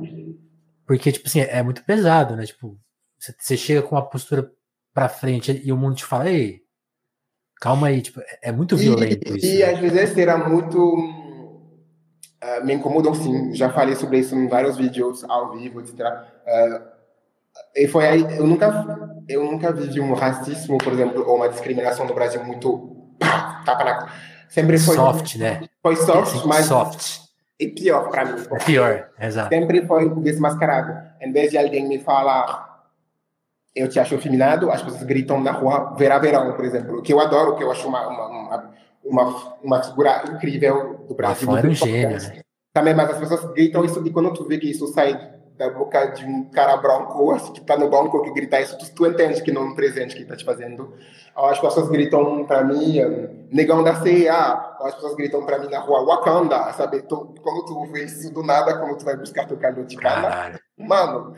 Porque, 0.85 1.11
tipo 1.11 1.27
assim, 1.27 1.39
é 1.39 1.63
muito 1.63 1.83
pesado, 1.85 2.35
né? 2.35 2.45
Tipo, 2.45 2.77
você 3.39 3.55
chega 3.55 3.81
com 3.81 3.95
uma 3.95 4.07
postura 4.07 4.51
pra 4.93 5.07
frente 5.07 5.61
e 5.63 5.71
o 5.71 5.77
mundo 5.77 5.95
te 5.95 6.03
fala, 6.03 6.29
ei, 6.29 6.59
calma 7.61 7.87
aí, 7.87 8.01
tipo, 8.01 8.19
é, 8.19 8.49
é 8.49 8.51
muito 8.51 8.75
violento 8.75 9.33
e, 9.33 9.37
isso. 9.37 9.45
E 9.45 9.59
né? 9.59 9.65
às 9.65 9.79
vezes 9.79 10.17
era 10.17 10.37
muito. 10.37 11.20
Uh, 12.43 12.65
me 12.65 12.73
incomodam 12.73 13.13
sim, 13.13 13.53
já 13.53 13.69
falei 13.69 13.95
sobre 13.95 14.17
isso 14.19 14.35
em 14.35 14.47
vários 14.47 14.75
vídeos 14.75 15.23
ao 15.25 15.51
vivo, 15.51 15.79
etc. 15.79 15.99
Uh, 15.99 16.81
e 17.75 17.87
foi 17.87 18.07
aí, 18.07 18.37
eu 18.37 18.47
nunca, 18.47 19.13
eu 19.27 19.43
nunca 19.43 19.71
vivi 19.71 19.99
um 19.99 20.13
racismo, 20.13 20.77
por 20.77 20.91
exemplo, 20.93 21.23
ou 21.27 21.35
uma 21.35 21.49
discriminação 21.49 22.05
no 22.05 22.15
Brasil 22.15 22.43
muito 22.43 22.97
tapa 23.65 23.83
na 23.83 24.09
sempre 24.49 24.77
foi 24.79 24.95
soft, 24.95 25.35
né? 25.35 25.61
Foi 25.81 25.95
soft, 25.95 26.35
assim, 26.35 26.47
mas 26.47 26.65
soft. 26.65 27.19
E 27.59 27.67
pior 27.67 28.09
para 28.09 28.25
mim. 28.25 28.43
É 28.51 28.57
pior, 28.57 29.09
exato. 29.19 29.49
Sempre 29.49 29.85
foi 29.85 30.09
desmascarado. 30.09 30.97
Em 31.21 31.31
vez 31.31 31.51
de 31.51 31.57
alguém 31.57 31.87
me 31.87 31.99
falar 31.99 32.71
eu 33.75 33.87
te 33.87 33.99
acho 33.99 34.17
feminado, 34.17 34.69
as 34.69 34.81
pessoas 34.81 35.03
gritam 35.03 35.39
na 35.39 35.51
rua 35.51 35.95
Verá 35.97 36.19
Verão, 36.19 36.53
por 36.53 36.65
exemplo, 36.65 37.01
que 37.01 37.13
eu 37.13 37.19
adoro, 37.19 37.55
que 37.55 37.63
eu 37.63 37.71
acho 37.71 37.87
uma, 37.87 38.05
uma, 38.07 38.27
uma, 38.27 38.71
uma 39.03 39.83
figura 39.83 40.23
incrível 40.29 41.05
do 41.07 41.15
Brasil. 41.15 41.49
Ah, 41.49 41.61
um 41.61 41.73
gênio, 41.73 42.17
né? 42.17 42.41
Também, 42.73 42.93
mas 42.93 43.09
as 43.09 43.17
pessoas 43.17 43.43
gritam 43.53 43.83
isso 43.83 44.05
e 44.05 44.11
quando 44.11 44.33
tu 44.33 44.45
vê 44.45 44.57
que 44.57 44.69
isso 44.69 44.87
sai 44.87 45.13
da 45.57 45.69
boca 45.69 46.07
de 46.07 46.25
um 46.25 46.49
cara 46.49 46.75
branco, 46.77 47.31
assim, 47.31 47.53
que 47.53 47.61
tá 47.61 47.77
no 47.77 47.89
banco, 47.89 48.23
que 48.23 48.31
grita 48.31 48.59
isso, 48.59 48.77
tu, 48.77 48.95
tu 48.95 49.05
entende 49.05 49.43
que 49.43 49.51
não 49.51 49.61
é 49.61 49.65
um 49.65 49.75
presente 49.75 50.15
que 50.15 50.25
tá 50.25 50.35
te 50.35 50.45
fazendo. 50.45 50.93
As 51.35 51.59
pessoas 51.59 51.89
gritam 51.89 52.45
para 52.45 52.63
mim, 52.63 52.97
negão 53.51 53.83
da 53.83 53.95
ceia, 53.95 54.33
as 54.79 54.95
pessoas 54.95 55.15
gritam 55.15 55.45
para 55.45 55.59
mim 55.59 55.69
na 55.69 55.79
rua, 55.79 56.03
Wakanda, 56.03 56.71
sabe? 56.73 57.03
Quando 57.03 57.65
tu 57.65 57.85
vê 57.91 58.05
isso 58.05 58.33
do 58.33 58.41
nada, 58.41 58.77
quando 58.79 58.97
tu 58.97 59.05
vai 59.05 59.17
buscar 59.17 59.45
teu 59.45 59.57
caldo 59.57 59.83
de 59.83 59.97
cana, 59.97 60.59
mano 60.77 61.35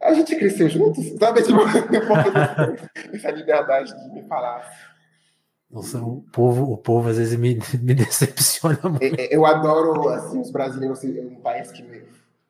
a 0.00 0.14
gente 0.14 0.34
cresceu 0.36 0.68
juntos, 0.68 1.06
sabe? 1.18 1.42
Tipo, 1.44 1.60
essa 3.14 3.30
liberdade 3.30 3.92
de 3.94 4.14
me 4.14 4.22
falar. 4.26 4.66
O 5.72 6.24
povo, 6.32 6.72
o 6.72 6.76
povo 6.76 7.08
às 7.08 7.16
vezes 7.16 7.38
me, 7.38 7.58
me 7.80 7.94
decepciona 7.94 8.80
muito. 8.82 9.02
Eu 9.02 9.46
adoro 9.46 10.08
assim, 10.08 10.40
os 10.40 10.50
brasileiros, 10.50 11.04
é 11.04 11.20
um 11.20 11.36
país 11.36 11.70
que 11.70 11.82
me, 11.82 12.02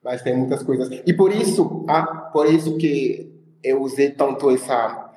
mas 0.02 0.22
tem 0.22 0.36
muitas 0.36 0.62
coisas. 0.62 0.88
E 1.06 1.12
por 1.12 1.30
isso, 1.30 1.84
ah, 1.88 2.02
por 2.32 2.46
isso 2.46 2.76
que 2.78 3.30
eu 3.62 3.82
usei 3.82 4.10
tanto 4.10 4.50
essa 4.50 5.08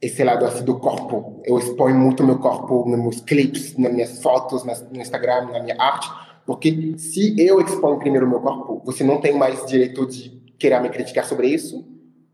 esse 0.00 0.22
lado 0.22 0.44
assim 0.44 0.64
do 0.64 0.78
corpo. 0.78 1.42
Eu 1.44 1.58
exponho 1.58 1.96
muito 1.96 2.22
meu 2.22 2.38
corpo 2.38 2.88
nos 2.88 3.00
meus 3.00 3.20
clipes, 3.20 3.76
nas 3.76 3.92
minhas 3.92 4.22
fotos, 4.22 4.64
no 4.64 5.00
Instagram, 5.00 5.46
na 5.46 5.60
minha 5.60 5.76
arte, 5.80 6.08
porque 6.46 6.94
se 6.96 7.34
eu 7.38 7.60
exponho 7.60 7.98
primeiro 7.98 8.28
meu 8.28 8.40
corpo, 8.40 8.80
você 8.84 9.02
não 9.02 9.20
tem 9.20 9.36
mais 9.36 9.66
direito 9.66 10.06
de 10.06 10.30
querer 10.58 10.80
me 10.80 10.88
criticar 10.88 11.24
sobre 11.24 11.48
isso, 11.48 11.84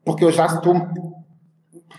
porque 0.04 0.24
eu 0.24 0.30
já 0.30 0.46
estou 0.46 0.74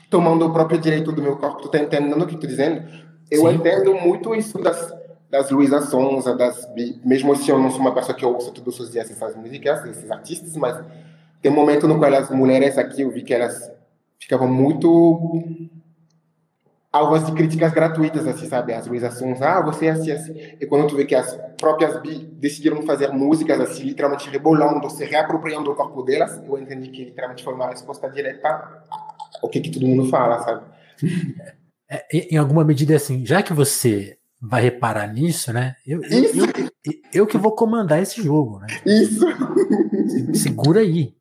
tomando 0.10 0.46
o 0.46 0.54
próprio 0.54 0.80
direito 0.80 1.12
do 1.12 1.22
meu 1.22 1.36
corpo. 1.38 1.64
Tu 1.64 1.70
tá 1.70 1.80
entendendo 1.80 2.22
o 2.22 2.28
que 2.28 2.36
estou 2.36 2.50
dizendo? 2.50 2.84
Eu 3.30 3.42
Sim. 3.42 3.56
entendo 3.56 3.96
muito 3.96 4.36
isso 4.36 4.58
das, 4.60 4.94
das 5.30 5.50
Luísa 5.50 5.82
Sonza, 5.82 6.36
das, 6.36 6.68
mesmo 7.04 7.36
se 7.36 7.50
eu 7.50 7.60
não 7.60 7.72
sou 7.72 7.82
uma 7.82 7.94
pessoa 7.94 8.16
que 8.16 8.26
ouço 8.26 8.52
todos 8.52 8.80
os 8.80 8.92
dias 8.92 9.10
essas 9.10 9.36
músicas, 9.36 9.86
esses 9.86 10.10
artistas, 10.12 10.56
mas 10.56 10.84
tem 11.42 11.52
um 11.52 11.56
momento 11.56 11.88
no 11.88 11.98
qual 11.98 12.14
as 12.14 12.30
mulheres 12.30 12.78
aqui, 12.78 13.02
eu 13.02 13.12
vi 13.12 13.24
que 13.24 13.34
elas 13.34 13.72
ficavam 14.20 14.48
muito 14.48 15.40
alvos 16.92 17.26
de 17.26 17.34
críticas 17.34 17.74
gratuitas, 17.74 18.26
assim, 18.26 18.48
sabe? 18.48 18.74
As 18.74 18.86
realizações, 18.86 19.42
ah, 19.42 19.62
você 19.62 19.88
é 19.88 19.90
assim, 19.90 20.12
assim. 20.12 20.34
E 20.62 20.66
quando 20.66 20.88
tu 20.88 20.96
vê 20.96 21.04
que 21.04 21.14
as 21.14 21.36
próprias 21.60 22.02
bi 22.02 22.20
decidiram 22.20 22.82
fazer 22.84 23.12
músicas, 23.12 23.60
assim, 23.60 23.84
literalmente 23.84 24.30
rebolando, 24.30 24.90
se 24.90 25.04
reapropriando 25.04 25.66
do 25.66 25.76
corpo 25.76 26.04
delas, 26.04 26.42
eu 26.48 26.58
entendi 26.58 26.90
que 26.90 27.06
literalmente 27.06 27.44
foi 27.44 27.54
uma 27.54 27.68
resposta 27.68 28.10
direta 28.10 28.84
ao 29.44 29.50
que, 29.50 29.60
que 29.60 29.72
todo 29.72 29.86
mundo 29.86 30.10
fala, 30.10 30.40
sabe? 30.42 30.64
É, 31.90 32.06
em 32.34 32.38
alguma 32.38 32.64
medida, 32.64 32.96
assim, 32.96 33.26
já 33.26 33.44
que 33.44 33.54
você 33.54 34.18
vai 34.42 34.62
reparar 34.62 35.08
nisso, 35.08 35.52
né? 35.54 35.76
Eu, 35.86 36.02
eu, 36.04 36.24
eu, 36.24 36.94
eu, 37.14 37.28
que 37.28 37.38
vou 37.38 37.54
comandar 37.54 38.02
esse 38.02 38.22
jogo, 38.22 38.60
né? 38.60 38.68
Isso! 38.86 39.26
Segura 40.34 40.82
aí. 40.82 41.16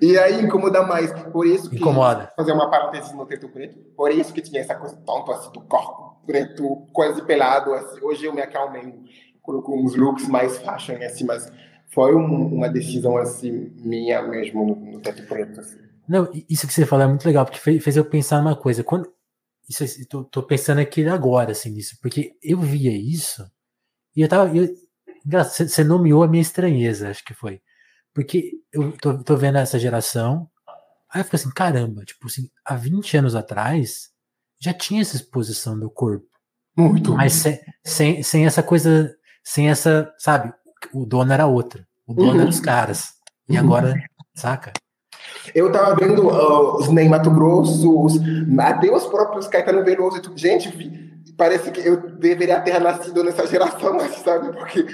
E 0.00 0.18
aí 0.18 0.42
incomoda 0.42 0.82
mais. 0.82 1.12
Por 1.24 1.46
isso 1.46 1.70
que. 1.70 1.76
Incomoda. 1.76 2.32
Fazer 2.36 2.52
uma 2.52 2.70
parêntese 2.70 3.14
no 3.14 3.26
teto 3.26 3.48
preto. 3.48 3.78
Por 3.96 4.10
isso 4.10 4.32
que 4.32 4.42
tinha 4.42 4.60
essa 4.60 4.74
coisa 4.74 4.96
tonta 5.04 5.32
assim 5.32 5.52
do 5.52 5.60
corpo 5.60 6.20
preto, 6.26 6.86
quase 6.92 7.22
pelado. 7.22 7.72
Assim. 7.72 8.00
Hoje 8.02 8.26
eu 8.26 8.34
me 8.34 8.42
acalmei, 8.42 8.94
coloco 9.42 9.74
uns 9.74 9.94
looks 9.94 10.28
mais 10.28 10.58
fashion, 10.58 10.96
assim, 11.02 11.24
mas 11.24 11.50
foi 11.86 12.14
um, 12.14 12.54
uma 12.54 12.68
decisão 12.68 13.16
assim, 13.16 13.72
minha 13.76 14.22
mesmo 14.22 14.66
no, 14.66 14.92
no 14.92 15.00
teto 15.00 15.26
preto. 15.26 15.60
Assim. 15.60 15.78
Não, 16.08 16.28
isso 16.48 16.66
que 16.66 16.72
você 16.72 16.86
falou 16.86 17.04
é 17.04 17.08
muito 17.08 17.26
legal, 17.26 17.44
porque 17.44 17.60
fez, 17.60 17.82
fez 17.82 17.96
eu 17.96 18.04
pensar 18.04 18.42
numa 18.42 18.56
coisa. 18.56 18.84
Quando. 18.84 19.12
Isso, 19.68 19.84
tô, 20.08 20.24
tô, 20.24 20.42
pensando 20.42 20.80
aqui 20.80 21.06
agora, 21.06 21.52
assim, 21.52 21.70
nisso, 21.70 21.98
porque 22.00 22.32
eu 22.42 22.60
via 22.60 22.90
isso 22.90 23.46
e 24.16 24.22
eu 24.22 24.28
tava. 24.28 24.56
Eu, 24.56 24.68
você 25.26 25.84
nomeou 25.84 26.22
a 26.22 26.28
minha 26.28 26.40
estranheza, 26.40 27.10
acho 27.10 27.24
que 27.24 27.34
foi. 27.34 27.60
Porque 28.14 28.52
eu 28.72 28.92
tô, 28.92 29.22
tô 29.22 29.36
vendo 29.36 29.58
essa 29.58 29.78
geração, 29.78 30.48
aí 31.12 31.20
eu 31.20 31.24
fico 31.24 31.36
assim, 31.36 31.50
caramba, 31.50 32.04
tipo 32.04 32.26
assim, 32.26 32.50
há 32.64 32.74
20 32.74 33.18
anos 33.18 33.34
atrás 33.34 34.10
já 34.60 34.72
tinha 34.72 35.02
essa 35.02 35.16
exposição 35.16 35.78
do 35.78 35.90
corpo. 35.90 36.26
Muito. 36.76 37.14
Mas 37.14 37.34
sem, 37.34 37.60
sem, 37.84 38.22
sem 38.22 38.46
essa 38.46 38.62
coisa, 38.62 39.14
sem 39.44 39.68
essa, 39.68 40.12
sabe, 40.18 40.52
o 40.92 41.04
dono 41.04 41.32
era 41.32 41.46
outro. 41.46 41.84
O 42.06 42.14
dono 42.14 42.32
uhum. 42.32 42.40
era 42.40 42.48
os 42.48 42.60
caras. 42.60 43.12
E 43.48 43.54
uhum. 43.54 43.64
agora, 43.64 43.94
saca? 44.34 44.72
Eu 45.54 45.70
tava 45.72 45.94
vendo 45.94 46.28
uh, 46.28 46.76
os 46.76 46.88
Ney 46.88 47.08
Mato 47.08 47.30
Grosso, 47.30 48.04
os, 48.04 48.14
até 48.58 48.90
os 48.90 49.06
próprios 49.06 49.48
Caetano 49.48 49.84
Veloso 49.84 50.18
e 50.18 50.20
tudo. 50.20 50.38
Gente, 50.38 50.70
parece 51.36 51.70
que 51.70 51.86
eu 51.86 51.96
deveria 51.96 52.60
ter 52.60 52.78
nascido 52.80 53.22
nessa 53.24 53.46
geração, 53.46 53.98
sabe? 54.22 54.52
Porque 54.52 54.86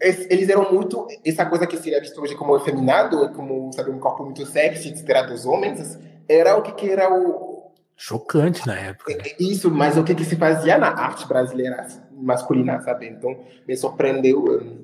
eles 0.00 0.48
eram 0.48 0.72
muito 0.72 1.06
essa 1.24 1.44
coisa 1.44 1.66
que 1.66 1.76
seria 1.76 2.00
visto 2.00 2.20
hoje 2.20 2.34
como 2.34 2.56
efeminado, 2.56 3.30
como 3.30 3.72
sabe 3.72 3.90
um 3.90 3.98
corpo 3.98 4.24
muito 4.24 4.46
sexy, 4.46 4.88
etc. 4.88 5.26
dos 5.26 5.44
homens, 5.44 5.98
era 6.28 6.56
o 6.56 6.62
que, 6.62 6.72
que 6.72 6.90
era 6.90 7.12
o 7.12 7.72
chocante 7.96 8.64
na 8.66 8.78
época. 8.78 9.16
Né? 9.16 9.24
Isso, 9.40 9.70
mas 9.70 9.96
o 9.96 10.04
que 10.04 10.14
que 10.14 10.24
se 10.24 10.36
fazia 10.36 10.78
na 10.78 10.88
arte 10.88 11.26
brasileira 11.26 11.86
masculina, 12.12 12.80
sabe? 12.80 13.08
Então 13.08 13.36
me 13.66 13.76
surpreendeu 13.76 14.44
um, 14.44 14.78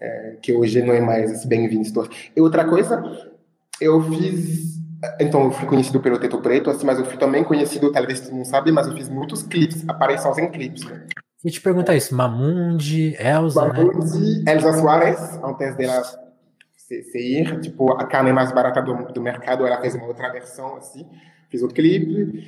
é, 0.00 0.36
que 0.40 0.54
hoje 0.54 0.82
não 0.82 0.94
é 0.94 1.00
mais 1.00 1.30
esse 1.30 1.46
bem-vindo. 1.46 2.08
E 2.34 2.40
outra 2.40 2.64
coisa, 2.64 3.02
eu 3.80 4.02
fiz 4.02 4.76
então 5.20 5.44
eu 5.44 5.50
fui 5.50 5.66
conhecido 5.66 6.00
pelo 6.00 6.18
Teto 6.18 6.38
Preto, 6.38 6.70
assim, 6.70 6.86
mas 6.86 6.98
eu 6.98 7.04
fui 7.04 7.16
também 7.16 7.44
conhecido, 7.44 7.92
talvez 7.92 8.20
tu 8.20 8.34
não 8.34 8.44
sabe, 8.44 8.72
mas 8.72 8.86
eu 8.86 8.94
fiz 8.94 9.08
muitos 9.08 9.42
clipes, 9.42 9.86
aparições 9.88 10.38
em 10.38 10.50
clipes. 10.50 10.84
Né? 10.84 11.06
E 11.44 11.50
te 11.50 11.60
perguntar 11.60 11.94
isso, 11.94 12.14
Mamundi, 12.14 13.14
Elza, 13.18 13.66
Mamundi, 13.66 14.42
né? 14.42 14.52
Elza 14.54 14.72
Soares, 14.72 15.38
antes 15.44 15.76
dela 15.76 16.02
se, 16.76 17.02
se 17.02 17.18
ir, 17.18 17.60
tipo, 17.60 17.92
a 17.92 18.06
carne 18.06 18.32
mais 18.32 18.52
barata 18.52 18.80
do, 18.80 19.12
do 19.12 19.20
mercado, 19.20 19.66
ela 19.66 19.80
fez 19.80 19.94
uma 19.94 20.06
outra 20.06 20.32
versão, 20.32 20.76
assim, 20.76 21.06
fiz 21.50 21.62
outro 21.62 21.76
clipe, 21.76 22.44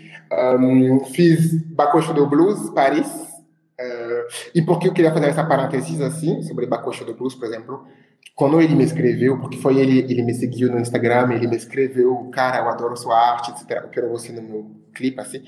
um, 0.58 1.04
fiz 1.04 1.62
Bacocho 1.64 2.14
do 2.14 2.26
Blues, 2.26 2.70
Paris, 2.70 3.08
uh, 3.08 4.26
e 4.54 4.62
por 4.62 4.78
que 4.78 4.88
eu 4.88 4.92
queria 4.92 5.12
fazer 5.12 5.26
essa 5.26 5.44
parênteses, 5.44 6.00
assim, 6.00 6.42
sobre 6.42 6.66
Bacocho 6.66 7.04
do 7.04 7.14
Blues, 7.14 7.34
por 7.34 7.46
exemplo, 7.46 7.86
quando 8.34 8.60
ele 8.60 8.74
me 8.74 8.84
escreveu, 8.84 9.40
porque 9.40 9.58
foi 9.58 9.78
ele, 9.78 10.00
ele 10.00 10.22
me 10.22 10.34
seguiu 10.34 10.70
no 10.70 10.78
Instagram, 10.78 11.32
ele 11.32 11.46
me 11.46 11.56
escreveu, 11.56 12.28
cara, 12.32 12.58
eu 12.58 12.68
adoro 12.68 12.96
sua 12.96 13.18
arte, 13.18 13.50
etc, 13.50 13.82
eu 13.82 13.88
quero 13.88 14.10
você 14.10 14.32
no 14.32 14.42
meu 14.42 14.70
clipe, 14.94 15.20
assim, 15.20 15.42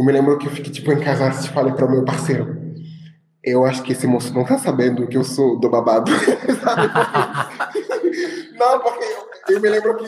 eu 0.00 0.04
me 0.06 0.12
lembro 0.12 0.38
que 0.38 0.46
eu 0.46 0.50
fiquei 0.50 0.72
tipo 0.72 0.90
em 0.92 0.98
casa 0.98 1.28
e 1.28 1.48
falei 1.48 1.74
para 1.74 1.84
o 1.84 1.90
meu 1.90 2.02
parceiro: 2.02 2.56
Eu 3.44 3.66
acho 3.66 3.82
que 3.82 3.92
esse 3.92 4.06
moço 4.06 4.32
não 4.32 4.46
tá 4.46 4.56
sabendo 4.56 5.06
que 5.06 5.14
eu 5.14 5.22
sou 5.22 5.60
do 5.60 5.68
babado. 5.68 6.10
Não, 8.58 8.80
porque 8.80 9.04
eu, 9.04 9.56
eu, 9.56 9.60
me 9.60 9.68
lembro 9.68 9.94
que. 9.98 10.06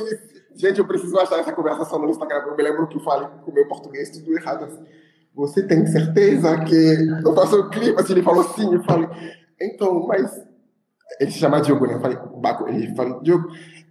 Gente, 0.57 0.79
eu 0.79 0.87
preciso 0.87 1.19
achar 1.19 1.41
essa 1.41 1.53
conversação 1.53 1.99
no 1.99 2.09
Instagram. 2.09 2.39
Eu 2.47 2.57
me 2.57 2.63
lembro 2.63 2.87
que 2.87 2.97
eu 2.97 3.03
falei 3.03 3.29
com 3.45 3.51
o 3.51 3.55
meu 3.55 3.69
português 3.69 4.09
tudo 4.11 4.35
errado. 4.35 4.65
Assim. 4.65 4.83
Você 5.35 5.67
tem 5.67 5.87
certeza 5.87 6.59
que 6.65 6.97
eu 7.23 7.35
faço 7.35 7.61
o 7.61 7.69
clipe? 7.69 8.01
Assim, 8.01 8.13
ele 8.13 8.23
falou 8.23 8.45
sim. 8.45 8.73
Eu 8.73 8.83
falei, 8.85 9.07
então, 9.61 10.07
mas. 10.07 10.41
Ele 11.21 11.31
se 11.31 11.39
chama 11.39 11.61
Diogo, 11.61 11.87
né? 11.87 11.95
Eu 11.95 12.01
falei, 12.01 12.19
Baco. 12.37 12.69
Ele 12.69 12.95
falou, 12.95 13.23
Diogo, 13.23 13.49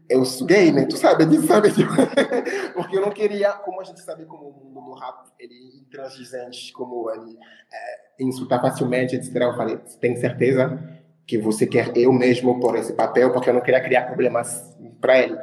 eu 0.10 0.26
sou 0.26 0.46
gay, 0.46 0.72
né? 0.72 0.86
Tu 0.86 0.98
sabe 0.98 1.26
disso, 1.26 1.48
sabe? 1.48 1.70
Porque 2.74 2.98
eu 2.98 3.02
não 3.02 3.12
queria, 3.12 3.52
como 3.54 3.80
a 3.80 3.84
gente 3.84 4.02
sabe 4.02 4.26
como 4.26 4.50
o 4.50 4.54
mundo 4.54 4.92
do 4.92 4.94
rap, 4.94 5.32
ele 5.40 5.54
é 5.54 5.78
intransigente, 5.78 6.74
como 6.74 7.10
ele 7.10 7.38
é, 7.72 8.60
facilmente, 8.60 9.16
etc. 9.16 9.36
Eu 9.36 9.56
falei, 9.56 9.78
tem 10.00 10.16
certeza 10.18 10.80
que 11.26 11.38
você 11.38 11.66
quer 11.66 11.96
eu 11.96 12.12
mesmo 12.12 12.60
por 12.60 12.76
esse 12.76 12.94
papel? 12.94 13.32
Porque 13.32 13.50
eu 13.50 13.54
não 13.54 13.62
queria 13.62 13.82
criar 13.82 14.04
problemas 14.04 14.76
para 15.00 15.20
ele. 15.20 15.38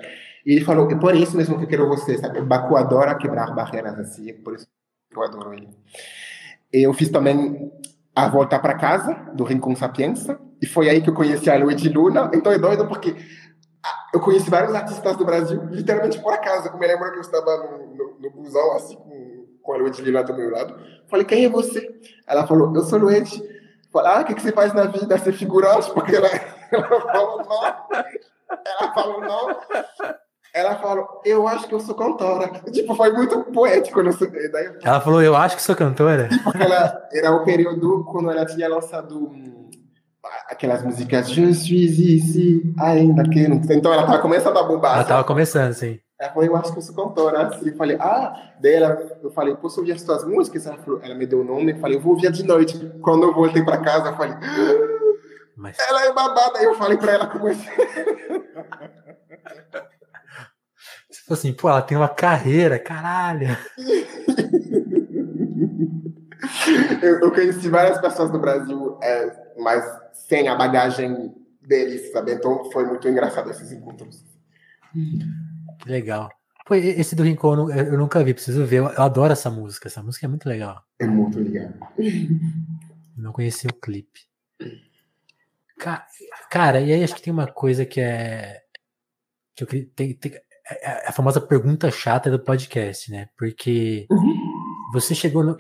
E 0.45 0.53
ele 0.53 0.65
falou, 0.65 0.91
é 0.91 0.95
por 0.95 1.15
isso 1.15 1.37
mesmo 1.37 1.59
que 1.59 1.65
eu 1.65 1.69
quero 1.69 1.89
você, 1.89 2.19
sabe? 2.19 2.41
Baku 2.43 2.77
adora 2.77 3.15
quebrar 3.17 3.55
barreiras 3.55 3.99
assim, 3.99 4.31
é 4.31 4.35
por 4.35 4.55
isso 4.55 4.67
que 5.11 5.19
eu 5.19 5.23
adoro 5.23 5.55
ele. 5.55 5.69
Eu 6.71 6.93
fiz 6.93 7.09
também 7.09 7.73
a 8.19 8.29
volta 8.29 8.59
para 8.59 8.75
casa 8.75 9.15
do 9.33 9.45
Rincon 9.45 9.77
Sapienza, 9.77 10.41
e 10.61 10.67
foi 10.67 10.91
aí 10.91 11.01
que 11.01 11.09
eu 11.09 11.15
conheci 11.15 11.49
a 11.49 11.57
Luigi 11.57 11.89
Luna. 11.89 12.29
Então 12.35 12.51
é 12.51 12.59
doido 12.59 12.85
porque 12.89 13.15
eu 14.13 14.19
conheci 14.19 14.51
vários 14.51 14.75
artistas 14.75 15.17
do 15.17 15.25
Brasil, 15.25 15.65
literalmente 15.71 16.21
por 16.21 16.33
acaso. 16.33 16.67
Eu 16.67 16.77
me 16.77 16.85
lembro 16.85 17.13
que 17.13 17.19
eu 17.19 17.21
estava 17.21 17.57
no, 17.59 17.95
no, 17.95 18.19
no 18.21 18.31
busão, 18.31 18.73
assim, 18.73 18.97
com, 18.97 19.47
com 19.63 19.73
a 19.73 19.77
Luigi 19.77 20.11
lá 20.11 20.23
do 20.23 20.35
meu 20.35 20.51
lado. 20.51 20.75
Falei, 21.09 21.25
quem 21.25 21.45
é 21.45 21.49
você? 21.49 21.89
Ela 22.27 22.45
falou, 22.45 22.75
eu 22.75 22.83
sou 22.83 22.99
Luigi. 22.99 23.41
Falei, 23.93 24.13
ah, 24.13 24.21
o 24.23 24.25
que, 24.25 24.35
que 24.35 24.43
você 24.43 24.51
faz 24.51 24.75
na 24.75 24.87
vida? 24.87 25.17
Ser 25.19 25.33
figurante? 25.33 25.89
Porque 25.95 26.17
ela, 26.17 26.29
ela 26.73 27.13
falou, 27.13 27.45
não. 27.45 27.87
Ela 28.67 28.95
falou, 28.95 29.21
não. 29.21 29.59
Ela 30.55 30.77
falou, 30.77 31.21
eu 31.25 31.47
acho 31.47 31.69
que 31.69 31.75
eu 31.75 31.81
sou 31.81 31.95
cantora. 31.95 32.49
Tipo, 32.73 32.95
foi 32.95 33.13
muito 33.13 33.45
poético. 33.53 34.03
Não 34.03 34.13
sei, 34.13 34.29
daí, 34.51 34.71
ela 34.83 35.01
falou, 35.01 35.23
eu 35.23 35.37
acho 35.37 35.57
que 35.57 35.63
sou 35.63 35.77
cantora? 35.77 36.29
Porque 36.43 36.63
ela, 36.63 37.09
era 37.13 37.31
o 37.33 37.45
período 37.45 38.05
quando 38.05 38.31
ela 38.31 38.47
tinha 38.47 38.69
lançado 38.69 39.31
aquelas 40.49 40.83
músicas 40.83 41.31
Je 41.31 41.55
suis 41.55 41.99
ici, 41.99 42.75
ainda 42.79 43.23
que 43.29 43.47
não. 43.47 43.57
Então 43.57 43.93
ela 43.93 44.07
tava 44.07 44.19
começando 44.19 44.57
a 44.57 44.63
bombar. 44.63 44.95
Ela 44.95 45.05
tava 45.05 45.25
começando, 45.25 45.73
sim. 45.73 46.01
Ela 46.21 46.33
falou, 46.33 46.49
eu 46.49 46.57
acho 46.57 46.73
que 46.73 46.79
eu 46.79 46.83
sou 46.83 46.95
cantora. 46.95 47.47
Assim, 47.47 47.69
eu 47.69 47.77
falei, 47.77 47.97
ah, 48.01 48.35
daí 48.61 48.75
ela, 48.75 48.99
eu 49.23 49.31
falei, 49.31 49.55
posso 49.55 49.79
ouvir 49.81 49.93
as 49.93 50.03
tuas 50.03 50.25
músicas? 50.25 50.67
Ela, 50.67 50.79
falou, 50.79 51.01
ela 51.03 51.15
me 51.15 51.27
deu 51.27 51.41
o 51.41 51.45
nome, 51.45 51.73
eu 51.73 51.79
falei, 51.79 51.97
eu 51.97 52.01
vou 52.01 52.15
ouvir 52.15 52.33
de 52.33 52.43
noite. 52.43 52.77
Quando 53.01 53.23
eu 53.25 53.33
voltei 53.33 53.63
pra 53.65 53.79
casa, 53.79 54.09
eu 54.09 54.17
falei, 54.17 54.35
Mas... 55.57 55.77
ela 55.79 56.05
é 56.07 56.13
babada. 56.13 56.59
Aí 56.59 56.65
eu 56.65 56.75
falei 56.75 56.97
pra 56.97 57.13
ela 57.13 57.27
como 57.27 57.49
é. 57.49 57.55
Falou 61.29 61.39
assim, 61.41 61.53
pô, 61.53 61.69
ela 61.69 61.83
tem 61.83 61.95
uma 61.95 62.09
carreira, 62.09 62.79
caralho. 62.79 63.49
eu, 67.03 67.21
eu 67.21 67.31
conheci 67.31 67.69
várias 67.69 68.01
pessoas 68.01 68.31
do 68.31 68.39
Brasil, 68.39 68.99
é, 69.03 69.53
mas 69.59 69.85
sem 70.15 70.49
a 70.49 70.55
bagagem 70.55 71.35
deles, 71.61 72.11
sabe? 72.13 72.33
Então 72.33 72.71
foi 72.73 72.87
muito 72.87 73.07
engraçado 73.07 73.51
esses 73.51 73.71
encontros. 73.71 74.25
Que 75.81 75.91
legal. 75.91 76.31
Pô, 76.65 76.75
esse 76.75 77.15
do 77.15 77.23
Rincon 77.23 77.71
eu 77.71 77.99
nunca 77.99 78.25
vi, 78.25 78.33
preciso 78.33 78.65
ver. 78.65 78.79
Eu 78.79 79.03
adoro 79.03 79.35
essa 79.35 79.51
música, 79.51 79.87
essa 79.87 80.03
música 80.03 80.25
é 80.25 80.29
muito 80.31 80.49
legal. 80.49 80.83
É 80.99 81.07
muito 81.07 81.39
legal. 81.39 81.75
Não 83.15 83.33
conheci 83.35 83.67
o 83.67 83.75
clipe. 83.75 84.21
Cara, 86.49 86.81
e 86.81 86.91
aí 86.91 87.05
acho 87.05 87.15
que 87.15 87.23
tem 87.23 87.33
uma 87.35 87.47
coisa 87.47 87.85
que 87.85 88.01
é. 88.01 88.63
Que 89.55 89.65
eu. 89.65 89.67
Tem, 89.95 90.15
tem, 90.15 90.41
é, 90.71 91.05
é 91.05 91.09
a 91.09 91.13
famosa 91.13 91.41
pergunta 91.41 91.91
chata 91.91 92.31
do 92.31 92.39
podcast, 92.39 93.11
né? 93.11 93.29
Porque 93.37 94.07
uhum. 94.11 94.37
você 94.93 95.15
chegou 95.15 95.43
no, 95.45 95.57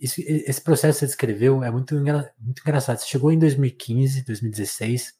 esse, 0.00 0.22
esse 0.22 0.60
processo 0.60 0.98
que 0.98 1.00
você 1.00 1.06
descreveu 1.06 1.62
é 1.62 1.70
muito, 1.70 1.94
muito 1.94 2.62
engraçado. 2.62 2.98
Você 2.98 3.06
chegou 3.06 3.32
em 3.32 3.38
2015, 3.38 4.24
2016, 4.24 5.12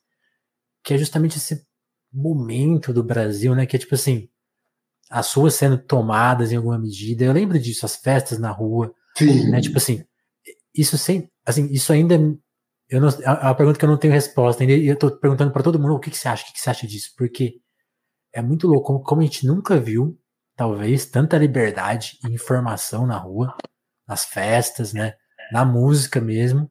que 0.83 0.95
é 0.95 0.99
justamente 0.99 1.37
esse 1.37 1.67
momento 2.13 2.93
do 2.93 3.03
Brasil, 3.03 3.55
né? 3.55 3.67
Que 3.67 3.77
é 3.77 3.79
tipo 3.79 3.95
assim, 3.95 4.29
as 5.11 5.33
ruas 5.33 5.55
sendo 5.55 5.79
tomadas 5.79 6.53
em 6.53 6.57
alguma 6.57 6.79
medida. 6.79 7.25
Eu 7.25 7.33
lembro 7.33 7.59
disso, 7.59 7.87
as 7.87 7.97
festas 7.97 8.39
na 8.39 8.51
rua. 8.51 8.93
Sim. 9.17 9.51
Né? 9.51 9.61
Tipo 9.61 9.79
assim, 9.79 10.05
isso 10.75 10.97
sem, 10.97 11.31
assim, 11.45 11.67
isso 11.73 11.93
ainda 11.93 12.19
eu 12.89 13.01
não, 13.03 13.09
é 13.09 13.31
uma 13.31 13.55
pergunta 13.55 13.79
que 13.79 13.85
eu 13.85 13.89
não 13.89 13.99
tenho 13.99 14.15
resposta 14.15 14.63
ainda. 14.63 14.73
E 14.73 14.87
eu 14.87 14.97
tô 14.97 15.11
perguntando 15.11 15.53
para 15.53 15.63
todo 15.63 15.79
mundo 15.79 15.95
o 15.95 16.01
que, 16.01 16.11
que 16.11 16.17
você 16.17 16.29
acha, 16.29 16.43
o 16.43 16.47
que, 16.47 16.55
que 16.55 16.61
você 16.61 16.71
acha 16.71 16.87
disso, 16.87 17.13
porque 17.17 17.61
é 18.39 18.43
muito 18.43 18.69
louco 18.69 19.03
como, 19.03 19.21
a 19.21 19.25
gente 19.25 19.45
nunca 19.45 19.81
viu, 19.81 20.17
talvez, 20.57 21.05
tanta 21.05 21.37
liberdade 21.37 22.19
e 22.25 22.33
informação 22.33 23.05
na 23.05 23.19
rua 23.19 23.57
nas 24.07 24.25
festas, 24.25 24.93
né? 24.93 25.15
Na 25.53 25.65
música 25.65 26.21
mesmo. 26.21 26.71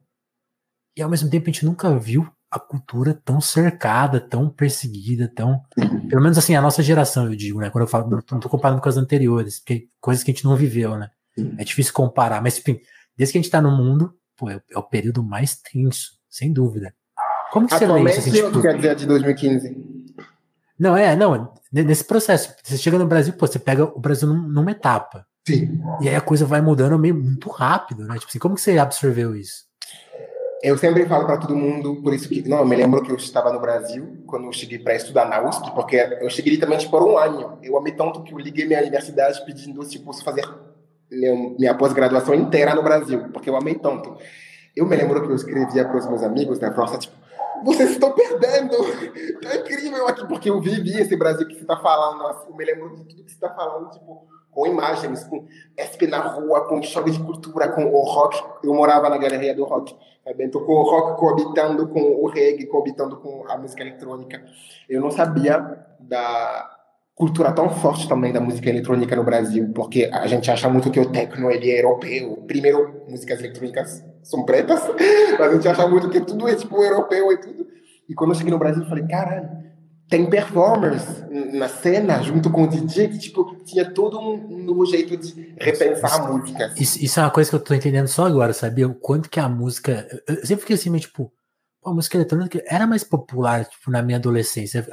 E 0.96 1.02
ao 1.02 1.10
mesmo 1.10 1.28
tempo 1.28 1.48
a 1.48 1.52
gente 1.52 1.66
nunca 1.66 1.96
viu 1.98 2.26
a 2.50 2.58
cultura 2.58 3.12
tão 3.12 3.38
cercada, 3.38 4.18
tão 4.18 4.48
perseguida, 4.48 5.30
tão. 5.32 5.62
Pelo 6.08 6.22
menos 6.22 6.38
assim, 6.38 6.56
a 6.56 6.62
nossa 6.62 6.82
geração, 6.82 7.26
eu 7.26 7.36
digo, 7.36 7.60
né? 7.60 7.68
Quando 7.68 7.82
eu 7.82 7.88
falo, 7.88 8.08
não 8.08 8.40
tô 8.40 8.48
comparando 8.48 8.80
com 8.80 8.88
as 8.88 8.96
anteriores, 8.96 9.58
porque 9.58 9.88
coisas 10.00 10.24
que 10.24 10.30
a 10.30 10.34
gente 10.34 10.46
não 10.46 10.56
viveu, 10.56 10.96
né? 10.96 11.10
É 11.58 11.64
difícil 11.64 11.92
comparar, 11.92 12.42
mas 12.42 12.58
enfim, 12.58 12.80
desde 13.14 13.32
que 13.32 13.38
a 13.38 13.42
gente 13.42 13.50
tá 13.50 13.60
no 13.60 13.70
mundo, 13.70 14.14
pô, 14.36 14.48
é, 14.48 14.60
é 14.70 14.78
o 14.78 14.82
período 14.82 15.22
mais 15.22 15.60
tenso, 15.60 16.12
sem 16.30 16.50
dúvida. 16.50 16.94
Como 17.52 17.66
que 17.66 17.76
você 17.76 17.86
lê 17.86 18.10
isso? 18.10 18.20
Assim, 18.20 18.32
tipo... 18.32 18.62
quer 18.62 18.74
dizer 18.74 18.96
de 18.96 19.06
2015? 19.06 19.97
Não, 20.78 20.96
é, 20.96 21.16
não, 21.16 21.52
nesse 21.72 22.04
processo, 22.04 22.54
você 22.62 22.78
chega 22.78 22.98
no 22.98 23.06
Brasil, 23.06 23.32
pô, 23.32 23.46
você 23.46 23.58
pega 23.58 23.84
o 23.84 23.98
Brasil 23.98 24.28
numa 24.28 24.70
etapa. 24.70 25.26
Sim. 25.46 25.80
E 26.00 26.08
aí 26.08 26.14
a 26.14 26.20
coisa 26.20 26.44
vai 26.44 26.60
mudando 26.60 26.98
meio 26.98 27.14
muito 27.14 27.48
rápido, 27.48 28.04
né? 28.04 28.14
Tipo 28.14 28.28
assim, 28.28 28.38
como 28.38 28.54
que 28.54 28.60
você 28.60 28.78
absorveu 28.78 29.34
isso? 29.34 29.66
Eu 30.62 30.76
sempre 30.76 31.06
falo 31.06 31.24
para 31.24 31.38
todo 31.38 31.54
mundo, 31.54 32.02
por 32.02 32.12
isso 32.12 32.28
que, 32.28 32.46
não, 32.48 32.58
eu 32.58 32.66
me 32.66 32.74
lembro 32.74 33.02
que 33.02 33.12
eu 33.12 33.16
estava 33.16 33.52
no 33.52 33.60
Brasil, 33.60 34.24
quando 34.26 34.46
eu 34.46 34.52
cheguei 34.52 34.78
para 34.78 34.94
estudar 34.94 35.24
na 35.24 35.48
USP, 35.48 35.72
porque 35.72 35.96
eu 35.96 36.28
cheguei 36.28 36.52
literalmente 36.52 36.88
por 36.88 37.02
um 37.02 37.16
ano. 37.16 37.58
Eu 37.62 37.78
amei 37.78 37.92
tanto 37.92 38.22
que 38.22 38.32
eu 38.32 38.38
liguei 38.38 38.66
minha 38.66 38.80
universidade 38.80 39.44
pedindo 39.46 39.82
se 39.84 40.00
posso 40.00 40.22
fazer 40.24 40.44
minha, 41.10 41.74
pós-graduação 41.74 42.34
inteira 42.34 42.74
no 42.74 42.82
Brasil, 42.82 43.28
porque 43.32 43.48
eu 43.48 43.56
amei 43.56 43.76
tanto. 43.76 44.16
Eu 44.76 44.84
me 44.86 44.96
lembro 44.96 45.22
que 45.22 45.30
eu 45.30 45.34
escrevia 45.34 45.84
para 45.84 45.96
os 45.96 46.08
meus 46.08 46.22
amigos 46.22 46.58
na 46.58 46.72
França, 46.72 46.98
tipo, 46.98 47.14
vocês 47.64 47.90
estão 47.90 48.12
perdendo, 48.12 48.74
é 49.46 49.56
incrível 49.56 50.06
aqui, 50.08 50.26
porque 50.26 50.50
eu 50.50 50.60
vivi 50.60 51.00
esse 51.00 51.16
Brasil 51.16 51.46
que 51.46 51.54
você 51.54 51.62
está 51.62 51.76
falando, 51.76 52.26
assim, 52.26 52.48
eu 52.48 52.56
me 52.56 52.64
lembro 52.64 52.96
de 52.96 53.04
tudo 53.04 53.24
que 53.24 53.30
você 53.30 53.36
está 53.36 53.50
falando, 53.54 53.90
tipo, 53.90 54.26
com 54.50 54.66
imagens, 54.66 55.24
com 55.24 55.46
SP 55.78 56.06
na 56.08 56.18
rua, 56.18 56.66
com 56.66 56.82
choque 56.82 57.10
de 57.10 57.20
cultura, 57.20 57.68
com 57.68 57.84
o 57.84 58.02
rock. 58.02 58.42
Eu 58.64 58.74
morava 58.74 59.08
na 59.08 59.16
galeria 59.16 59.54
do 59.54 59.64
rock, 59.64 59.94
sabe? 60.24 60.44
Então, 60.44 60.64
com 60.64 60.72
o 60.72 60.82
rock 60.82 61.20
coabitando 61.20 61.86
com 61.88 62.00
o 62.00 62.26
reggae, 62.26 62.66
coabitando 62.66 63.16
com 63.18 63.44
a 63.48 63.56
música 63.56 63.82
eletrônica. 63.82 64.42
Eu 64.88 65.00
não 65.00 65.10
sabia 65.10 65.86
da 66.00 66.70
cultura 67.14 67.52
tão 67.52 67.68
forte 67.68 68.08
também 68.08 68.32
da 68.32 68.40
música 68.40 68.68
eletrônica 68.68 69.14
no 69.14 69.24
Brasil, 69.24 69.70
porque 69.74 70.10
a 70.12 70.26
gente 70.26 70.50
acha 70.50 70.68
muito 70.68 70.90
que 70.90 71.00
o 71.00 71.10
techno 71.10 71.50
ele 71.50 71.70
é 71.70 71.80
europeu. 71.80 72.42
Primeiro, 72.46 73.02
músicas 73.08 73.40
eletrônicas 73.40 74.04
são 74.22 74.44
pretas, 74.44 74.80
mas 75.38 75.50
a 75.50 75.54
gente 75.54 75.68
acha 75.68 75.86
muito 75.88 76.10
que 76.10 76.20
tudo 76.20 76.48
é 76.48 76.54
tipo 76.54 76.82
europeu 76.82 77.32
e 77.32 77.38
tudo. 77.38 77.66
E 78.08 78.14
quando 78.14 78.30
eu 78.30 78.36
cheguei 78.36 78.52
no 78.52 78.58
Brasil, 78.58 78.82
eu 78.82 78.88
falei, 78.88 79.06
caralho, 79.06 79.48
tem 80.08 80.28
performers 80.28 81.04
na 81.52 81.68
cena 81.68 82.22
junto 82.22 82.50
com 82.50 82.62
o 82.62 82.68
DJ 82.68 83.08
que 83.08 83.18
tipo 83.18 83.56
tinha 83.64 83.90
todo 83.90 84.18
um, 84.18 84.64
novo 84.64 84.86
jeito 84.86 85.16
de 85.16 85.54
repensar 85.58 86.10
isso, 86.10 86.22
a 86.22 86.32
música. 86.32 86.74
Isso, 86.76 87.04
isso, 87.04 87.20
é 87.20 87.22
uma 87.22 87.30
coisa 87.30 87.50
que 87.50 87.56
eu 87.56 87.60
tô 87.60 87.74
entendendo 87.74 88.08
só 88.08 88.26
agora, 88.26 88.52
sabia? 88.54 88.88
O 88.88 88.94
quanto 88.94 89.28
que 89.28 89.38
a 89.38 89.48
música. 89.48 90.08
Eu 90.26 90.36
sempre 90.46 90.62
fiquei 90.62 90.76
assim, 90.76 90.88
mas, 90.88 91.02
tipo, 91.02 91.30
a 91.84 91.92
música 91.92 92.16
eletrônica 92.16 92.62
era 92.66 92.86
mais 92.86 93.04
popular 93.04 93.66
tipo, 93.66 93.90
na 93.90 94.02
minha 94.02 94.16
adolescência. 94.16 94.86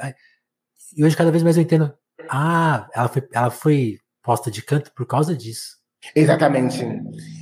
E 0.94 1.04
hoje 1.04 1.16
cada 1.16 1.30
vez 1.30 1.42
mais 1.42 1.56
eu 1.56 1.62
entendo. 1.62 1.92
Ah, 2.28 2.88
ela 2.94 3.08
foi, 3.08 3.28
ela 3.32 3.50
foi 3.50 3.98
posta 4.22 4.50
de 4.50 4.62
canto 4.62 4.92
por 4.92 5.06
causa 5.06 5.34
disso. 5.34 5.76
Exatamente. 6.14 6.84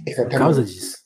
Exatamente. 0.07 0.30
Por 0.30 0.39
causa 0.39 0.62
disso. 0.62 1.04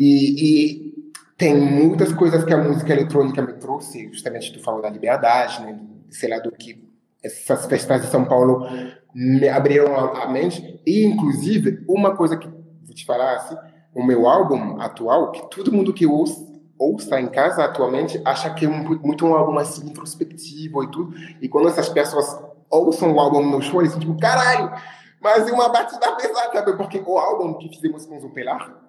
E, 0.00 0.78
e 0.78 1.12
tem 1.36 1.54
muitas 1.54 2.10
coisas 2.14 2.42
que 2.42 2.54
a 2.54 2.56
música 2.56 2.90
eletrônica 2.90 3.42
me 3.42 3.52
trouxe, 3.52 4.08
justamente 4.08 4.50
tu 4.50 4.62
falou 4.62 4.80
da 4.80 4.88
liberdade, 4.88 5.62
né? 5.62 5.78
sei 6.08 6.30
lá, 6.30 6.38
do 6.38 6.50
que 6.50 6.88
essas 7.22 7.66
festas 7.66 8.00
de 8.00 8.06
São 8.06 8.24
Paulo 8.24 8.66
me 9.14 9.46
abriram 9.46 9.94
a, 9.94 10.26
mente. 10.26 10.80
E, 10.86 11.04
inclusive, 11.04 11.84
uma 11.86 12.16
coisa 12.16 12.38
que 12.38 12.48
vou 12.48 12.94
te 12.94 13.04
falar 13.04 13.36
assim, 13.36 13.56
o 13.94 14.02
meu 14.02 14.26
álbum 14.26 14.80
atual, 14.80 15.32
que 15.32 15.54
todo 15.54 15.70
mundo 15.70 15.92
que 15.92 16.06
ouça, 16.06 16.48
ouça 16.78 17.20
em 17.20 17.28
casa 17.28 17.62
atualmente 17.62 18.18
acha 18.24 18.48
que 18.54 18.64
é 18.64 18.68
um, 18.68 18.98
muito 19.00 19.26
um 19.26 19.34
álbum 19.34 19.58
assim 19.58 19.86
introspectivo 19.86 20.82
e 20.82 20.90
tudo. 20.90 21.14
E 21.42 21.48
quando 21.48 21.68
essas 21.68 21.90
pessoas 21.90 22.40
ouçam 22.70 23.12
o 23.12 23.20
álbum 23.20 23.44
no 23.44 23.60
show, 23.60 23.82
eles 23.82 23.92
ficam, 23.92 24.08
tipo, 24.08 24.20
caralho, 24.20 24.72
mas 25.20 25.46
é 25.46 25.52
uma 25.52 25.68
batida 25.68 26.10
pesada? 26.16 26.74
Porque 26.74 27.02
o 27.04 27.18
álbum 27.18 27.58
que 27.58 27.68
fizemos 27.68 28.06
com 28.06 28.16
o 28.16 28.20
Zupelar, 28.20 28.79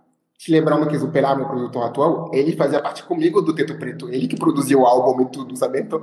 te 0.41 0.51
lembrando 0.51 0.87
que 0.87 0.97
Zupelar, 0.97 1.37
meu 1.37 1.45
produtor 1.45 1.83
atual, 1.83 2.31
ele 2.33 2.55
fazia 2.55 2.81
parte 2.81 3.03
comigo 3.03 3.43
do 3.43 3.53
Teto 3.53 3.77
Preto, 3.77 4.09
ele 4.09 4.27
que 4.27 4.35
produziu 4.35 4.79
o 4.79 4.87
álbum 4.87 5.21
e 5.21 5.25
tudo, 5.31 5.55
sabe? 5.55 5.81
Então, 5.81 6.01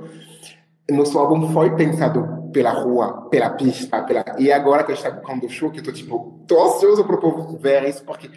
nosso 0.89 1.19
álbum 1.19 1.51
foi 1.51 1.75
pensado 1.75 2.49
pela 2.53 2.71
rua, 2.71 3.27
pela 3.29 3.49
pista, 3.49 4.01
pela... 4.03 4.23
e 4.37 4.49
agora 4.49 4.85
que 4.85 4.93
a 4.93 4.95
gente 4.95 5.05
está 5.05 5.19
tocando 5.19 5.45
o 5.45 5.49
show, 5.49 5.69
que 5.69 5.79
eu 5.79 5.83
tô 5.83 5.91
tipo, 5.91 6.41
tô 6.47 6.63
ansioso 6.63 7.03
para 7.03 7.17
o 7.17 7.19
povo 7.19 7.57
ver 7.57 7.83
isso, 7.89 8.01
porque 8.05 8.29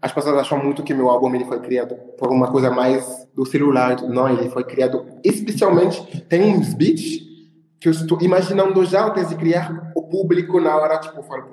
as 0.00 0.10
pessoas 0.10 0.38
acham 0.38 0.64
muito 0.64 0.82
que 0.82 0.94
meu 0.94 1.10
álbum 1.10 1.34
ele 1.34 1.44
foi 1.44 1.60
criado 1.60 1.94
por 2.18 2.30
uma 2.30 2.50
coisa 2.50 2.70
mais 2.70 3.28
do 3.34 3.44
celular, 3.44 4.00
não, 4.08 4.30
ele 4.30 4.48
foi 4.48 4.64
criado 4.64 5.04
especialmente, 5.22 6.22
tem 6.22 6.56
uns 6.56 6.72
beats 6.72 7.29
que 7.80 7.88
eu 7.88 7.92
estou 7.92 8.20
imaginando 8.20 8.84
já 8.84 9.06
antes 9.06 9.30
de 9.30 9.36
criar 9.36 9.90
o 9.94 10.02
público 10.02 10.60
na 10.60 10.76
hora, 10.76 10.98
tipo, 10.98 11.18
eu 11.18 11.22
falo 11.22 11.44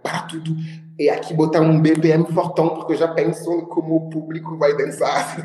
para 0.00 0.20
tudo 0.22 0.56
e 0.96 1.10
aqui 1.10 1.34
botar 1.34 1.60
um 1.60 1.80
BPM 1.80 2.24
fortão, 2.26 2.70
porque 2.70 2.92
eu 2.92 2.96
já 2.96 3.08
penso 3.08 3.62
como 3.66 3.96
o 3.96 4.10
público 4.10 4.56
vai 4.56 4.76
dançar. 4.76 5.36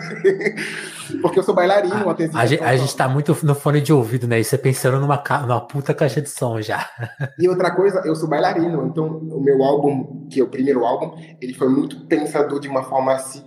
porque 1.22 1.40
eu 1.40 1.44
sou 1.44 1.54
bailarino. 1.56 2.10
A, 2.10 2.40
a, 2.40 2.46
gente, 2.46 2.64
a 2.64 2.76
gente 2.76 2.96
tá 2.96 3.08
muito 3.08 3.36
no 3.44 3.56
fone 3.56 3.82
de 3.82 3.94
ouvido, 3.94 4.28
né? 4.28 4.40
E 4.40 4.44
você 4.44 4.58
pensando 4.58 5.00
numa, 5.00 5.22
numa 5.42 5.62
puta 5.62 5.94
caixa 5.94 6.22
de 6.22 6.30
som 6.30 6.62
já. 6.62 6.90
e 7.38 7.48
outra 7.50 7.70
coisa, 7.72 8.02
eu 8.06 8.16
sou 8.16 8.28
bailarino, 8.30 8.88
então 8.88 9.06
o 9.06 9.40
meu 9.40 9.64
álbum, 9.64 10.28
que 10.30 10.40
é 10.40 10.44
o 10.44 10.48
primeiro 10.48 10.86
álbum, 10.86 11.20
ele 11.42 11.54
foi 11.54 11.70
muito 11.70 12.06
pensador 12.08 12.60
de 12.60 12.68
uma 12.68 12.84
forma 12.84 13.14
assim, 13.14 13.44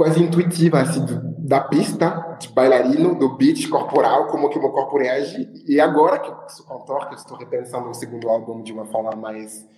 quase 0.00 0.22
intuitiva, 0.22 0.80
assim, 0.80 1.04
da 1.40 1.60
pista 1.60 2.38
de 2.40 2.48
bailarino, 2.48 3.18
do 3.18 3.36
beat 3.36 3.68
corporal, 3.68 4.28
como 4.28 4.48
que 4.48 4.58
o 4.58 4.62
meu 4.62 4.70
corpo 4.70 4.96
reage. 4.96 5.46
E 5.68 5.78
agora 5.78 6.18
que 6.18 6.54
sou 6.54 6.64
cantor, 6.64 7.06
que 7.06 7.12
eu 7.12 7.18
estou 7.18 7.36
repensando 7.36 7.90
o 7.90 7.92
segundo 7.92 8.26
álbum 8.26 8.62
de 8.62 8.72
uma 8.72 8.86
forma 8.86 9.14
mais 9.14 9.68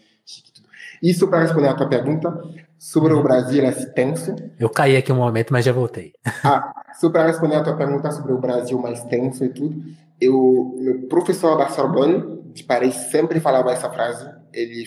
isso 1.02 1.26
para 1.26 1.40
responder 1.40 1.66
a 1.66 1.74
tua 1.74 1.88
pergunta 1.88 2.40
sobre 2.78 3.12
o 3.12 3.20
Brasil 3.20 3.64
esse 3.64 3.92
tenso. 3.92 4.36
Eu 4.60 4.70
caí 4.70 4.96
aqui 4.96 5.10
um 5.10 5.16
momento, 5.16 5.52
mas 5.52 5.64
já 5.64 5.72
voltei. 5.72 6.12
Ah, 6.44 6.72
só 7.00 7.10
para 7.10 7.26
responder 7.26 7.56
a 7.56 7.64
tua 7.64 7.74
pergunta 7.74 8.12
sobre 8.12 8.32
o 8.32 8.38
Brasil 8.38 8.78
mais 8.78 9.02
tenso 9.06 9.44
e 9.44 9.48
tudo, 9.48 9.82
eu, 10.20 10.76
meu 10.78 11.08
professor 11.08 11.58
da 11.58 11.68
Sorbonne 11.68 12.44
de 12.52 12.62
Paris 12.62 12.94
sempre 12.94 13.40
falava 13.40 13.72
essa 13.72 13.90
frase. 13.90 14.24
Ele 14.52 14.86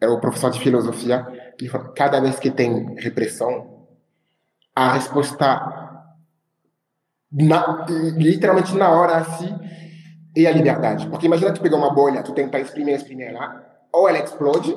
era 0.00 0.10
o 0.10 0.18
professor 0.18 0.50
de 0.50 0.58
filosofia. 0.58 1.26
Ele 1.60 1.70
cada 1.94 2.18
vez 2.18 2.38
que 2.38 2.50
tem 2.50 2.94
repressão, 2.96 3.79
a 4.74 4.92
resposta 4.92 5.80
na, 7.32 7.86
literalmente 8.16 8.74
na 8.74 8.90
hora 8.90 9.16
assim 9.16 9.56
é 10.36 10.46
a 10.46 10.52
liberdade. 10.52 11.06
Porque 11.08 11.26
imagina 11.26 11.52
tu 11.52 11.60
pegar 11.60 11.76
uma 11.76 11.92
bolha, 11.92 12.22
tu 12.22 12.32
tentar 12.32 12.60
exprimir, 12.60 12.94
exprimir 12.94 13.28
ela, 13.28 13.64
ou 13.92 14.08
ela 14.08 14.18
explode, 14.18 14.76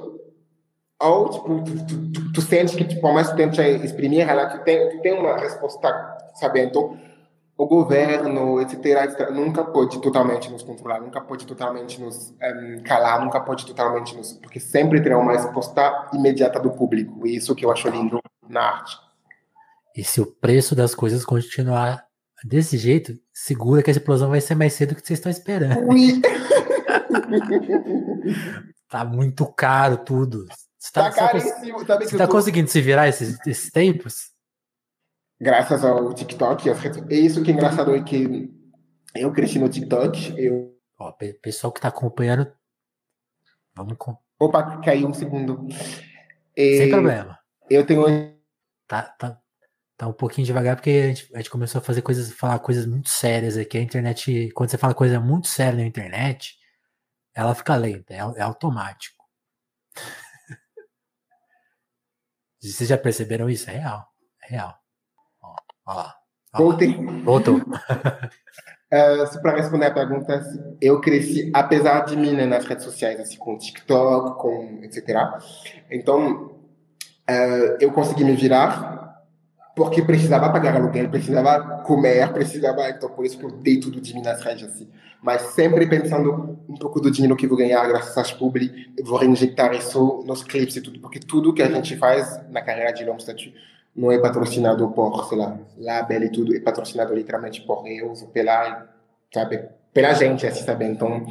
ou 1.00 1.30
tipo, 1.30 1.64
tu, 1.64 1.86
tu, 1.86 2.12
tu, 2.12 2.34
tu 2.34 2.41
sente 2.41 2.76
que 2.76 2.86
tipo, 2.86 3.14
mais 3.14 3.30
tu 3.30 3.36
tenta 3.36 3.68
exprimir 3.68 4.28
ela, 4.28 4.48
tu 4.48 4.64
tem, 4.64 4.89
tu 4.89 5.02
tem 5.02 5.14
uma 5.14 5.38
resposta, 5.38 6.18
sabe? 6.36 6.62
Então, 6.62 6.98
o 7.56 7.68
governo, 7.68 8.60
etc, 8.62 8.86
etc, 9.04 9.30
nunca 9.30 9.64
pode 9.64 10.02
totalmente 10.02 10.52
nos 10.52 10.64
controlar, 10.64 11.00
nunca 11.00 11.22
pode 11.22 11.46
totalmente 11.46 12.02
nos 12.02 12.32
um, 12.32 12.82
calar, 12.84 13.24
nunca 13.24 13.39
pode 13.39 13.66
totalmente 13.66 14.16
nos... 14.18 14.34
Porque 14.34 14.60
sempre 14.60 15.02
terá 15.02 15.20
uma 15.20 15.34
resposta 15.34 16.10
imediata 16.14 16.60
do 16.60 16.72
público, 16.72 17.28
e 17.28 17.36
isso 17.36 17.54
que 17.54 17.64
eu 17.64 17.72
acho 17.72 17.88
lindo 17.89 18.20
na 18.50 18.62
arte. 18.62 18.98
E 19.96 20.04
se 20.04 20.20
o 20.20 20.26
preço 20.26 20.76
das 20.76 20.96
coisas 20.96 21.24
continuar 21.24 22.04
desse 22.44 22.78
jeito, 22.78 23.14
segura 23.32 23.84
que 23.84 23.89
a 23.89 23.94
explosão 23.94 24.30
vai 24.30 24.41
ser 24.41 24.56
mais 24.56 24.74
cedo 24.74 24.89
do 24.89 24.96
que 24.96 25.08
vocês 25.08 25.20
estão 25.20 25.32
esperando. 25.32 25.88
tá 28.89 29.06
muito 29.06 29.46
caro 29.54 29.98
tudo. 29.98 30.46
Você 30.78 30.91
tá, 30.91 31.10
tá 31.10 31.16
caríssimo. 31.16 31.86
Tá, 31.86 31.98
você 31.98 32.18
tá 32.18 32.28
tô... 32.28 32.34
conseguindo 32.34 32.70
se 32.70 32.82
virar 32.82 33.08
esses, 33.08 33.39
esses 33.48 33.72
tempos? 33.72 34.34
Graças 35.39 35.86
ao 35.86 36.14
TikTok. 36.14 36.70
É 36.70 37.16
isso 37.16 37.41
que 37.44 37.52
é 37.52 37.54
engraçado 37.54 37.96
é 37.96 38.04
que 38.04 38.52
eu 39.16 39.32
cresci 39.32 39.60
no 39.60 39.70
TikTok. 39.70 40.34
Eu... 40.38 40.76
Ó, 41.00 41.14
pessoal 41.41 41.72
que 41.72 41.80
tá 41.82 41.88
acompanhando, 41.88 42.52
vamos 43.76 43.96
com. 43.98 44.18
Opa, 44.39 44.82
caiu 44.82 45.08
um 45.08 45.14
segundo. 45.14 45.68
Sem 46.56 46.89
problema. 46.89 47.39
Eu 47.70 47.86
tenho. 47.86 48.06
Tá, 48.88 49.04
tá, 49.04 49.41
tá 49.98 50.08
um 50.08 50.14
pouquinho 50.14 50.46
devagar 50.46 50.76
porque 50.76 50.89
a 50.89 51.08
gente, 51.08 51.30
a 51.34 51.38
gente 51.38 51.50
começou 51.50 51.80
a 51.80 51.84
fazer 51.84 52.02
coisas, 52.02 52.32
falar 52.32 52.60
coisas 52.60 52.86
muito 52.86 53.10
sérias 53.10 53.58
aqui. 53.58 53.78
A 53.78 53.82
internet, 53.82 54.52
quando 54.54 54.70
você 54.70 54.78
fala 54.78 54.94
coisa 54.94 55.20
muito 55.20 55.48
séria 55.48 55.80
na 55.80 55.86
internet, 55.86 56.58
ela 57.34 57.56
fica 57.56 57.76
lenta, 57.76 58.14
é, 58.14 58.18
é 58.18 58.41
automático. 58.41 59.24
Vocês 62.62 62.88
já 62.89 62.98
perceberam 62.98 63.50
isso? 63.50 63.70
É 63.70 63.74
real. 63.74 64.08
É 64.44 64.48
real. 64.52 64.78
Ó, 65.41 65.56
ó 65.88 65.94
lá. 65.94 66.16
Voltei. 66.54 66.94
Voltou. 67.24 67.58
uh, 68.94 69.41
para 69.41 69.58
responder 69.58 69.88
a 69.88 69.94
pergunta, 69.94 70.41
eu 70.80 71.02
cresci, 71.02 71.52
apesar 71.54 72.06
de 72.06 72.16
mim, 72.16 72.34
né, 72.34 72.46
nas 72.46 72.66
redes 72.66 72.86
sociais, 72.86 73.20
assim, 73.20 73.38
com 73.38 73.58
TikTok, 73.58 74.39
com 74.39 74.80
etc. 74.84 75.10
Então, 75.89 76.46
uh, 77.30 77.78
eu 77.80 77.91
consegui 77.91 78.24
me 78.24 78.36
virar 78.36 79.12
porque 79.76 80.02
precisava 80.02 80.52
pagar 80.52 80.76
aluguel, 80.76 81.10
precisava 81.10 81.82
comer, 81.84 82.32
precisava. 82.32 82.90
Então, 82.90 83.10
por 83.10 83.26
isso 83.26 83.38
que 83.38 83.44
eu 83.44 83.52
dei 83.52 83.80
tudo 83.80 84.00
de 84.00 84.14
mim 84.14 84.22
nas 84.22 84.42
redes, 84.42 84.70
assim. 84.70 84.88
Mas 85.22 85.42
sempre 85.54 85.88
pensando 85.88 86.60
um 86.68 86.76
pouco 86.76 87.00
do 87.00 87.10
dinheiro 87.10 87.36
que 87.36 87.48
vou 87.48 87.58
ganhar 87.58 87.88
graças 87.88 88.18
às 88.18 88.32
publi, 88.32 88.92
vou 89.04 89.18
reinjectar 89.18 89.74
isso 89.74 90.24
nos 90.28 90.44
clipes 90.44 90.76
e 90.76 90.82
tudo, 90.82 91.00
porque 91.00 91.20
tudo 91.20 91.54
que 91.54 91.62
a 91.62 91.70
gente 91.70 91.96
faz 91.96 92.40
na 92.50 92.62
carreira 92.62 92.92
de 92.92 93.06
Long 93.06 93.18
Statue 93.18 93.54
não 93.96 94.12
é 94.12 94.20
patrocinado 94.20 94.90
por, 94.90 95.26
sei 95.30 95.38
lá, 95.38 95.58
label 95.78 96.24
e 96.24 96.30
tudo, 96.30 96.56
é 96.56 96.60
patrocinado 96.60 97.14
literalmente 97.14 97.62
por 97.62 97.88
eu, 97.88 98.14
pela, 98.34 98.90
sabe, 99.34 99.70
pela 99.94 100.14
gente, 100.14 100.46
assim, 100.46 100.66
sabe? 100.66 100.86
Então, 100.86 101.26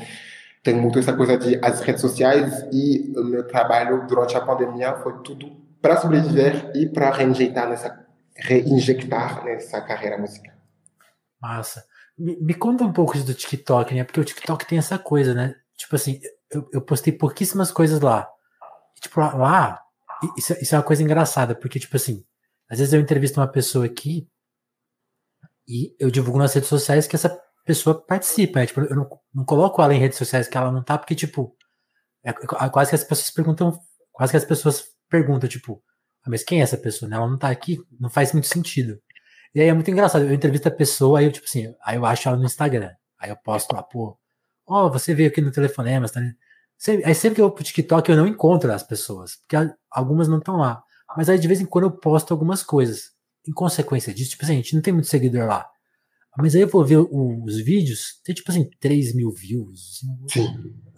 tem 0.62 0.74
muito 0.74 0.99
essa 0.99 1.12
coisa 1.12 1.36
de 1.36 1.59
as 1.61 1.80
redes 1.80 2.01
sociais 2.01 2.66
e 2.72 3.12
o 3.16 3.24
meu 3.24 3.47
trabalho 3.47 4.07
durante 4.07 4.36
a 4.36 4.40
pandemia 4.40 4.95
foi 4.95 5.14
tudo 5.24 5.53
para 5.82 5.97
sobreviver 5.97 6.70
e 6.74 6.86
para 6.86 7.11
reinjectar 7.11 7.68
nessa 7.68 7.90
reinjectar 8.36 9.44
nessa 9.44 9.80
carreira 9.80 10.18
musical. 10.18 10.54
Massa. 11.40 11.84
Me, 12.16 12.36
me, 12.40 12.54
conta 12.54 12.84
um 12.84 12.92
pouco 12.92 13.18
do 13.18 13.34
TikTok, 13.34 13.94
né? 13.94 14.04
Porque 14.04 14.20
o 14.20 14.24
TikTok 14.24 14.66
tem 14.66 14.78
essa 14.78 14.98
coisa, 14.98 15.34
né? 15.34 15.54
Tipo 15.76 15.96
assim, 15.96 16.20
eu, 16.50 16.68
eu 16.72 16.80
postei 16.82 17.12
pouquíssimas 17.12 17.72
coisas 17.72 18.00
lá. 18.00 18.28
E, 18.96 19.00
tipo, 19.00 19.20
lá, 19.20 19.80
isso, 20.36 20.52
isso, 20.60 20.74
é 20.74 20.78
uma 20.78 20.84
coisa 20.84 21.02
engraçada, 21.02 21.54
porque, 21.54 21.78
tipo 21.78 21.96
assim, 21.96 22.24
às 22.68 22.78
vezes 22.78 22.92
eu 22.92 23.00
entrevisto 23.00 23.40
uma 23.40 23.50
pessoa 23.50 23.86
aqui 23.86 24.28
e 25.66 25.94
eu 25.98 26.10
divulgo 26.10 26.38
nas 26.38 26.54
redes 26.54 26.68
sociais 26.68 27.06
que 27.06 27.16
essa 27.16 27.40
pessoa 27.64 28.00
participa, 28.00 28.60
né? 28.60 28.66
Tipo, 28.66 28.80
eu 28.82 28.96
não, 28.96 29.08
não 29.34 29.44
coloco 29.44 29.82
ela 29.82 29.94
em 29.94 29.98
redes 29.98 30.18
sociais 30.18 30.48
que 30.48 30.56
ela 30.56 30.70
não 30.70 30.82
tá, 30.82 30.98
porque, 30.98 31.14
tipo, 31.14 31.56
é, 32.24 32.30
é 32.30 32.68
quase 32.70 32.90
que 32.90 32.96
as 32.96 33.04
pessoas 33.04 33.30
perguntam, 33.30 33.78
quase 34.12 34.32
que 34.32 34.36
as 34.36 34.44
pessoas 34.44 34.84
perguntam, 35.08 35.48
tipo, 35.48 35.82
mas 36.26 36.44
quem 36.44 36.60
é 36.60 36.62
essa 36.62 36.76
pessoa? 36.76 37.08
Né? 37.08 37.16
Ela 37.16 37.28
não 37.28 37.38
tá 37.38 37.48
aqui, 37.48 37.80
não 37.98 38.08
faz 38.08 38.32
muito 38.32 38.46
sentido. 38.46 39.00
E 39.54 39.60
aí 39.60 39.68
é 39.68 39.74
muito 39.74 39.90
engraçado. 39.90 40.24
Eu 40.24 40.32
entrevisto 40.32 40.68
a 40.68 40.70
pessoa, 40.70 41.18
aí 41.18 41.26
eu, 41.26 41.32
tipo 41.32 41.46
assim, 41.46 41.74
aí 41.84 41.96
eu 41.96 42.06
acho 42.06 42.28
ela 42.28 42.36
no 42.36 42.44
Instagram. 42.44 42.90
Aí 43.18 43.30
eu 43.30 43.36
posto 43.36 43.72
lá, 43.74 43.82
pô, 43.82 44.16
ó, 44.66 44.86
oh, 44.86 44.90
você 44.90 45.14
veio 45.14 45.28
aqui 45.28 45.40
no 45.40 45.52
telefonema, 45.52 46.08
tá? 46.08 46.20
Aí 47.04 47.14
sempre 47.14 47.36
que 47.36 47.40
eu 47.40 47.46
vou 47.46 47.54
pro 47.54 47.62
TikTok 47.62 48.10
eu 48.10 48.16
não 48.16 48.26
encontro 48.26 48.72
as 48.72 48.82
pessoas, 48.82 49.36
porque 49.36 49.56
algumas 49.90 50.26
não 50.26 50.38
estão 50.38 50.56
lá. 50.56 50.82
Mas 51.16 51.28
aí 51.28 51.38
de 51.38 51.46
vez 51.46 51.60
em 51.60 51.66
quando 51.66 51.84
eu 51.84 51.90
posto 51.90 52.32
algumas 52.32 52.62
coisas. 52.62 53.12
Em 53.46 53.52
consequência 53.52 54.14
disso, 54.14 54.30
tipo 54.30 54.44
assim, 54.44 54.54
a 54.54 54.56
gente 54.56 54.74
não 54.74 54.82
tem 54.82 54.92
muito 54.92 55.08
seguidor 55.08 55.46
lá. 55.46 55.68
Mas 56.38 56.54
aí 56.54 56.62
eu 56.62 56.68
vou 56.68 56.84
ver 56.84 56.98
os 56.98 57.56
vídeos, 57.56 58.20
tem 58.24 58.34
tipo 58.34 58.50
assim, 58.50 58.68
3 58.80 59.14
mil 59.14 59.30
views. 59.30 60.00
Assim, 60.24 60.46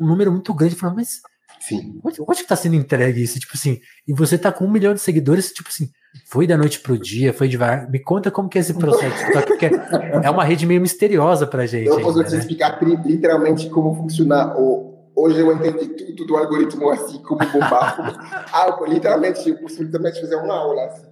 um 0.00 0.06
número 0.06 0.30
muito 0.30 0.54
grande. 0.54 0.74
Eu 0.74 0.78
falo, 0.78 0.94
mas 0.94 1.20
Sim. 1.68 1.98
Onde, 2.04 2.20
onde 2.20 2.42
que 2.42 2.48
tá 2.48 2.56
sendo 2.56 2.74
entregue 2.74 3.22
isso? 3.22 3.40
Tipo 3.40 3.52
assim, 3.54 3.80
e 4.06 4.12
você 4.12 4.36
tá 4.36 4.52
com 4.52 4.66
um 4.66 4.70
milhão 4.70 4.92
de 4.92 5.00
seguidores, 5.00 5.50
tipo 5.50 5.70
assim, 5.70 5.88
foi 6.26 6.46
da 6.46 6.58
noite 6.58 6.80
pro 6.80 6.98
dia, 6.98 7.32
foi 7.32 7.48
devagar. 7.48 7.90
Me 7.90 7.98
conta 7.98 8.30
como 8.30 8.48
que 8.48 8.58
é 8.58 8.60
esse 8.60 8.74
processo. 8.74 9.24
porque 9.46 9.66
é 10.22 10.30
uma 10.30 10.44
rede 10.44 10.66
meio 10.66 10.80
misteriosa 10.80 11.46
pra 11.46 11.66
gente. 11.66 11.86
Eu 11.86 12.00
posso 12.00 12.18
ainda, 12.18 12.28
te 12.28 12.34
né? 12.34 12.38
explicar 12.40 12.78
literalmente 13.04 13.70
como 13.70 13.94
funciona 13.94 14.54
o. 14.58 14.92
Hoje 15.16 15.40
eu 15.40 15.52
entendi 15.52 15.86
tudo 16.16 16.26
do 16.26 16.36
algoritmo 16.36 16.90
assim, 16.90 17.22
como 17.22 17.38
bombar. 17.50 17.96
ah, 18.52 18.76
literalmente, 18.88 19.48
eu 19.48 19.56
posso 19.58 19.82
literalmente 19.82 20.20
fazer 20.20 20.36
uma 20.36 20.54
aula 20.54 20.86
assim. 20.86 21.06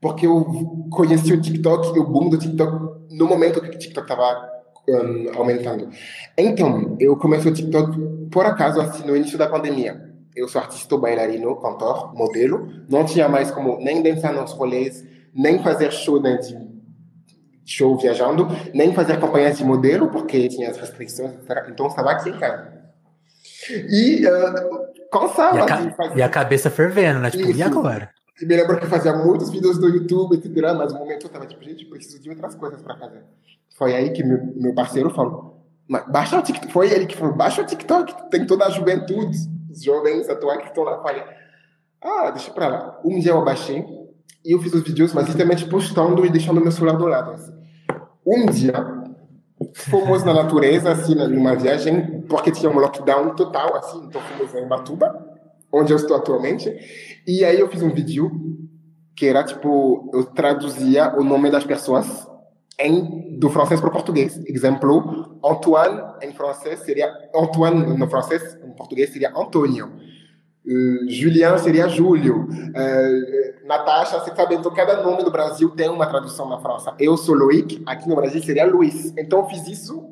Porque 0.00 0.26
eu 0.26 0.44
conheci 0.90 1.32
o 1.32 1.40
TikTok, 1.40 1.98
o 1.98 2.04
boom 2.04 2.30
do 2.30 2.38
TikTok, 2.38 3.14
no 3.14 3.26
momento 3.26 3.60
que 3.60 3.68
o 3.68 3.78
TikTok 3.78 4.08
tava 4.08 4.57
um, 4.88 5.38
aumentando. 5.38 5.90
Então, 6.36 6.96
eu 6.98 7.16
comecei 7.16 7.50
o 7.50 7.54
TikTok 7.54 7.98
por 8.30 8.46
acaso 8.46 8.80
assim 8.80 9.06
no 9.06 9.16
início 9.16 9.38
da 9.38 9.48
pandemia. 9.48 10.08
Eu 10.34 10.48
sou 10.48 10.60
artista 10.60 10.96
bailarino, 10.96 11.56
cantor, 11.56 12.14
modelo. 12.14 12.68
Não 12.88 13.04
tinha 13.04 13.28
mais 13.28 13.50
como 13.50 13.78
nem 13.78 14.02
dançar 14.02 14.32
nos 14.32 14.52
rolês, 14.52 15.04
nem 15.34 15.62
fazer 15.62 15.92
show 15.92 16.20
né, 16.20 16.36
de 16.36 16.56
show 17.64 17.96
viajando, 17.98 18.48
nem 18.72 18.94
fazer 18.94 19.20
campanhas 19.20 19.58
de 19.58 19.64
modelo, 19.64 20.08
porque 20.08 20.48
tinha 20.48 20.70
as 20.70 20.78
restrições, 20.78 21.32
etc. 21.34 21.68
Então, 21.68 21.86
estava 21.88 22.12
aqui 22.12 22.30
em 22.30 22.38
casa. 22.38 22.78
E 23.70 24.26
uh, 24.26 25.10
cansava. 25.12 25.58
E 25.58 25.60
a, 25.60 25.64
assim, 25.64 25.90
e 26.16 26.22
a 26.22 26.28
cabeça 26.28 26.70
fervendo, 26.70 27.20
né? 27.20 27.30
Tipo, 27.30 27.50
Isso. 27.50 27.58
e 27.58 27.62
agora? 27.62 28.10
E 28.40 28.46
me 28.46 28.56
lembro 28.56 28.78
que 28.78 28.84
eu 28.84 28.88
fazia 28.88 29.12
muitos 29.12 29.50
vídeos 29.50 29.78
do 29.78 29.88
YouTube, 29.88 30.36
etc. 30.36 30.50
Mas 30.76 30.92
no 30.92 31.00
momento 31.00 31.22
eu 31.22 31.26
estava 31.26 31.46
tipo, 31.46 31.62
gente, 31.64 31.84
preciso 31.86 32.20
de 32.20 32.30
outras 32.30 32.54
coisas 32.54 32.80
para 32.80 32.96
fazer. 32.96 33.24
Foi 33.76 33.94
aí 33.94 34.10
que 34.10 34.22
meu, 34.22 34.38
meu 34.56 34.74
parceiro 34.74 35.10
falou: 35.10 35.64
baixa 36.08 36.38
o 36.38 36.42
TikTok. 36.42 36.72
Foi 36.72 36.90
ele 36.90 37.06
que 37.06 37.16
falou, 37.16 37.34
baixa 37.34 37.62
o 37.62 37.66
TikTok, 37.66 38.30
tem 38.30 38.46
toda 38.46 38.66
a 38.66 38.70
juventude, 38.70 39.36
os 39.70 39.82
jovens 39.82 40.28
atuais 40.28 40.62
que 40.62 40.68
estão 40.68 40.84
lá. 40.84 41.02
Falei, 41.02 41.22
ah, 42.00 42.30
deixa 42.30 42.52
pra 42.52 42.68
lá. 42.68 43.00
Um 43.04 43.18
dia 43.18 43.32
eu 43.32 43.44
baixei 43.44 43.84
e 44.44 44.52
eu 44.52 44.60
fiz 44.60 44.72
os 44.72 44.82
vídeos, 44.82 45.12
mas 45.12 45.26
literalmente 45.26 45.66
postando 45.66 46.24
e 46.24 46.30
deixando 46.30 46.60
meu 46.60 46.72
celular 46.72 46.96
do 46.96 47.06
lado. 47.06 47.32
Assim. 47.32 47.52
Um 48.26 48.46
dia, 48.46 48.74
fomos 49.74 50.22
na 50.24 50.34
natureza, 50.34 50.92
assim, 50.92 51.14
numa 51.14 51.56
viagem, 51.56 52.22
porque 52.22 52.50
tinha 52.50 52.70
um 52.70 52.78
lockdown 52.78 53.34
total, 53.34 53.76
assim, 53.76 54.04
então 54.04 54.20
fomos 54.20 54.54
em 54.54 54.66
Batuba, 54.68 55.27
onde 55.72 55.92
eu 55.92 55.96
estou 55.96 56.16
atualmente, 56.16 56.72
e 57.26 57.44
aí 57.44 57.60
eu 57.60 57.68
fiz 57.68 57.82
um 57.82 57.90
vídeo 57.90 58.30
que 59.14 59.26
era, 59.26 59.42
tipo, 59.42 60.10
eu 60.14 60.24
traduzia 60.24 61.14
o 61.18 61.24
nome 61.24 61.50
das 61.50 61.64
pessoas 61.64 62.26
em, 62.78 63.36
do 63.36 63.50
francês 63.50 63.80
para 63.80 63.88
o 63.88 63.92
português. 63.92 64.40
Exemplo, 64.46 65.38
Antoine 65.44 66.00
em 66.22 66.32
francês 66.32 66.78
seria 66.80 67.12
Antoine 67.34 67.96
no 67.96 68.08
francês, 68.08 68.56
em 68.64 68.70
português 68.70 69.10
seria 69.10 69.30
Antônio. 69.30 69.90
Uh, 70.64 71.10
Julian 71.10 71.58
seria 71.58 71.88
Júlio. 71.88 72.44
Uh, 72.44 73.66
Natasha, 73.66 74.20
você 74.20 74.34
sabe, 74.34 74.54
então 74.54 74.72
cada 74.72 75.02
nome 75.02 75.24
do 75.24 75.30
Brasil 75.30 75.70
tem 75.70 75.88
uma 75.88 76.06
tradução 76.06 76.48
na 76.48 76.58
França. 76.58 76.94
Eu 76.98 77.16
sou 77.16 77.34
Loic, 77.34 77.82
aqui 77.86 78.08
no 78.08 78.14
Brasil 78.14 78.40
seria 78.42 78.66
Luiz. 78.66 79.12
Então 79.18 79.40
eu 79.40 79.46
fiz 79.46 79.66
isso, 79.66 80.08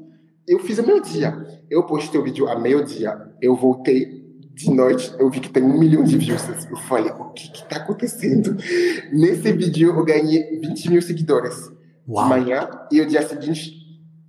eu 0.49 0.59
fiz 0.59 0.79
o 0.79 0.87
meu 0.87 1.01
dia. 1.01 1.63
Eu 1.71 1.85
postei 1.85 2.21
o 2.21 2.25
vídeo 2.25 2.49
a 2.49 2.59
meio-dia, 2.59 3.17
eu 3.41 3.55
voltei 3.55 4.26
de 4.57 4.71
noite, 4.71 5.13
eu 5.19 5.29
vi 5.29 5.39
que 5.39 5.51
tem 5.51 5.63
um 5.63 5.79
milhão 5.79 6.03
de 6.03 6.17
views. 6.17 6.43
Eu 6.71 6.79
falei, 6.79 7.13
o 7.13 7.25
que 7.27 7.53
está 7.53 7.77
acontecendo? 7.77 8.57
Nesse 9.13 9.53
vídeo 9.53 9.95
eu 9.95 10.03
ganhei 10.03 10.59
20 10.61 10.91
mil 10.91 11.03
seguidores. 11.03 11.71
Uau. 12.09 12.25
de 12.25 12.31
manhã 12.31 12.69
e 12.91 13.01
o 13.01 13.07
dia 13.07 13.21
seguinte 13.27 13.73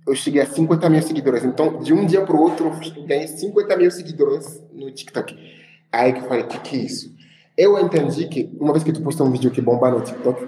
eu 0.06 0.14
cheguei 0.14 0.42
a 0.42 0.46
50 0.46 0.90
mil 0.90 1.00
seguidores. 1.00 1.44
Então, 1.44 1.78
de 1.78 1.94
um 1.94 2.04
dia 2.04 2.20
para 2.20 2.36
o 2.36 2.40
outro, 2.42 2.66
eu 2.94 3.06
ganhei 3.06 3.26
50 3.26 3.76
mil 3.76 3.90
seguidores 3.90 4.62
no 4.70 4.90
TikTok. 4.90 5.34
Aí 5.90 6.12
que 6.12 6.18
eu 6.18 6.24
falei, 6.24 6.42
o 6.42 6.46
que, 6.46 6.58
que 6.58 6.76
é 6.76 6.80
isso? 6.80 7.14
Eu 7.56 7.78
entendi 7.78 8.26
que 8.26 8.54
uma 8.60 8.72
vez 8.72 8.84
que 8.84 8.92
tu 8.92 9.00
posta 9.00 9.24
um 9.24 9.30
vídeo 9.30 9.50
que 9.50 9.62
bomba 9.62 9.90
no 9.90 10.02
TikTok, 10.02 10.46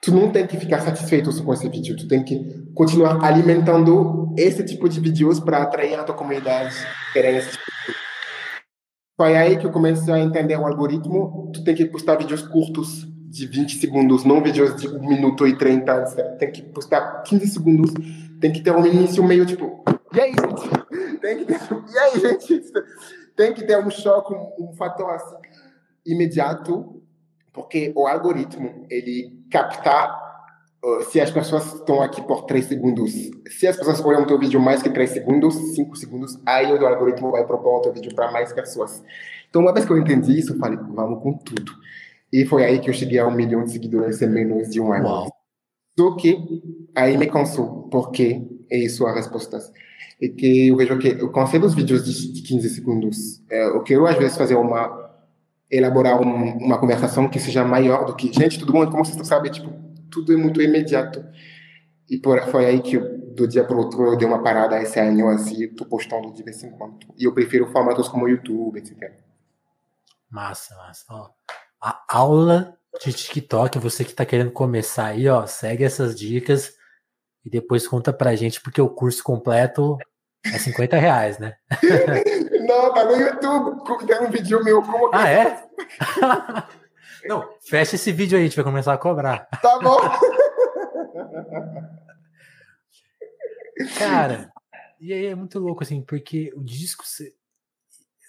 tu 0.00 0.10
não 0.10 0.30
tem 0.30 0.46
que 0.46 0.56
ficar 0.56 0.80
satisfeito 0.80 1.30
com 1.42 1.52
esse 1.52 1.68
vídeo, 1.68 1.96
tu 1.96 2.08
tem 2.08 2.24
que 2.24 2.70
continuar 2.74 3.22
alimentando 3.22 4.32
esse 4.38 4.64
tipo 4.64 4.88
de 4.88 5.00
vídeos 5.00 5.38
para 5.38 5.62
atrair 5.62 5.96
a 5.96 6.04
tua 6.04 6.14
comunidade 6.14 6.74
querendo 7.12 7.38
esse 7.38 7.50
tipo 7.50 7.75
Foi 9.16 9.36
aí 9.36 9.56
que 9.56 9.66
eu 9.66 9.72
comecei 9.72 10.12
a 10.12 10.18
entender 10.18 10.56
o 10.56 10.66
algoritmo, 10.66 11.50
tu 11.52 11.64
tem 11.64 11.74
que 11.74 11.86
postar 11.86 12.16
vídeos 12.16 12.42
curtos, 12.42 13.06
de 13.28 13.46
20 13.46 13.78
segundos, 13.78 14.24
não 14.24 14.42
vídeos 14.42 14.76
de 14.76 14.88
1 14.88 15.06
minuto 15.06 15.46
e 15.46 15.56
30, 15.56 16.04
tem 16.38 16.50
que 16.50 16.62
postar 16.62 17.22
15 17.22 17.46
segundos, 17.48 17.92
tem 18.40 18.52
que 18.52 18.62
ter 18.62 18.70
um 18.70 18.84
início 18.86 19.22
meio 19.22 19.44
tipo, 19.44 19.82
e 20.12 20.20
aí, 20.20 20.32
gente? 20.32 20.76
Tem 21.20 21.38
que 21.38 21.44
ter, 21.44 21.60
e 21.92 21.98
aí, 21.98 22.20
gente? 22.20 22.72
Tem 23.36 23.52
que 23.52 23.64
ter 23.64 23.78
um 23.78 23.90
choque, 23.90 24.32
um, 24.32 24.70
um 24.70 24.72
fator 24.72 25.10
assim, 25.10 25.36
imediato, 26.06 27.02
porque 27.52 27.92
o 27.94 28.06
algoritmo, 28.06 28.86
ele 28.88 29.44
capta 29.50 30.06
uh, 30.06 30.25
se 31.08 31.20
as 31.20 31.30
pessoas 31.30 31.74
estão 31.74 32.00
aqui 32.00 32.22
por 32.22 32.44
3 32.44 32.64
segundos. 32.64 33.12
Se 33.48 33.66
as 33.66 33.76
pessoas 33.76 34.00
olham 34.04 34.22
o 34.22 34.26
teu 34.26 34.38
vídeo 34.38 34.60
mais 34.60 34.82
que 34.82 34.90
3 34.90 35.10
segundos, 35.10 35.54
5 35.74 35.96
segundos, 35.96 36.38
aí 36.46 36.72
o 36.72 36.86
algoritmo 36.86 37.30
vai 37.30 37.44
propor 37.44 37.78
o 37.78 37.80
teu 37.80 37.92
vídeo 37.92 38.14
para 38.14 38.30
mais 38.30 38.52
pessoas. 38.52 39.02
Então, 39.48 39.62
uma 39.62 39.72
vez 39.72 39.84
que 39.84 39.92
eu 39.92 39.98
entendi 39.98 40.38
isso, 40.38 40.52
eu 40.52 40.58
falei, 40.58 40.78
vamos 40.78 41.22
com 41.22 41.32
tudo. 41.32 41.72
E 42.32 42.44
foi 42.44 42.64
aí 42.64 42.78
que 42.78 42.90
eu 42.90 42.94
cheguei 42.94 43.18
a 43.18 43.26
um 43.26 43.30
milhão 43.30 43.64
de 43.64 43.72
seguidores 43.72 44.20
em 44.22 44.28
menos 44.28 44.70
de 44.70 44.80
um 44.80 44.92
ano. 44.92 45.08
Uau. 45.08 45.36
Só 45.98 46.14
que 46.14 46.38
aí 46.94 47.16
me 47.16 47.26
cansou, 47.26 47.88
porque 47.90 48.42
é 48.70 48.78
isso 48.78 49.06
a 49.06 49.14
resposta. 49.14 49.58
É 50.20 50.28
que 50.28 50.68
eu 50.68 50.76
vejo 50.76 50.98
que 50.98 51.08
eu 51.08 51.30
cansei 51.30 51.58
dos 51.58 51.74
vídeos 51.74 52.04
de 52.04 52.42
15 52.42 52.68
segundos. 52.70 53.42
É, 53.50 53.66
eu 53.66 53.82
quero, 53.82 54.06
às 54.06 54.16
vezes, 54.16 54.36
fazer 54.36 54.54
uma. 54.54 55.10
elaborar 55.70 56.20
um, 56.20 56.58
uma 56.58 56.78
conversação 56.78 57.28
que 57.28 57.38
seja 57.38 57.64
maior 57.64 58.04
do 58.04 58.14
que. 58.14 58.32
Gente, 58.32 58.58
todo 58.58 58.72
mundo, 58.72 58.90
como 58.90 59.04
vocês 59.04 59.26
sabem, 59.26 59.50
tipo, 59.50 59.85
tudo 60.10 60.32
é 60.32 60.36
muito 60.36 60.60
imediato. 60.60 61.24
E 62.08 62.18
por, 62.18 62.40
foi 62.50 62.66
aí 62.66 62.80
que, 62.80 62.98
do 62.98 63.48
dia 63.48 63.64
para 63.64 63.76
o 63.76 63.80
outro, 63.80 64.04
eu 64.06 64.16
dei 64.16 64.26
uma 64.26 64.42
parada 64.42 64.80
esse 64.80 64.98
ano, 65.00 65.28
assim, 65.28 65.64
estou 65.64 65.86
postando 65.86 66.32
de 66.32 66.42
vez 66.42 66.62
em 66.62 66.70
quando. 66.70 66.98
E 67.18 67.24
eu 67.24 67.34
prefiro 67.34 67.66
formatos 67.72 68.08
como 68.08 68.28
YouTube, 68.28 68.78
etc. 68.78 69.12
Massa, 70.30 70.74
massa. 70.76 71.04
Ó, 71.10 71.30
a 71.82 72.04
aula 72.08 72.76
de 73.04 73.12
TikTok, 73.12 73.78
você 73.78 74.04
que 74.04 74.10
está 74.10 74.24
querendo 74.24 74.50
começar 74.50 75.06
aí, 75.06 75.28
ó, 75.28 75.46
segue 75.46 75.84
essas 75.84 76.18
dicas 76.18 76.74
e 77.44 77.50
depois 77.50 77.86
conta 77.86 78.12
pra 78.12 78.34
gente, 78.34 78.60
porque 78.60 78.80
o 78.80 78.88
curso 78.88 79.22
completo 79.22 79.98
é 80.44 80.58
50 80.58 80.96
reais, 80.96 81.38
né? 81.38 81.54
Não, 82.66 82.92
tá 82.92 83.04
no 83.04 83.16
YouTube. 83.16 84.06
Tem 84.06 84.20
um 84.20 84.30
vídeo 84.30 84.64
meu. 84.64 84.82
Como 84.82 85.10
ah, 85.12 85.28
é? 85.28 85.64
Não, 87.28 87.48
fecha 87.60 87.96
esse 87.96 88.12
vídeo 88.12 88.36
aí, 88.36 88.44
a 88.44 88.46
gente 88.46 88.56
vai 88.56 88.64
começar 88.64 88.92
a 88.94 88.98
cobrar. 88.98 89.48
Tá 89.62 89.78
bom. 89.78 89.98
Cara, 93.98 94.50
e 95.00 95.12
aí 95.12 95.26
é 95.26 95.34
muito 95.34 95.58
louco, 95.58 95.82
assim, 95.82 96.02
porque 96.02 96.52
o 96.56 96.62
disco. 96.62 97.04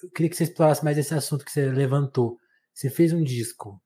Eu 0.04 0.10
queria 0.12 0.30
que 0.30 0.36
você 0.36 0.44
explorasse 0.44 0.84
mais 0.84 0.98
esse 0.98 1.14
assunto 1.14 1.46
que 1.46 1.52
você 1.52 1.70
levantou. 1.72 2.38
Você 2.74 2.90
fez 2.90 3.14
um 3.14 3.24
disco 3.24 3.82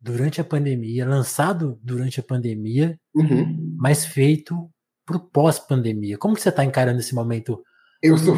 durante 0.00 0.40
a 0.40 0.44
pandemia, 0.44 1.06
lançado 1.06 1.78
durante 1.82 2.20
a 2.20 2.22
pandemia, 2.22 2.98
uhum. 3.14 3.76
mas 3.78 4.06
feito 4.06 4.70
pro 5.04 5.20
pós-pandemia. 5.20 6.16
Como 6.16 6.34
que 6.34 6.40
você 6.40 6.48
está 6.48 6.64
encarando 6.64 7.00
esse 7.00 7.14
momento? 7.14 7.62
Eu 8.02 8.16
sou 8.16 8.36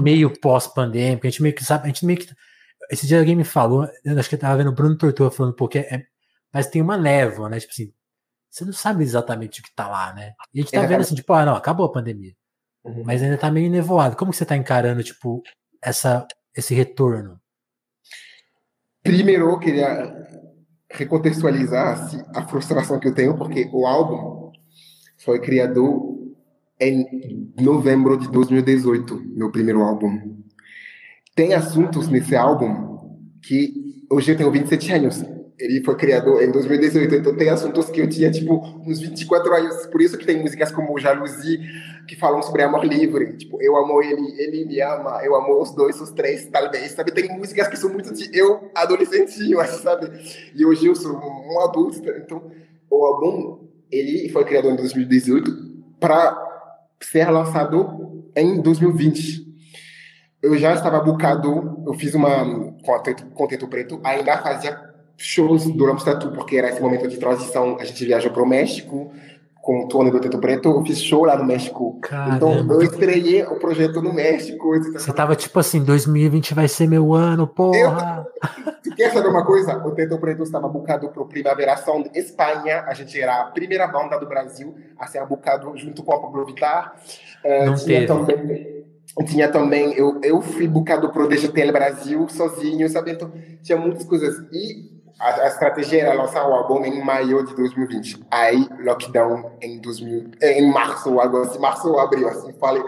meio 0.00 0.32
pós-pandêmico. 0.40 1.26
A 1.26 1.30
gente 1.30 1.42
meio 1.42 1.54
que 1.54 1.64
sabe, 1.64 1.84
a 1.84 1.86
gente 1.88 2.06
meio 2.06 2.18
que 2.18 2.34
esse 2.92 3.06
dia 3.06 3.18
alguém 3.18 3.34
me 3.34 3.42
falou, 3.42 3.88
eu 4.04 4.18
acho 4.18 4.28
que 4.28 4.34
eu 4.34 4.38
tava 4.38 4.58
vendo 4.58 4.68
o 4.68 4.74
Bruno 4.74 4.98
Tortura 4.98 5.30
falando, 5.30 5.54
porque 5.54 5.78
é, 5.78 6.04
mas 6.52 6.66
tem 6.66 6.82
uma 6.82 6.98
névoa, 6.98 7.48
né? 7.48 7.58
Tipo 7.58 7.72
assim, 7.72 7.90
você 8.50 8.66
não 8.66 8.72
sabe 8.74 9.02
exatamente 9.02 9.60
o 9.60 9.64
que 9.64 9.74
tá 9.74 9.88
lá, 9.88 10.12
né? 10.12 10.34
E 10.52 10.60
a 10.60 10.62
gente 10.62 10.72
tá 10.72 10.82
é, 10.82 10.86
vendo 10.86 11.00
assim, 11.00 11.14
tipo, 11.14 11.32
ah, 11.32 11.46
não, 11.46 11.56
acabou 11.56 11.86
a 11.86 11.92
pandemia. 11.92 12.34
Uhum. 12.84 13.02
Mas 13.06 13.22
ainda 13.22 13.38
tá 13.38 13.50
meio 13.50 13.70
nevoado. 13.70 14.14
Como 14.14 14.30
que 14.30 14.36
você 14.36 14.44
tá 14.44 14.54
encarando, 14.54 15.02
tipo, 15.02 15.42
essa, 15.80 16.26
esse 16.54 16.74
retorno? 16.74 17.40
Primeiro, 19.02 19.48
eu 19.48 19.58
queria 19.58 20.14
recontextualizar 20.90 21.94
assim, 21.94 22.22
a 22.34 22.46
frustração 22.46 23.00
que 23.00 23.08
eu 23.08 23.14
tenho, 23.14 23.38
porque 23.38 23.70
o 23.72 23.86
álbum 23.86 24.52
foi 25.16 25.40
criado 25.40 26.34
em 26.78 27.54
novembro 27.58 28.18
de 28.18 28.30
2018, 28.30 29.18
meu 29.34 29.50
primeiro 29.50 29.80
álbum. 29.80 30.41
Tem 31.34 31.54
assuntos 31.54 32.08
nesse 32.08 32.36
álbum 32.36 32.98
que 33.42 34.04
hoje 34.10 34.32
eu 34.32 34.36
tenho 34.36 34.50
27 34.50 34.92
anos 34.92 35.24
ele 35.62 35.80
foi 35.84 35.94
criado 35.94 36.42
em 36.42 36.50
2018, 36.50 37.14
então 37.14 37.36
tem 37.36 37.48
assuntos 37.48 37.88
que 37.88 38.00
eu 38.00 38.08
tinha, 38.08 38.30
tipo, 38.32 38.54
uns 38.84 38.98
24 38.98 39.54
anos. 39.54 39.86
Por 39.86 40.00
isso 40.00 40.18
que 40.18 40.26
tem 40.26 40.40
músicas 40.40 40.72
como 40.72 40.98
Jalousie, 40.98 41.60
que 42.08 42.16
falam 42.16 42.42
sobre 42.42 42.62
amor 42.62 42.84
livre. 42.84 43.36
Tipo, 43.36 43.62
eu 43.62 43.76
amo 43.76 44.02
ele, 44.02 44.42
ele 44.42 44.64
me 44.64 44.80
ama, 44.80 45.20
eu 45.22 45.36
amo 45.36 45.62
os 45.62 45.72
dois, 45.72 46.00
os 46.00 46.10
três, 46.10 46.46
talvez, 46.46 46.90
sabe? 46.92 47.12
Tem 47.12 47.28
músicas 47.38 47.68
que 47.68 47.76
são 47.76 47.90
muito 47.90 48.12
de 48.12 48.36
eu, 48.36 48.70
adolescentinho, 48.74 49.64
sabe? 49.82 50.10
E 50.52 50.66
hoje 50.66 50.86
eu 50.86 50.96
sou 50.96 51.12
um 51.14 51.60
adulto, 51.60 52.02
então 52.08 52.50
o 52.90 53.04
álbum, 53.06 53.68
ele 53.90 54.28
foi 54.30 54.44
criado 54.44 54.68
em 54.68 54.74
2018 54.74 55.52
para 56.00 56.36
ser 57.00 57.30
lançado 57.30 58.24
em 58.34 58.60
2020 58.60 59.51
eu 60.42 60.58
já 60.58 60.74
estava 60.74 60.98
bucado, 61.00 61.82
eu 61.86 61.94
fiz 61.94 62.14
uma 62.14 62.44
com 63.34 63.46
Teto 63.46 63.68
Preto, 63.68 64.00
ainda 64.02 64.38
fazia 64.38 64.92
shows 65.16 65.66
do 65.66 65.86
Ramos 65.86 66.02
Tatu, 66.02 66.32
porque 66.32 66.56
era 66.56 66.68
esse 66.68 66.80
momento 66.80 67.06
de 67.06 67.16
transição. 67.16 67.76
A 67.78 67.84
gente 67.84 68.04
viajou 68.04 68.32
para 68.32 68.42
o 68.42 68.46
México 68.46 69.12
com 69.54 69.84
o 69.84 69.88
Tony 69.88 70.10
do 70.10 70.18
Teto 70.18 70.38
Preto. 70.38 70.68
Eu 70.68 70.84
fiz 70.84 71.00
show 71.00 71.24
lá 71.24 71.36
no 71.36 71.44
México. 71.44 71.98
Caramba. 72.00 72.34
Então 72.36 72.72
eu 72.72 72.82
estreiei 72.82 73.44
o 73.44 73.56
projeto 73.56 74.02
no 74.02 74.12
México. 74.12 74.72
Você 74.92 75.12
tava 75.12 75.36
tipo 75.36 75.60
assim: 75.60 75.84
2020 75.84 76.54
vai 76.54 76.66
ser 76.66 76.88
meu 76.88 77.14
ano, 77.14 77.46
porra. 77.46 78.26
Eu... 78.42 78.72
Tu 78.82 78.96
quer 78.96 79.12
saber 79.12 79.28
uma 79.28 79.46
coisa? 79.46 79.76
O 79.86 79.92
Teto 79.92 80.18
Preto 80.18 80.42
estava 80.42 80.68
bucado 80.68 81.08
para 81.08 81.22
o 81.22 81.26
Primavera 81.26 81.76
Sound 81.76 82.10
Espanha. 82.14 82.82
A 82.88 82.94
gente 82.94 83.18
era 83.20 83.42
a 83.42 83.44
primeira 83.44 83.86
banda 83.86 84.18
do 84.18 84.26
Brasil 84.26 84.74
a 84.98 85.06
ser 85.06 85.24
bucado 85.24 85.72
junto 85.76 86.02
com 86.02 86.12
a 86.12 86.20
Pablo 86.20 86.44
Vittar. 86.44 86.96
Uh, 87.44 87.66
Não 87.66 87.76
teve. 87.76 88.06
também 88.06 88.81
tinha 89.26 89.48
também, 89.48 89.92
eu, 89.94 90.18
eu 90.22 90.40
fui 90.40 90.66
bucado 90.66 91.10
pro 91.10 91.28
DGTL 91.28 91.70
Brasil 91.70 92.26
sozinho, 92.28 92.88
sabe? 92.88 93.12
Então, 93.12 93.30
tinha 93.62 93.76
muitas 93.76 94.04
coisas. 94.04 94.34
E 94.50 94.90
a, 95.20 95.42
a, 95.42 95.48
estratégia 95.48 96.02
era 96.02 96.14
lançar 96.14 96.48
o 96.48 96.52
álbum 96.52 96.84
em 96.84 97.04
maio 97.04 97.44
de 97.44 97.54
2020. 97.54 98.24
Aí, 98.30 98.66
lockdown 98.80 99.52
em, 99.60 99.80
2000, 99.80 100.30
em 100.42 100.72
março, 100.72 101.20
algo 101.20 101.42
assim, 101.42 101.58
março 101.58 101.88
ou 101.88 102.00
abril, 102.00 102.26
assim, 102.28 102.52
falei. 102.54 102.82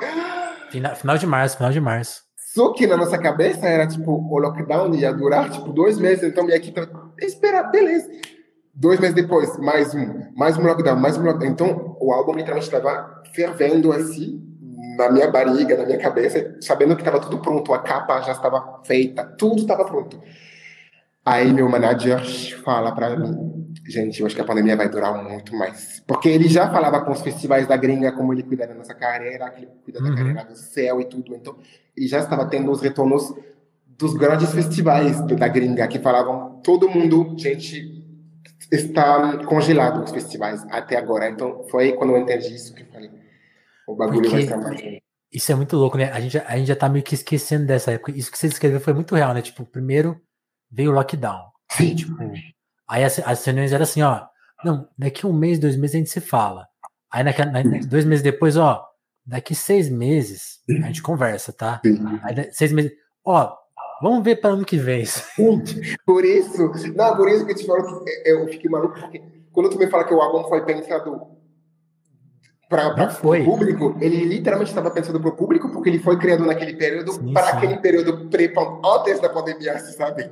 Final, 0.71 0.97
final 0.97 1.19
de 1.19 1.27
março, 1.27 1.57
final 1.57 1.73
de 1.73 1.81
março. 1.81 2.23
Só 2.55 2.73
que 2.73 2.87
na 2.87 2.97
nossa 2.97 3.19
cabeça 3.19 3.67
era 3.67 3.87
tipo, 3.87 4.13
o 4.13 4.39
lockdown 4.39 4.95
ia 4.95 5.13
durar 5.13 5.51
tipo 5.51 5.73
dois 5.73 5.99
meses, 5.99 6.23
então 6.25 6.45
minha 6.45 6.57
equipe, 6.57 6.81
espera, 7.21 7.65
beleza. 7.65 8.09
Dois 8.73 8.99
meses 8.99 9.15
depois, 9.15 9.57
mais 9.59 9.95
um, 9.95 10.31
mais 10.37 10.57
um 10.57 10.63
lockdown, 10.63 10.97
mais 10.97 11.19
um 11.19 11.23
lockdown. 11.23 11.51
Então, 11.51 11.97
o 12.01 12.13
álbum 12.13 12.33
literalmente 12.33 12.67
estava 12.67 13.23
fervendo 13.33 13.93
assim, 13.93 14.41
na 14.97 15.11
minha 15.11 15.31
barriga, 15.31 15.77
na 15.77 15.87
minha 15.87 15.99
cabeça, 15.99 16.57
sabendo 16.61 16.95
que 16.95 17.03
estava 17.03 17.21
tudo 17.21 17.39
pronto, 17.39 17.73
a 17.73 17.79
capa 17.81 18.21
já 18.21 18.33
estava 18.33 18.81
feita, 18.85 19.25
tudo 19.25 19.63
estava 19.63 19.85
pronto. 19.85 20.21
Aí 21.25 21.53
meu 21.53 21.69
manager 21.69 22.21
fala 22.63 22.93
para 22.93 23.17
mim, 23.17 23.75
gente, 23.89 24.21
eu 24.21 24.27
acho 24.27 24.35
que 24.35 24.43
a 24.43 24.45
pandemia 24.45 24.77
vai 24.77 24.91
durar 24.91 25.23
muito 25.23 25.57
mais. 25.57 26.03
Porque 26.07 26.29
ele 26.29 26.49
já 26.49 26.71
falava 26.71 27.01
com 27.01 27.13
os 27.13 27.23
festivais 27.23 27.67
da 27.67 27.77
gringa, 27.77 28.13
como 28.13 28.33
ele 28.33 28.43
cuida 28.43 28.67
da 28.67 28.75
nossa 28.75 28.95
carreira, 28.95 29.51
que 29.51 29.63
ele 29.63 29.71
cuida 29.85 30.01
da 30.03 30.09
uhum. 30.11 30.15
carreira 30.15 30.45
do 30.45 30.57
céu 30.57 31.01
e 31.01 31.05
tudo. 31.07 31.35
Então, 31.35 31.57
ele 31.97 32.07
já 32.07 32.19
estava 32.19 32.45
tendo 32.47 32.71
os 32.71 32.83
retornos 32.83 33.35
dos 33.87 34.15
grandes 34.15 34.53
festivais 34.53 35.21
da 35.23 35.49
gringa, 35.49 35.87
que 35.89 35.99
falavam, 35.99 36.61
todo 36.63 36.91
mundo, 36.91 37.35
gente, 37.39 38.05
está 38.71 39.39
congelado 39.47 40.03
os 40.05 40.11
festivais 40.11 40.63
até 40.71 40.97
agora. 40.97 41.31
Então, 41.31 41.65
foi 41.71 41.93
quando 41.93 42.11
eu 42.11 42.19
entendi 42.19 42.55
isso 42.55 42.75
que 42.75 42.83
eu 42.83 42.87
falei. 42.87 43.11
O 43.87 43.95
bagulho 43.95 44.23
Porque... 44.23 44.31
vai 44.31 44.43
estar 44.43 44.57
mais... 44.59 44.81
Isso 45.33 45.51
é 45.51 45.55
muito 45.57 45.77
louco, 45.77 45.99
né? 45.99 46.13
A 46.13 46.21
gente, 46.21 46.39
a 46.39 46.57
gente 46.57 46.69
já 46.69 46.77
tá 46.77 46.89
meio 46.89 47.05
que 47.05 47.15
esquecendo 47.15 47.67
dessa 47.67 47.91
época. 47.91 48.13
Isso 48.13 48.31
que 48.31 48.39
você 48.39 48.49
descreveu 48.49 48.81
foi 48.81 48.93
muito 48.93 49.17
real, 49.17 49.35
né? 49.35 49.43
Tipo, 49.43 49.65
primeiro 49.65 50.21
veio 50.71 50.91
o 50.91 50.95
lockdown. 50.95 51.51
Sim. 51.73 51.95
Tipo, 51.97 52.15
aí 52.89 53.03
as, 53.03 53.19
as 53.19 53.45
reuniões 53.45 53.73
eram 53.73 53.83
assim, 53.83 54.01
ó. 54.03 54.27
Não, 54.65 54.89
daqui 54.97 55.27
um 55.27 55.33
mês, 55.33 55.59
dois 55.59 55.77
meses 55.77 55.97
a 55.97 55.99
gente 55.99 56.11
se 56.11 56.21
fala. 56.21 56.67
Aí 57.13 57.25
naquela, 57.25 57.51
na, 57.51 57.63
dois 57.87 58.05
meses 58.05 58.23
depois, 58.23 58.57
ó, 58.57 58.85
daqui 59.27 59.55
seis 59.55 59.89
meses 59.89 60.61
a 60.69 60.87
gente 60.87 61.03
conversa, 61.03 61.53
tá? 61.53 61.81
Aí, 62.23 62.53
seis 62.53 62.73
meses, 62.73 62.93
ó, 63.25 63.57
vamos 64.01 64.25
ver 64.25 64.37
para 64.37 64.51
ano 64.51 64.65
que 64.65 64.77
vem. 64.77 65.05
por 66.07 66.25
isso, 66.25 66.73
não, 66.95 67.17
por 67.17 67.29
isso 67.29 67.45
que 67.45 67.53
eu 67.53 67.57
te 67.57 67.67
falo 67.67 68.05
que 68.05 68.23
eu 68.25 68.49
fiquei 68.49 68.71
maluco, 68.71 68.99
porque 68.99 69.23
quando 69.53 69.71
tu 69.71 69.79
me 69.79 69.89
fala 69.89 70.05
que 70.05 70.15
o 70.15 70.21
álbum 70.21 70.49
foi 70.49 70.65
pensado 70.65 71.27
para 72.69 73.13
o 73.23 73.45
público, 73.45 73.97
ele 74.01 74.25
literalmente 74.25 74.71
estava 74.71 74.91
pensando 74.91 75.21
para 75.21 75.29
o 75.29 75.37
público, 75.37 75.71
porque 75.71 75.91
ele 75.91 75.99
foi 75.99 76.19
criado 76.19 76.45
naquele 76.45 76.75
período, 76.75 77.33
para 77.33 77.49
aquele 77.49 77.77
período 77.77 78.29
pré 78.29 78.53
antes 78.85 79.21
da 79.21 79.29
pandemia, 79.29 79.79
sabe? 79.79 80.29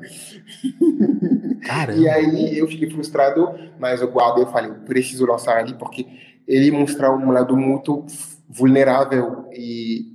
Caramba. 1.63 2.01
E 2.01 2.09
aí 2.09 2.59
eu 2.59 2.67
fiquei 2.67 2.91
frustrado, 2.91 3.49
mas 3.79 4.01
eu 4.01 4.11
guardo 4.11 4.41
eu 4.41 4.47
falei, 4.47 4.73
preciso 4.87 5.27
lançar 5.27 5.59
ali, 5.59 5.75
porque 5.75 6.07
ele 6.47 6.71
mostra 6.71 7.11
um 7.13 7.31
lado 7.31 7.57
muito 7.57 8.05
vulnerável 8.49 9.49
e 9.53 10.13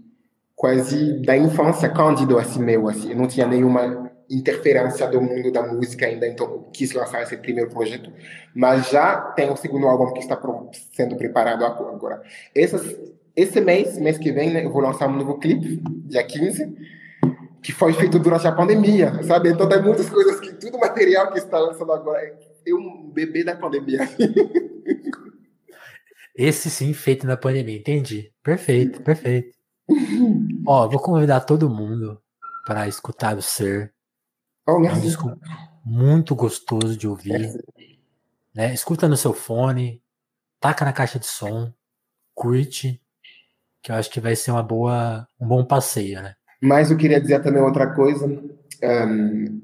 quase 0.56 1.22
da 1.22 1.38
infância 1.38 1.88
cândido 1.88 2.38
assim 2.38 2.62
meu, 2.62 2.88
assim, 2.90 3.12
eu 3.12 3.18
não 3.18 3.28
tinha 3.28 3.48
nenhuma 3.48 4.07
interferência 4.30 5.08
do 5.08 5.22
mundo 5.22 5.52
da 5.52 5.62
música 5.64 6.06
ainda, 6.06 6.28
então 6.28 6.70
quis 6.74 6.94
lançar 6.94 7.24
esse 7.24 7.38
primeiro 7.38 7.70
projeto, 7.70 8.12
mas 8.54 8.90
já 8.90 9.18
tem 9.36 9.50
o 9.50 9.56
segundo 9.56 9.88
álbum 9.88 10.14
que 10.14 10.20
está 10.20 10.40
sendo 10.94 11.16
preparado 11.16 11.66
agora. 11.66 12.22
Esse, 12.54 13.62
mês, 13.62 13.98
mês 13.98 14.18
que 14.18 14.32
vem, 14.32 14.52
né, 14.52 14.66
eu 14.66 14.72
vou 14.72 14.82
lançar 14.82 15.08
um 15.08 15.16
novo 15.16 15.40
clipe, 15.40 15.82
dia 16.06 16.24
15, 16.24 16.76
que 17.62 17.72
foi 17.72 17.94
feito 17.94 18.20
durante 18.20 18.48
a 18.48 18.52
pandemia, 18.52 19.24
sabe? 19.24 19.50
Então 19.50 19.68
tem 19.68 19.82
muitas 19.82 20.10
coisas 20.10 20.40
que, 20.40 20.54
tudo 20.54 20.80
material 20.80 21.32
que 21.32 21.40
está 21.40 21.60
lançando 21.60 21.92
agora 21.92 22.22
é 22.22 22.74
um 22.74 23.10
bebê 23.10 23.44
da 23.44 23.56
pandemia. 23.56 24.00
Esse 26.36 26.70
sim, 26.70 26.94
feito 26.94 27.26
na 27.26 27.36
pandemia, 27.36 27.78
entendi. 27.78 28.32
Perfeito, 28.44 29.02
perfeito. 29.02 29.58
Ó, 30.68 30.88
vou 30.88 31.00
convidar 31.00 31.40
todo 31.42 31.70
mundo 31.70 32.22
para 32.66 32.88
escutar 32.88 33.36
o 33.36 33.42
Ser 33.42 33.92
Oh, 34.68 34.84
é 34.84 34.92
um 34.92 35.00
disco 35.00 35.32
muito 35.84 36.36
gostoso 36.36 36.98
de 36.98 37.08
ouvir. 37.08 37.58
Né? 38.54 38.74
Escuta 38.74 39.08
no 39.08 39.16
seu 39.16 39.34
fone, 39.34 40.02
taca 40.60 40.84
na 40.84 40.92
caixa 40.92 41.18
de 41.18 41.26
som, 41.26 41.72
curte, 42.36 43.02
que 43.82 43.92
eu 43.92 43.96
acho 43.96 44.10
que 44.10 44.20
vai 44.20 44.36
ser 44.36 44.52
uma 44.52 44.64
boa, 44.64 45.26
um 45.40 45.48
bom 45.48 45.64
passeio, 45.64 46.22
né? 46.22 46.36
Mas 46.62 46.92
eu 46.92 46.98
queria 46.98 47.22
dizer 47.22 47.42
também 47.42 47.62
outra 47.62 47.94
coisa. 47.94 48.26
Um, 48.26 49.62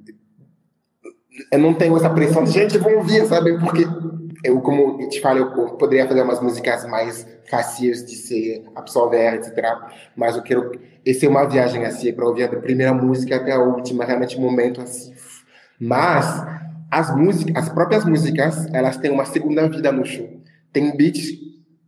eu 1.52 1.60
não 1.60 1.74
tenho 1.74 1.98
essa 1.98 2.10
pressão 2.10 2.44
de 2.44 2.52
gente, 2.52 2.78
vão 2.78 2.98
ouvir, 2.98 3.26
sabe? 3.26 3.60
Porque 3.60 3.84
eu, 4.44 4.60
como 4.60 5.02
eu 5.02 5.10
te 5.10 5.22
falei, 5.22 5.42
eu 5.42 5.52
poderia 5.78 6.06
fazer 6.06 6.22
umas 6.22 6.42
músicas 6.42 6.86
mais 6.86 7.26
fáceis 7.50 8.06
de 8.06 8.16
ser 8.16 8.64
absorver, 8.76 9.36
etc. 9.36 9.54
Mas 10.16 10.36
eu 10.36 10.44
quero. 10.44 10.72
Esse 11.06 11.26
é 11.26 11.30
uma 11.30 11.48
viagem 11.48 11.86
assim, 11.86 12.12
para 12.14 12.28
ouvir 12.28 12.44
a 12.44 12.50
primeira 12.50 12.94
música 12.94 13.38
até 13.38 13.54
a 13.54 13.60
última, 13.60 14.06
realmente 14.06 14.38
um 14.38 14.42
momento 14.42 14.82
assim. 14.82 15.14
Mas 15.80 16.46
as 16.92 17.16
músicas, 17.16 17.56
as 17.56 17.70
próprias 17.70 18.06
músicas, 18.06 18.68
elas 18.74 18.98
têm 18.98 19.12
uma 19.12 19.26
segunda 19.26 19.68
vida 19.68 19.92
no 19.92 20.06
show. 20.06 20.30
Tem 20.72 20.96
beats, 20.96 21.30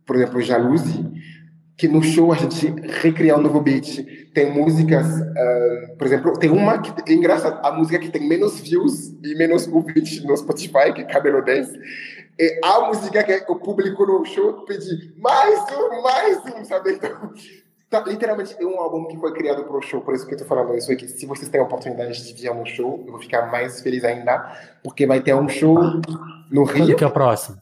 por 0.06 0.16
exemplo, 0.16 0.40
Jalousie, 0.40 1.04
que 1.76 1.86
no 1.86 2.02
show 2.02 2.32
a 2.32 2.36
gente 2.36 2.68
recria 3.02 3.36
um 3.36 3.40
novo 3.40 3.60
beat. 3.60 4.04
Tem 4.32 4.50
músicas, 4.50 5.06
uh, 5.06 5.96
por 5.98 6.06
exemplo, 6.06 6.38
tem 6.38 6.50
uma 6.50 6.78
que 6.78 7.12
é 7.12 7.14
engraçado, 7.14 7.64
a 7.64 7.72
música 7.72 7.98
que 7.98 8.08
tem 8.08 8.26
menos 8.26 8.60
views 8.60 9.14
e 9.22 9.34
menos 9.34 9.66
ouvintes 9.68 10.22
no 10.24 10.36
Spotify, 10.36 10.92
que 10.94 11.02
é 11.02 11.04
Cabelo 11.04 11.44
Dance 11.44 11.78
é 12.38 12.60
a 12.62 12.80
música 12.86 13.22
que 13.22 13.50
o 13.50 13.56
público 13.56 14.04
no 14.06 14.24
show 14.24 14.64
pedir 14.64 15.14
mais 15.18 15.58
um, 15.72 16.02
mais 16.02 16.38
um, 16.44 16.64
sabe? 16.64 16.92
Então, 16.92 17.32
tá, 17.88 18.00
literalmente 18.06 18.54
é 18.58 18.64
um 18.64 18.78
álbum 18.78 19.06
que 19.08 19.16
foi 19.16 19.32
criado 19.32 19.64
para 19.64 19.76
o 19.76 19.82
show, 19.82 20.02
por 20.02 20.14
isso 20.14 20.26
que 20.26 20.34
eu 20.34 20.38
tô 20.38 20.44
falando 20.44 20.74
isso 20.74 20.92
aqui. 20.92 21.08
Se 21.08 21.24
vocês 21.26 21.48
têm 21.48 21.60
a 21.60 21.64
oportunidade 21.64 22.22
de 22.22 22.32
vir 22.34 22.54
no 22.54 22.66
show, 22.66 23.02
eu 23.06 23.12
vou 23.12 23.20
ficar 23.20 23.50
mais 23.50 23.80
feliz 23.80 24.04
ainda, 24.04 24.54
porque 24.82 25.06
vai 25.06 25.20
ter 25.20 25.34
um 25.34 25.48
show 25.48 25.74
no 26.50 26.64
Rio. 26.64 26.86
Quando 26.86 26.96
que 26.96 27.04
é 27.04 27.06
o 27.06 27.12
próximo? 27.12 27.56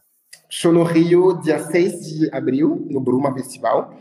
Show 0.51 0.73
no 0.73 0.83
Rio, 0.83 1.41
dia 1.41 1.59
6 1.59 2.01
de 2.07 2.31
abril, 2.33 2.87
no 2.91 3.01
Bruma 3.01 3.33
Festival. 3.33 3.95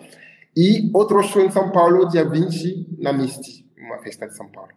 E 0.55 0.91
outro 0.93 1.21
show 1.23 1.41
em 1.41 1.49
São 1.49 1.71
Paulo, 1.71 2.07
dia 2.07 2.27
20, 2.27 2.97
na 2.99 3.11
Misty, 3.11 3.67
uma 3.77 3.97
festa 3.99 4.27
de 4.27 4.35
São 4.35 4.47
Paulo. 4.49 4.69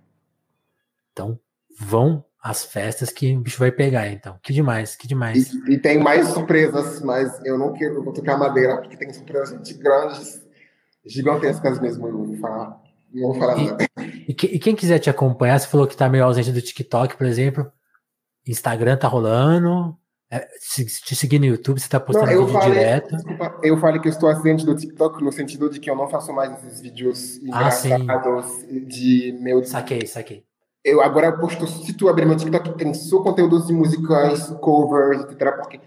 Então, 1.13 1.39
vão 1.79 2.25
as 2.47 2.65
festas 2.65 3.11
que 3.11 3.35
o 3.35 3.41
bicho 3.41 3.59
vai 3.59 3.73
pegar, 3.73 4.07
então. 4.09 4.39
Que 4.41 4.53
demais, 4.53 4.95
que 4.95 5.09
demais. 5.09 5.53
E, 5.53 5.73
e 5.73 5.79
tem 5.79 5.99
mais 5.99 6.29
surpresas, 6.29 7.03
mas 7.03 7.45
eu 7.45 7.59
não 7.59 7.73
quero 7.73 7.97
eu 7.97 8.05
vou 8.05 8.13
tocar 8.13 8.39
madeira, 8.39 8.77
porque 8.81 8.97
tem 8.97 9.13
surpresas 9.13 9.73
grandes, 9.73 10.41
gigantescas 11.05 11.81
mesmo, 11.81 12.07
eu 12.07 12.25
vou 12.25 12.37
falar. 12.37 12.81
Não 13.13 13.33
vou 13.33 13.35
falar 13.35 13.59
e, 13.59 13.67
nada. 13.67 13.85
E, 13.99 14.31
e, 14.31 14.59
quem 14.61 14.77
quiser 14.77 15.01
te 15.01 15.11
acompanhar, 15.11 15.59
você 15.59 15.67
falou 15.67 15.89
que 15.89 15.97
tá 15.97 16.09
meio 16.09 16.23
ausente 16.23 16.53
do 16.53 16.63
TikTok, 16.63 17.17
por 17.17 17.27
exemplo. 17.27 17.67
Instagram 18.47 18.97
tá 18.97 19.09
rolando. 19.09 19.97
É, 20.31 20.47
te 21.05 21.17
seguir 21.17 21.41
no 21.41 21.47
YouTube, 21.47 21.81
você 21.81 21.89
tá 21.89 21.99
postando 21.99 22.31
não, 22.31 22.47
vídeo 22.47 22.61
falei, 22.61 22.79
direto. 22.79 23.17
Desculpa, 23.17 23.61
eu 23.63 23.77
falei 23.79 24.01
que 24.01 24.09
eu 24.09 24.13
estou 24.13 24.29
ausente 24.29 24.65
do 24.65 24.75
TikTok 24.75 25.23
no 25.23 25.33
sentido 25.33 25.69
de 25.69 25.81
que 25.81 25.91
eu 25.91 25.97
não 25.97 26.09
faço 26.09 26.33
mais 26.33 26.53
esses 26.65 26.81
vídeos 26.81 27.39
ah, 27.39 27.47
engraçados 27.47 28.51
sim. 28.53 28.87
de 28.87 29.37
meu. 29.41 29.65
Saquei, 29.65 30.07
saquei 30.07 30.45
eu 30.87 31.03
agora 31.03 31.37
posto, 31.37 31.67
se 31.67 31.93
tu 31.95 32.09
abrir 32.09 32.25
meu 32.25 32.37
TikTok, 32.37 32.79
tem 32.79 32.95
só 32.95 33.21
conteúdos 33.21 33.69
musicais, 33.73 34.47
covers, 34.61 35.23
etc. 35.23 35.57
Porque 35.57 35.81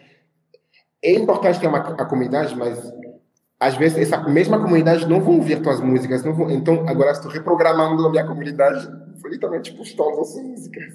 é 1.01 1.13
importante 1.13 1.57
ter 1.57 1.67
uma 1.67 1.79
a 1.79 2.05
comunidade, 2.05 2.53
mas 2.53 2.77
às 3.57 3.77
vezes 3.77 3.97
essa 3.97 4.21
mesma 4.27 4.61
comunidade 4.61 5.07
não 5.07 5.21
vão 5.21 5.35
ouvir 5.35 5.61
tuas 5.61 5.79
músicas, 5.79 6.21
não 6.25 6.33
vão, 6.33 6.51
então 6.51 6.85
agora 6.85 7.11
estou 7.11 7.31
reprogramando 7.31 8.05
a 8.05 8.09
minha 8.09 8.27
comunidade, 8.27 8.89
literalmente 9.23 9.71
postando 9.71 10.19
as 10.19 10.35
músicas. 10.35 10.93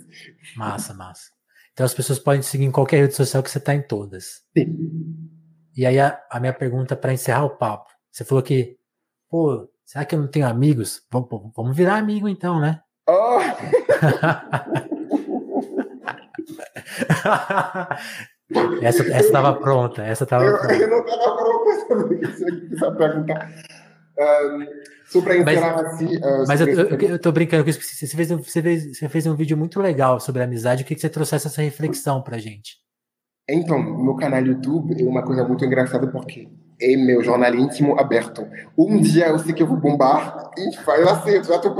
Massa, 0.54 0.92
massa. 0.92 1.30
Então 1.72 1.86
as 1.86 1.94
pessoas 1.94 2.18
podem 2.18 2.42
te 2.42 2.46
seguir 2.46 2.66
em 2.66 2.70
qualquer 2.70 2.98
rede 2.98 3.14
social 3.14 3.42
que 3.42 3.50
você 3.50 3.56
está 3.56 3.74
em 3.74 3.80
todas. 3.80 4.42
Sim. 4.54 5.30
E 5.74 5.86
aí 5.86 5.98
a, 5.98 6.22
a 6.30 6.38
minha 6.38 6.52
pergunta 6.52 6.94
para 6.94 7.14
encerrar 7.14 7.46
o 7.46 7.56
papo, 7.56 7.90
você 8.12 8.22
falou 8.22 8.44
que, 8.44 8.76
pô, 9.30 9.66
será 9.82 10.04
que 10.04 10.14
eu 10.14 10.20
não 10.20 10.28
tenho 10.28 10.46
amigos? 10.46 11.00
Vamos, 11.10 11.28
vamos 11.56 11.74
virar 11.74 11.96
amigo 11.96 12.28
então, 12.28 12.60
né? 12.60 12.83
Oh! 13.06 13.38
essa 18.82 19.20
estava 19.20 19.54
pronta, 19.54 20.02
essa 20.02 20.24
estava 20.24 20.58
pronta. 20.58 20.74
Eu 20.74 20.88
não 20.88 21.04
estava 21.04 21.36
pronta 21.36 21.70
essa 21.70 21.86
pergunta. 22.92 23.48
Um, 24.16 24.64
sobre 25.06 25.42
mas, 25.42 25.60
assim, 25.60 26.16
uh, 26.18 26.44
mas 26.46 26.60
eu, 26.60 26.68
eu, 26.68 27.00
eu, 27.00 27.18
tô 27.18 27.32
brincando 27.32 27.64
com 27.64 27.70
isso. 27.70 27.82
Você 27.82 28.06
fez, 28.06 28.30
um, 28.30 28.38
você, 28.38 28.62
fez, 28.62 28.96
você 28.96 29.08
fez 29.08 29.26
um 29.26 29.34
vídeo 29.34 29.56
muito 29.56 29.80
legal 29.80 30.20
sobre 30.20 30.42
a 30.42 30.44
amizade. 30.44 30.82
Eu 30.82 30.86
queria 30.86 30.96
que 30.96 31.00
você 31.00 31.10
trouxesse 31.10 31.48
essa 31.48 31.60
reflexão 31.60 32.22
pra 32.22 32.38
gente. 32.38 32.76
Então, 33.48 33.78
meu 33.78 34.14
canal 34.16 34.40
YouTube 34.40 35.00
é 35.00 35.08
uma 35.08 35.22
coisa 35.22 35.44
muito 35.44 35.64
engraçada 35.64 36.06
porque 36.06 36.48
é 36.80 36.96
meu 36.96 37.22
jornal 37.22 37.54
íntimo 37.54 37.98
aberto. 37.98 38.46
Um 38.76 39.00
dia 39.00 39.28
eu 39.28 39.38
sei 39.38 39.52
que 39.52 39.62
eu 39.62 39.66
vou 39.66 39.76
bombar 39.76 40.50
e 40.56 40.74
faz 40.76 41.06
assim, 41.06 41.30
eu 41.30 41.44
já 41.44 41.58
tô 41.58 41.74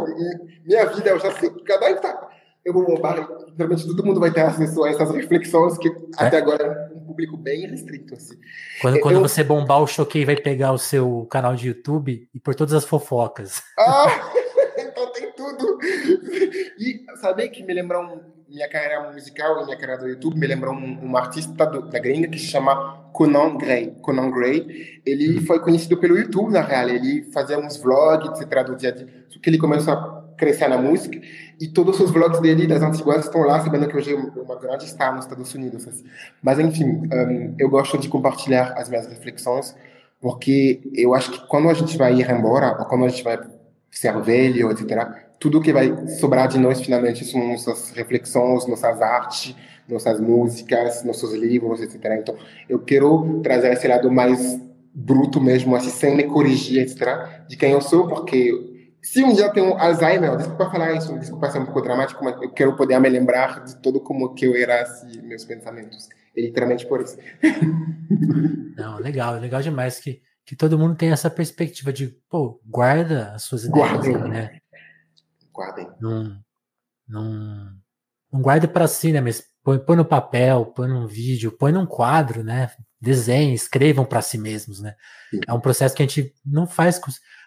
minha 0.64 0.86
vida, 0.86 1.10
eu 1.10 1.18
já 1.18 1.32
sei 1.32 1.50
que 1.50 1.62
cada 1.64 1.90
etapa 1.90 2.28
eu 2.64 2.72
vou 2.72 2.84
bombar. 2.84 3.28
Realmente 3.56 3.86
todo 3.86 4.04
mundo 4.04 4.20
vai 4.20 4.30
ter 4.30 4.40
acesso 4.40 4.84
a 4.84 4.90
essas 4.90 5.10
reflexões 5.10 5.76
que 5.78 5.88
é? 5.88 5.92
até 6.16 6.38
agora 6.38 6.64
é 6.64 6.96
um 6.96 7.00
público 7.00 7.36
bem 7.36 7.66
restrito. 7.66 8.14
Assim. 8.14 8.36
Quando, 8.80 9.00
quando 9.00 9.16
eu... 9.16 9.20
você 9.20 9.44
bombar, 9.44 9.82
o 9.82 9.86
Choquei 9.86 10.24
vai 10.24 10.36
pegar 10.36 10.72
o 10.72 10.78
seu 10.78 11.26
canal 11.30 11.54
de 11.54 11.68
YouTube 11.68 12.28
e 12.32 12.40
por 12.40 12.54
todas 12.54 12.74
as 12.74 12.84
fofocas. 12.84 13.62
Ah, 13.78 14.30
então 14.78 15.12
tem 15.12 15.32
tudo. 15.32 15.78
E 16.78 17.04
saber 17.20 17.48
que 17.48 17.62
me 17.62 17.74
lembra 17.74 18.00
um 18.00 18.33
minha 18.48 18.68
carreira 18.68 19.10
musical 19.12 19.62
e 19.62 19.64
minha 19.64 19.76
carreira 19.76 20.02
do 20.02 20.08
YouTube 20.08 20.38
me 20.38 20.46
lembrou 20.46 20.74
um, 20.74 21.10
um 21.10 21.16
artista 21.16 21.66
do, 21.66 21.82
da 21.82 21.98
gringa 21.98 22.28
que 22.28 22.38
se 22.38 22.46
chama 22.46 23.10
Conan 23.12 23.56
Gray. 23.56 23.94
Conan 24.02 24.30
Gray, 24.30 25.00
ele 25.04 25.40
foi 25.40 25.60
conhecido 25.60 25.96
pelo 25.96 26.16
YouTube, 26.16 26.52
na 26.52 26.60
real. 26.60 26.88
Ele 26.88 27.22
fazia 27.32 27.58
uns 27.58 27.76
vlogs, 27.76 28.40
etc. 28.40 28.66
do 28.66 28.76
dia 28.76 28.90
a 28.90 28.92
dia. 28.92 29.08
Só 29.28 29.40
que 29.40 29.50
ele 29.50 29.58
começou 29.58 29.94
a 29.94 30.24
crescer 30.36 30.68
na 30.68 30.78
música 30.78 31.20
e 31.60 31.68
todos 31.68 31.98
os 32.00 32.10
vlogs 32.10 32.40
dele 32.40 32.66
das 32.66 32.82
antiguas 32.82 33.24
estão 33.24 33.42
lá, 33.42 33.60
sabendo 33.60 33.88
que 33.88 33.96
hoje 33.96 34.12
é 34.12 34.16
uma 34.16 34.56
grande 34.56 34.86
star 34.88 35.14
nos 35.14 35.24
Estados 35.24 35.54
Unidos. 35.54 35.86
Assim. 35.86 36.04
Mas, 36.42 36.58
enfim, 36.58 36.84
um, 36.84 37.54
eu 37.58 37.68
gosto 37.68 37.98
de 37.98 38.08
compartilhar 38.08 38.74
as 38.76 38.88
minhas 38.88 39.06
reflexões 39.06 39.74
porque 40.24 40.80
eu 40.94 41.14
acho 41.14 41.32
que 41.32 41.46
quando 41.46 41.68
a 41.68 41.74
gente 41.74 41.98
vai 41.98 42.14
ir 42.14 42.30
embora, 42.30 42.78
ou 42.78 42.86
quando 42.86 43.04
a 43.04 43.08
gente 43.08 43.22
vai 43.22 43.38
ser 43.90 44.18
velho, 44.22 44.70
etc., 44.70 45.23
tudo 45.44 45.60
que 45.60 45.74
vai 45.74 46.08
sobrar 46.08 46.48
de 46.48 46.58
nós 46.58 46.80
finalmente 46.80 47.22
são 47.22 47.48
nossas 47.48 47.90
reflexões, 47.90 48.66
nossas 48.66 49.02
artes, 49.02 49.54
nossas 49.86 50.18
músicas, 50.18 51.04
nossos 51.04 51.34
livros, 51.34 51.82
etc. 51.82 52.02
Então, 52.18 52.34
eu 52.66 52.78
quero 52.78 53.42
trazer 53.42 53.70
esse 53.70 53.86
lado 53.86 54.10
mais 54.10 54.58
bruto 54.94 55.42
mesmo, 55.42 55.76
assim, 55.76 55.90
sem 55.90 56.16
me 56.16 56.22
corrigir, 56.22 56.80
etc., 56.80 57.44
de 57.46 57.58
quem 57.58 57.72
eu 57.72 57.82
sou, 57.82 58.08
porque 58.08 58.88
se 59.02 59.22
um 59.22 59.34
dia 59.34 59.50
tenho 59.50 59.74
Alzheimer, 59.74 60.34
desculpa 60.38 60.70
falar 60.70 60.94
isso, 60.94 61.12
desculpa 61.18 61.50
ser 61.50 61.58
um 61.58 61.66
pouco 61.66 61.82
dramático, 61.82 62.24
mas 62.24 62.40
eu 62.40 62.50
quero 62.50 62.74
poder 62.74 62.98
me 62.98 63.10
lembrar 63.10 63.64
de 63.64 63.76
todo 63.82 64.00
como 64.00 64.32
que 64.32 64.46
eu 64.46 64.56
era, 64.56 64.80
assim, 64.80 65.20
meus 65.20 65.44
pensamentos. 65.44 66.08
É 66.34 66.40
literalmente 66.40 66.86
por 66.86 67.02
isso. 67.02 67.18
Não, 68.78 68.98
legal, 68.98 69.38
legal 69.38 69.60
demais 69.60 70.00
que, 70.00 70.22
que 70.46 70.56
todo 70.56 70.78
mundo 70.78 70.96
tem 70.96 71.10
essa 71.10 71.28
perspectiva 71.28 71.92
de, 71.92 72.16
pô, 72.30 72.58
guarda 72.64 73.32
as 73.34 73.42
suas 73.42 73.64
ideias, 73.64 74.06
né? 74.26 74.58
Guardem. 75.54 75.88
Não, 76.00 76.38
não, 77.08 77.72
não 78.32 78.42
guarda 78.42 78.66
para 78.66 78.88
si, 78.88 79.12
né? 79.12 79.20
Mas 79.20 79.44
põe, 79.62 79.78
põe 79.78 79.96
no 79.96 80.04
papel, 80.04 80.66
põe 80.66 80.88
num 80.88 81.06
vídeo, 81.06 81.52
põe 81.52 81.70
num 81.72 81.86
quadro, 81.86 82.42
né? 82.42 82.70
Desenhem, 83.00 83.54
escrevam 83.54 84.04
para 84.04 84.22
si 84.22 84.38
mesmos, 84.38 84.80
né? 84.80 84.94
Sim. 85.30 85.40
É 85.46 85.52
um 85.52 85.60
processo 85.60 85.94
que 85.94 86.02
a 86.02 86.06
gente 86.06 86.34
não 86.44 86.66
faz 86.66 86.98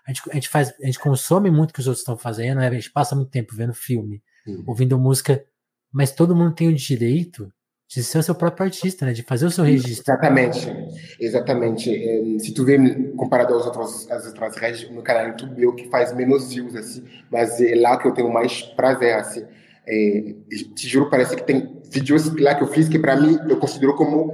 a 0.07 0.11
gente, 0.13 0.21
a 0.31 0.33
gente 0.35 0.47
faz, 0.47 0.73
a 0.81 0.85
gente 0.85 0.99
consome 0.99 1.51
muito 1.51 1.71
o 1.71 1.73
que 1.73 1.81
os 1.81 1.87
outros 1.87 2.01
estão 2.01 2.17
fazendo, 2.17 2.59
né? 2.59 2.67
A 2.67 2.73
gente 2.73 2.91
passa 2.91 3.13
muito 3.13 3.29
tempo 3.29 3.53
vendo 3.53 3.73
filme, 3.73 4.23
Sim. 4.45 4.63
ouvindo 4.65 4.97
música, 4.97 5.43
mas 5.91 6.13
todo 6.13 6.35
mundo 6.35 6.55
tem 6.55 6.69
o 6.69 6.75
direito 6.75 7.51
de 7.88 8.03
ser 8.03 8.17
o 8.17 8.23
seu 8.23 8.35
próprio 8.35 8.65
artista, 8.65 9.05
né? 9.05 9.13
De 9.13 9.23
fazer 9.23 9.45
o 9.45 9.51
seu 9.51 9.63
registro. 9.63 10.13
Exatamente, 10.13 10.73
exatamente. 11.19 12.39
Se 12.39 12.53
tu 12.53 12.65
vê 12.65 12.77
comparado 13.15 13.53
aos 13.53 13.65
outros, 13.65 14.11
às 14.11 14.25
outras 14.25 14.57
redes, 14.57 14.89
no 14.91 15.01
canal 15.01 15.27
YouTube 15.29 15.61
eu 15.61 15.73
que 15.73 15.88
faz 15.89 16.13
menos 16.13 16.53
views 16.53 16.75
assim, 16.75 17.03
mas 17.31 17.61
é 17.61 17.75
lá 17.75 17.97
que 17.97 18.07
eu 18.07 18.13
tenho 18.13 18.31
mais 18.31 18.61
prazer 18.61 19.13
assim. 19.13 19.45
É, 19.88 20.35
te 20.75 20.88
juro, 20.88 21.09
parece 21.09 21.35
que 21.35 21.43
tem 21.43 21.81
vídeos 21.89 22.35
lá 22.41 22.55
que 22.55 22.63
eu 22.63 22.67
fiz 22.67 22.89
que 22.89 22.99
para 22.99 23.15
mim 23.15 23.38
eu 23.47 23.57
considero 23.57 23.95
como 23.95 24.33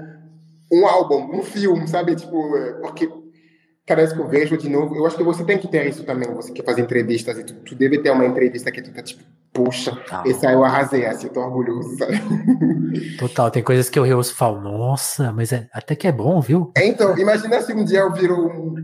um 0.72 0.88
álbum, 0.88 1.38
um 1.38 1.43
filme, 1.43 1.88
sabe? 1.88 2.16
Tipo, 2.16 2.58
é, 2.58 2.74
porque 2.74 3.08
cada 3.86 4.02
vez 4.02 4.14
que 4.14 4.20
eu 4.20 4.28
vejo 4.28 4.58
de 4.58 4.70
novo, 4.70 4.96
eu 4.96 5.06
acho 5.06 5.18
que 5.18 5.24
você 5.24 5.44
tem 5.44 5.58
que 5.58 5.68
ter 5.68 5.88
isso 5.88 6.04
também. 6.04 6.34
Você 6.34 6.52
que 6.52 6.64
faz 6.64 6.78
entrevistas 6.78 7.38
e 7.38 7.44
tu, 7.44 7.54
tu 7.56 7.76
deve 7.76 8.00
ter 8.00 8.12
uma 8.12 8.26
entrevista 8.26 8.72
que 8.72 8.82
tu 8.82 8.94
tá 8.94 9.02
tipo, 9.02 9.24
puxa, 9.52 9.92
Total. 9.92 10.24
essa 10.26 10.52
eu 10.52 10.64
arrasei, 10.64 11.06
assim, 11.06 11.28
eu 11.28 11.34
tô 11.34 11.42
orgulhoso? 11.42 11.98
Total, 13.20 13.52
tem 13.52 13.62
coisas 13.62 13.90
que 13.90 14.00
eu 14.00 14.18
ouço 14.18 14.32
e 14.32 14.36
falo, 14.36 14.62
nossa, 14.62 15.32
mas 15.34 15.52
é, 15.52 15.68
até 15.74 15.96
que 15.96 16.08
é 16.08 16.12
bom, 16.12 16.40
viu? 16.40 16.72
Então, 16.78 17.18
imagina 17.18 17.62
se 17.62 17.74
um 17.74 17.84
dia 17.84 18.00
eu 18.00 18.14
viro 18.14 18.36
um, 18.36 18.76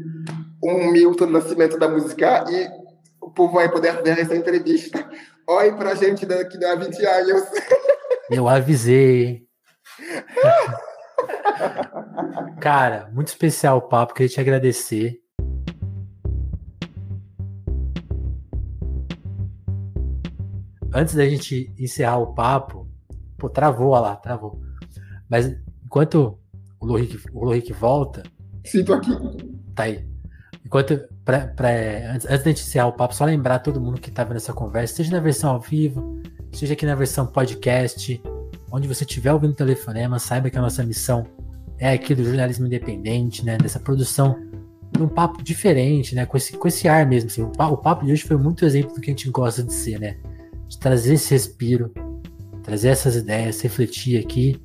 um 0.63 0.91
Milton 0.91 1.27
Nascimento 1.27 1.77
da 1.77 1.87
música 1.87 2.45
e 2.49 2.69
o 3.21 3.31
povo 3.31 3.53
vai 3.53 3.69
poder 3.69 4.01
ver 4.03 4.19
essa 4.19 4.35
entrevista. 4.35 5.09
Olhe 5.47 5.71
pra 5.71 5.95
gente 5.95 6.25
daqui 6.25 6.63
a 6.63 6.75
20 6.75 7.05
anos. 7.05 7.43
Eu 8.29 8.47
avisei? 8.47 9.47
Cara, 12.59 13.09
muito 13.13 13.27
especial 13.27 13.77
o 13.77 13.81
papo, 13.81 14.13
queria 14.13 14.29
te 14.29 14.39
agradecer. 14.39 15.19
Antes 20.93 21.15
da 21.15 21.25
gente 21.27 21.71
encerrar 21.77 22.17
o 22.17 22.33
papo, 22.33 22.87
pô, 23.37 23.49
travou 23.49 23.89
olha 23.89 24.01
lá, 24.01 24.15
travou. 24.15 24.59
Mas 25.29 25.55
enquanto 25.85 26.37
o 26.79 26.85
Lohik, 26.85 27.19
o 27.31 27.45
Lohik 27.45 27.71
volta, 27.73 28.23
Sinto 28.65 28.93
aqui. 28.93 29.11
tá 29.75 29.83
aí. 29.83 30.07
Enquanto, 30.65 30.99
pra, 31.23 31.47
pra, 31.47 31.69
antes, 32.13 32.25
antes 32.27 32.43
da 32.43 32.51
gente 32.51 32.61
encerrar 32.61 32.87
o 32.87 32.93
papo, 32.93 33.15
só 33.15 33.25
lembrar 33.25 33.59
todo 33.59 33.79
mundo 33.79 34.01
que 34.01 34.11
tá 34.11 34.23
vendo 34.23 34.37
essa 34.37 34.53
conversa, 34.53 34.95
seja 34.95 35.11
na 35.11 35.19
versão 35.19 35.51
ao 35.51 35.59
vivo, 35.59 36.21
seja 36.51 36.73
aqui 36.73 36.85
na 36.85 36.95
versão 36.95 37.27
podcast, 37.27 38.21
onde 38.71 38.87
você 38.87 39.03
estiver 39.03 39.31
ouvindo 39.33 39.53
telefonema, 39.53 40.19
saiba 40.19 40.49
que 40.49 40.57
a 40.57 40.61
nossa 40.61 40.83
missão 40.83 41.25
é 41.77 41.91
aqui 41.93 42.13
do 42.13 42.23
jornalismo 42.23 42.65
independente, 42.65 43.45
né? 43.45 43.57
Dessa 43.57 43.79
produção 43.79 44.37
num 44.97 45.07
papo 45.07 45.41
diferente, 45.43 46.13
né? 46.15 46.25
Com 46.25 46.35
esse, 46.37 46.53
com 46.53 46.67
esse 46.67 46.87
ar 46.87 47.05
mesmo. 47.05 47.29
Assim. 47.29 47.43
O, 47.43 47.49
pa- 47.49 47.69
o 47.69 47.77
papo 47.77 48.05
de 48.05 48.11
hoje 48.11 48.23
foi 48.23 48.37
muito 48.37 48.65
exemplo 48.65 48.93
do 48.95 49.01
que 49.01 49.09
a 49.09 49.13
gente 49.13 49.29
gosta 49.29 49.63
de 49.63 49.73
ser, 49.73 49.99
né? 49.99 50.17
De 50.67 50.77
trazer 50.77 51.13
esse 51.15 51.31
respiro, 51.31 51.93
trazer 52.63 52.89
essas 52.89 53.15
ideias, 53.15 53.61
refletir 53.61 54.19
aqui. 54.19 54.61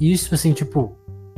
E 0.00 0.12
isso, 0.12 0.34
assim, 0.34 0.52
tipo, 0.52 0.96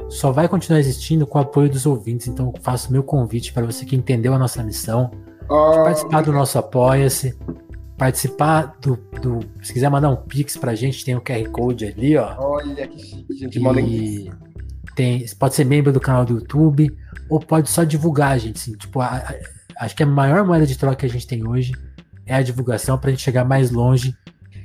só 0.09 0.31
vai 0.31 0.47
continuar 0.49 0.79
existindo 0.79 1.27
com 1.27 1.39
o 1.39 1.43
apoio 1.43 1.69
dos 1.71 1.87
ouvintes. 1.87 2.29
Então, 2.29 2.53
eu 2.55 2.63
faço 2.63 2.93
meu 2.93 3.03
convite 3.03 3.53
para 3.53 3.65
você 3.67 3.85
que 3.85 3.97
entendeu 3.97 4.35
a 4.35 4.39
nossa 4.39 4.63
missão, 4.63 5.11
Oh, 5.49 5.73
participar 5.85 6.23
do 6.23 6.33
nosso 6.33 6.59
Apoia-se, 6.59 7.37
participar 7.97 8.77
do, 8.81 8.97
do. 9.21 9.41
Se 9.63 9.73
quiser 9.73 9.89
mandar 9.91 10.11
um 10.11 10.17
Pix 10.17 10.57
pra 10.57 10.75
gente, 10.75 11.05
tem 11.05 11.15
o 11.17 11.21
QR 11.21 11.49
Code 11.51 11.87
ali, 11.87 12.17
ó. 12.17 12.35
olha 12.39 12.87
que 12.89 12.99
chique, 12.99 13.35
gente. 13.35 13.59
E 13.59 14.31
tem, 14.95 15.25
pode 15.39 15.55
ser 15.55 15.65
membro 15.65 15.93
do 15.93 16.01
canal 16.01 16.25
do 16.25 16.35
YouTube, 16.35 16.95
ou 17.29 17.41
pode 17.41 17.71
só 17.71 17.85
divulgar, 17.85 18.39
gente. 18.39 18.57
Assim, 18.57 18.73
tipo, 18.77 19.01
a- 19.01 19.07
a- 19.17 19.85
acho 19.85 19.95
que 19.97 20.03
a 20.03 20.07
maior 20.07 20.45
moeda 20.45 20.67
de 20.67 20.77
troca 20.77 20.97
que 20.97 21.07
a 21.07 21.09
gente 21.09 21.27
tem 21.27 21.47
hoje 21.47 21.73
é 22.27 22.35
a 22.35 22.43
divulgação 22.43 22.99
pra 22.99 23.11
gente 23.11 23.23
chegar 23.23 23.45
mais 23.45 23.71
longe 23.71 24.15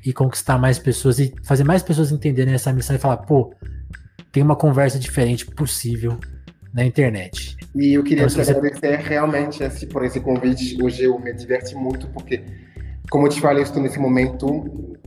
e 0.06 0.14
conquistar 0.14 0.58
mais 0.58 0.80
pessoas 0.80 1.20
e 1.20 1.34
fazer 1.44 1.64
mais 1.64 1.84
pessoas 1.84 2.12
entenderem 2.12 2.54
essa 2.54 2.72
missão 2.72 2.96
e 2.96 3.00
falar, 3.00 3.18
pô, 3.18 3.54
tem 4.32 4.42
uma 4.44 4.56
conversa 4.56 4.98
diferente 5.00 5.46
possível 5.46 6.18
na 6.74 6.86
internet. 6.86 7.58
E 7.76 7.94
eu 7.94 8.04
queria 8.04 8.24
Então, 8.24 8.28
te 8.28 8.34
se 8.34 8.46
você- 8.46 8.52
agradecer 8.58 8.96
realmente 9.00 9.64
assim, 9.64 9.88
por 9.88 10.04
esse 10.06 10.20
convite. 10.20 10.78
Hoje 10.82 11.04
eu 11.04 11.20
me 11.20 11.34
diverti 11.34 11.76
muito, 11.76 12.08
porque, 12.10 12.44
como 13.10 13.26
eu 13.26 13.30
te 13.30 13.42
falei, 13.42 13.64
estou 13.64 13.82
nesse 13.82 14.00
momento 14.00 14.98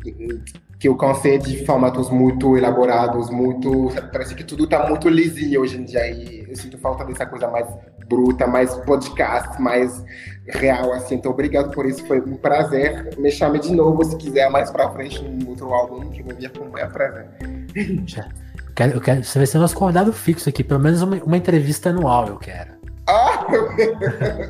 que 0.82 0.88
eu 0.88 0.96
cansei 0.96 1.38
de 1.38 1.64
formatos 1.64 2.10
muito 2.10 2.56
elaborados, 2.56 3.30
muito. 3.30 3.92
Parece 4.10 4.34
que 4.34 4.42
tudo 4.42 4.64
está 4.64 4.88
muito 4.88 5.08
lisinho 5.08 5.60
hoje 5.60 5.76
em 5.76 5.84
dia. 5.84 6.10
E 6.10 6.44
eu 6.48 6.56
sinto 6.56 6.76
falta 6.76 7.04
dessa 7.04 7.24
coisa 7.24 7.46
mais 7.46 7.68
bruta, 8.08 8.48
mais 8.48 8.74
podcast, 8.78 9.62
mais 9.62 10.04
real, 10.48 10.92
assim. 10.92 11.14
Então, 11.14 11.30
obrigado 11.30 11.70
por 11.70 11.86
isso. 11.86 12.04
Foi 12.06 12.20
um 12.20 12.36
prazer. 12.36 13.16
Me 13.16 13.30
chame 13.30 13.60
de 13.60 13.72
novo 13.72 14.02
se 14.02 14.16
quiser 14.16 14.50
mais 14.50 14.72
pra 14.72 14.90
frente 14.90 15.24
um 15.24 15.48
outro 15.48 15.72
álbum 15.72 16.10
que 16.10 16.20
eu 16.20 16.24
vou 16.24 16.34
vir 16.34 16.50
maior 16.72 16.90
prazer. 16.90 17.28
Eu 17.76 18.74
quero, 18.74 18.92
eu 18.94 19.00
quero, 19.00 19.22
você 19.22 19.38
vai 19.38 19.46
ser 19.46 19.58
nosso 19.58 19.76
convidado 19.76 20.12
fixo 20.12 20.48
aqui, 20.48 20.64
pelo 20.64 20.80
menos 20.80 21.00
uma, 21.00 21.16
uma 21.22 21.36
entrevista 21.36 21.90
anual, 21.90 22.26
eu 22.26 22.38
quero. 22.38 22.71
Ah! 23.06 23.46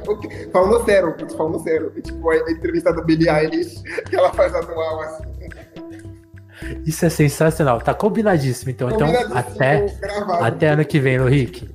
Ok. 0.07 0.51
falando 0.53 0.85
sério, 0.85 1.17
falando 1.37 1.63
sério. 1.63 1.91
Tipo, 2.03 2.31
a 2.31 2.37
entrevista 2.51 2.93
da 2.93 3.03
Billie 3.03 3.29
Eilish, 3.29 3.83
que 4.09 4.17
ela 4.17 4.33
faz 4.33 4.55
anual, 4.55 5.01
assim. 5.01 5.25
Isso 6.87 7.05
é 7.05 7.11
sensacional, 7.11 7.81
tá 7.81 7.95
combinadíssimo. 7.95 8.71
Então, 8.71 8.89
então 8.89 9.07
Combinadíssimo, 9.07 9.39
até, 9.39 9.87
gravado. 10.01 10.45
até 10.45 10.69
ano 10.69 10.85
que 10.85 11.01
vem, 11.01 11.17
Henrique. 11.17 11.69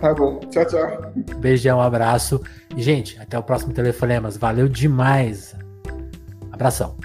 Tá 0.00 0.14
bom. 0.14 0.38
Tchau, 0.50 0.64
tchau. 0.64 1.12
Beijão, 1.38 1.80
abraço. 1.80 2.40
E, 2.76 2.82
gente, 2.82 3.18
até 3.20 3.38
o 3.38 3.42
próximo 3.42 3.72
Telefonemas. 3.72 4.36
Valeu 4.36 4.68
demais. 4.68 5.54
Abração. 6.52 6.96